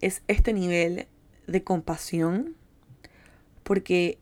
es 0.00 0.22
este 0.28 0.52
nivel 0.52 1.06
de 1.46 1.62
compasión, 1.62 2.56
porque 3.62 4.18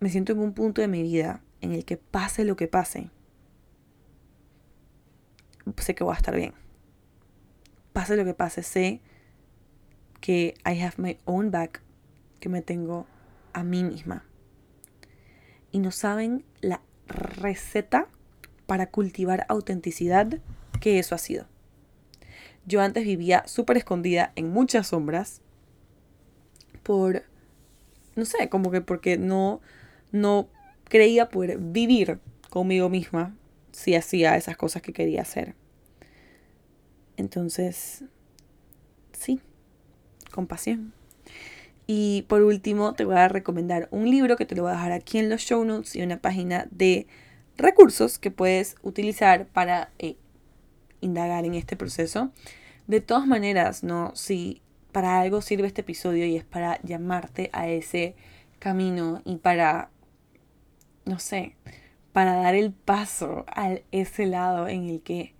me 0.00 0.10
siento 0.10 0.32
en 0.32 0.40
un 0.40 0.52
punto 0.52 0.82
de 0.82 0.88
mi 0.88 1.02
vida 1.02 1.40
en 1.60 1.72
el 1.72 1.84
que 1.84 1.96
pase 1.96 2.44
lo 2.44 2.56
que 2.56 2.68
pase, 2.68 3.10
sé 5.78 5.94
que 5.94 6.04
voy 6.04 6.14
a 6.14 6.16
estar 6.16 6.36
bien. 6.36 6.52
Pase 7.92 8.16
lo 8.16 8.24
que 8.24 8.34
pase, 8.34 8.62
sé 8.62 9.00
que 10.20 10.54
I 10.66 10.80
have 10.82 10.94
my 10.98 11.18
own 11.24 11.50
back, 11.50 11.80
que 12.40 12.48
me 12.48 12.62
tengo 12.62 13.06
a 13.56 13.64
mí 13.64 13.82
misma. 13.82 14.22
Y 15.72 15.78
no 15.78 15.90
saben 15.90 16.44
la 16.60 16.82
receta 17.06 18.06
para 18.66 18.90
cultivar 18.90 19.46
autenticidad 19.48 20.40
que 20.78 20.98
eso 20.98 21.14
ha 21.14 21.18
sido. 21.18 21.46
Yo 22.66 22.82
antes 22.82 23.04
vivía 23.04 23.44
súper 23.46 23.78
escondida 23.78 24.32
en 24.36 24.50
muchas 24.50 24.88
sombras 24.88 25.40
por, 26.82 27.22
no 28.14 28.26
sé, 28.26 28.50
como 28.50 28.70
que 28.70 28.82
porque 28.82 29.16
no, 29.16 29.62
no 30.12 30.48
creía 30.84 31.30
poder 31.30 31.56
vivir 31.58 32.20
conmigo 32.50 32.90
misma 32.90 33.34
si 33.72 33.94
hacía 33.94 34.36
esas 34.36 34.58
cosas 34.58 34.82
que 34.82 34.92
quería 34.92 35.22
hacer. 35.22 35.54
Entonces, 37.16 38.04
sí, 39.12 39.40
compasión. 40.30 40.92
Y 41.86 42.22
por 42.22 42.42
último, 42.42 42.94
te 42.94 43.04
voy 43.04 43.16
a 43.16 43.28
recomendar 43.28 43.88
un 43.90 44.10
libro 44.10 44.36
que 44.36 44.46
te 44.46 44.56
lo 44.56 44.62
voy 44.62 44.72
a 44.72 44.74
dejar 44.74 44.92
aquí 44.92 45.18
en 45.18 45.28
los 45.28 45.42
show 45.42 45.64
notes 45.64 45.94
y 45.94 46.02
una 46.02 46.18
página 46.18 46.66
de 46.70 47.06
recursos 47.56 48.18
que 48.18 48.30
puedes 48.30 48.76
utilizar 48.82 49.46
para 49.46 49.90
eh, 49.98 50.16
indagar 51.00 51.44
en 51.44 51.54
este 51.54 51.76
proceso. 51.76 52.30
De 52.86 53.00
todas 53.00 53.26
maneras, 53.26 53.82
¿no? 53.82 54.12
Si 54.14 54.62
para 54.92 55.20
algo 55.20 55.42
sirve 55.42 55.66
este 55.66 55.82
episodio 55.82 56.26
y 56.26 56.36
es 56.36 56.44
para 56.44 56.80
llamarte 56.82 57.50
a 57.52 57.68
ese 57.68 58.16
camino 58.58 59.22
y 59.24 59.36
para, 59.36 59.90
no 61.04 61.18
sé, 61.18 61.54
para 62.12 62.36
dar 62.36 62.54
el 62.54 62.72
paso 62.72 63.44
a 63.48 63.74
ese 63.92 64.26
lado 64.26 64.68
en 64.68 64.88
el 64.88 65.02
que 65.02 65.34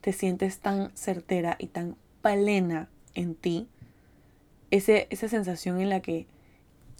te 0.00 0.12
sientes 0.12 0.58
tan 0.58 0.94
certera 0.94 1.56
y 1.58 1.68
tan 1.68 1.96
plena 2.22 2.90
en 3.14 3.34
ti, 3.34 3.68
ese, 4.70 5.06
esa 5.10 5.28
sensación 5.28 5.80
en 5.80 5.88
la 5.88 6.00
que 6.00 6.26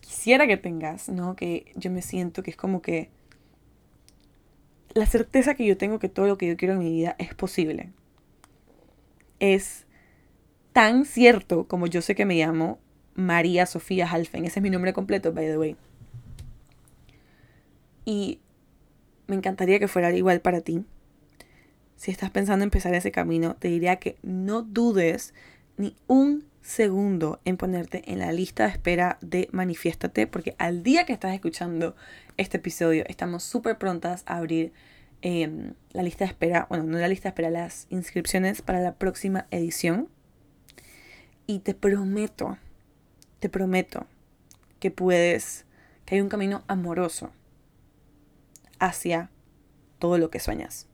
quisiera 0.01 0.47
que 0.47 0.57
tengas, 0.57 1.09
¿no? 1.09 1.37
Que 1.37 1.73
yo 1.77 1.91
me 1.91 2.03
siento 2.03 2.43
que 2.43 2.51
es 2.51 2.57
como 2.57 2.83
que 2.83 3.11
la 4.95 5.07
certeza 5.07 5.55
que 5.55 5.67
yo 5.67 5.77
tengo 5.77 5.99
que 5.99 6.09
todo 6.09 6.27
lo 6.27 6.37
que 6.37 6.49
yo 6.49 6.57
quiero 6.57 6.75
en 6.75 6.81
mi 6.81 6.91
vida 6.91 7.15
es 7.19 7.35
posible 7.35 7.91
es 9.41 9.87
tan 10.73 11.05
cierto 11.05 11.67
como 11.67 11.87
yo 11.87 12.03
sé 12.03 12.15
que 12.15 12.27
me 12.27 12.37
llamo 12.37 12.79
María 13.15 13.67
Sofía 13.67 14.09
Halfen. 14.09 14.45
Ese 14.45 14.61
es 14.61 14.63
mi 14.63 14.71
nombre 14.71 14.93
completo, 14.93 15.33
by 15.33 15.47
the 15.47 15.59
way. 15.59 15.77
Y 18.05 18.39
me 19.27 19.37
encantaría 19.37 19.79
que 19.79 19.89
fuera 19.89 20.13
igual 20.13 20.41
para 20.41 20.61
ti. 20.61 20.85
Si 21.97 22.11
estás 22.11 22.31
pensando 22.31 22.63
en 22.63 22.69
empezar 22.69 22.95
ese 22.95 23.11
camino, 23.11 23.57
te 23.57 23.69
diría 23.69 23.97
que 23.97 24.17
no 24.23 24.63
dudes 24.63 25.35
ni 25.77 25.97
un 26.07 26.45
segundo 26.63 27.41
en 27.45 27.57
ponerte 27.57 28.11
en 28.13 28.19
la 28.19 28.33
lista 28.33 28.65
de 28.65 28.71
espera 28.71 29.19
de 29.21 29.49
Manifiéstate, 29.53 30.27
porque 30.27 30.55
al 30.59 30.83
día 30.83 31.07
que 31.07 31.13
estás 31.13 31.35
escuchando 31.35 31.97
este 32.37 32.59
episodio, 32.59 33.05
estamos 33.09 33.43
súper 33.43 33.79
prontas 33.79 34.23
a 34.27 34.37
abrir 34.37 34.73
Em, 35.23 35.75
la 35.93 36.03
lista 36.03 36.25
de 36.25 36.31
espera, 36.31 36.67
bueno, 36.71 36.85
no 36.85 36.99
la 36.99 37.09
lista 37.09 37.25
de 37.25 37.31
espera, 37.31 37.51
las 37.51 37.87
inscripciones 37.91 38.63
para 38.63 38.81
la 38.81 38.95
próxima 38.95 39.47
edición. 39.51 40.09
Y 41.47 41.59
te 41.59 41.75
prometo, 41.75 42.57
te 43.39 43.49
prometo 43.49 44.07
que 44.79 44.91
puedes, 44.91 45.67
que 46.07 46.15
hay 46.15 46.21
un 46.23 46.29
camino 46.29 46.63
amoroso 46.69 47.33
hacia 48.79 49.31
todo 49.99 50.17
lo 50.17 50.31
que 50.31 50.41
sueñas. 50.41 50.87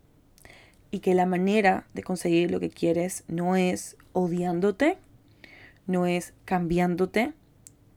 Y 0.91 1.01
que 1.01 1.15
la 1.15 1.27
manera 1.27 1.87
de 1.95 2.03
conseguir 2.03 2.51
lo 2.51 2.59
que 2.59 2.71
quieres 2.71 3.23
no 3.29 3.55
es 3.55 3.97
odiándote, 4.13 4.99
no 5.87 6.07
es 6.07 6.35
cambiándote, 6.45 7.33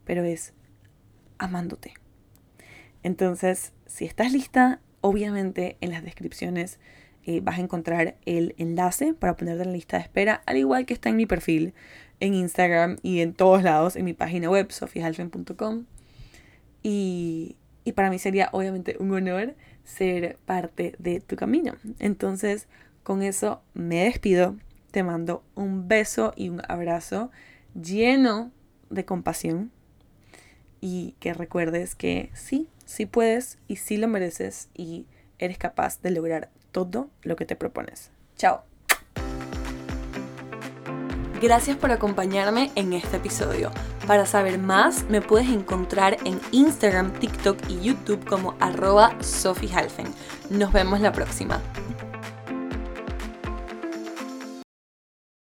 pero 0.05 0.23
es 0.23 0.53
amándote. 1.37 1.93
Entonces, 3.03 3.73
si 3.85 4.05
estás 4.05 4.31
lista, 4.31 4.81
obviamente 5.01 5.77
en 5.81 5.91
las 5.91 6.03
descripciones 6.03 6.79
eh, 7.23 7.41
vas 7.41 7.57
a 7.57 7.61
encontrar 7.61 8.17
el 8.25 8.55
enlace 8.57 9.13
para 9.13 9.35
ponerte 9.35 9.61
en 9.61 9.69
la 9.69 9.73
lista 9.73 9.97
de 9.97 10.03
espera, 10.03 10.41
al 10.45 10.57
igual 10.57 10.85
que 10.85 10.93
está 10.93 11.09
en 11.09 11.15
mi 11.15 11.25
perfil 11.25 11.73
en 12.19 12.33
Instagram 12.33 12.97
y 13.01 13.21
en 13.21 13.33
todos 13.33 13.63
lados, 13.63 13.95
en 13.95 14.05
mi 14.05 14.13
página 14.13 14.49
web, 14.49 14.71
sofihalfen.com. 14.71 15.85
Y, 16.83 17.55
y 17.83 17.91
para 17.93 18.09
mí 18.09 18.19
sería 18.19 18.49
obviamente 18.51 18.95
un 18.99 19.13
honor 19.13 19.55
ser 19.83 20.37
parte 20.45 20.95
de 20.99 21.19
tu 21.21 21.35
camino. 21.35 21.75
Entonces, 21.99 22.67
con 23.03 23.21
eso 23.21 23.61
me 23.73 24.03
despido. 24.03 24.55
Te 24.91 25.03
mando 25.03 25.43
un 25.55 25.87
beso 25.87 26.33
y 26.35 26.49
un 26.49 26.61
abrazo 26.67 27.31
lleno 27.74 28.51
de 28.89 29.05
compasión 29.05 29.72
y 30.82 31.15
que 31.20 31.34
recuerdes 31.34 31.95
que 31.95 32.30
sí, 32.34 32.70
sí 32.86 33.05
puedes 33.05 33.57
y 33.67 33.78
sí 33.78 33.97
lo 33.97 34.07
mereces 34.07 34.70
y 34.74 35.05
eres 35.38 35.57
capaz 35.57 36.01
de 36.01 36.11
lograr 36.11 36.49
todo 36.72 37.09
lo 37.24 37.36
que 37.36 37.45
te 37.45 37.55
propones. 37.55 38.11
Chao. 38.36 38.63
Gracias 41.41 41.78
por 41.78 41.91
acompañarme 41.91 42.70
en 42.76 42.91
este 42.91 43.17
episodio. 43.17 43.72
Para 44.05 44.26
saber 44.26 44.59
más, 44.59 45.05
me 45.09 45.22
puedes 45.22 45.47
encontrar 45.49 46.17
en 46.26 46.39
Instagram, 46.51 47.13
TikTok 47.13 47.57
y 47.70 47.80
YouTube 47.80 48.26
como 48.28 48.55
arroba 48.59 49.15
Sophie 49.22 49.72
Nos 50.49 50.74
vemos 50.74 50.99
la 50.99 51.13
próxima. 51.13 51.61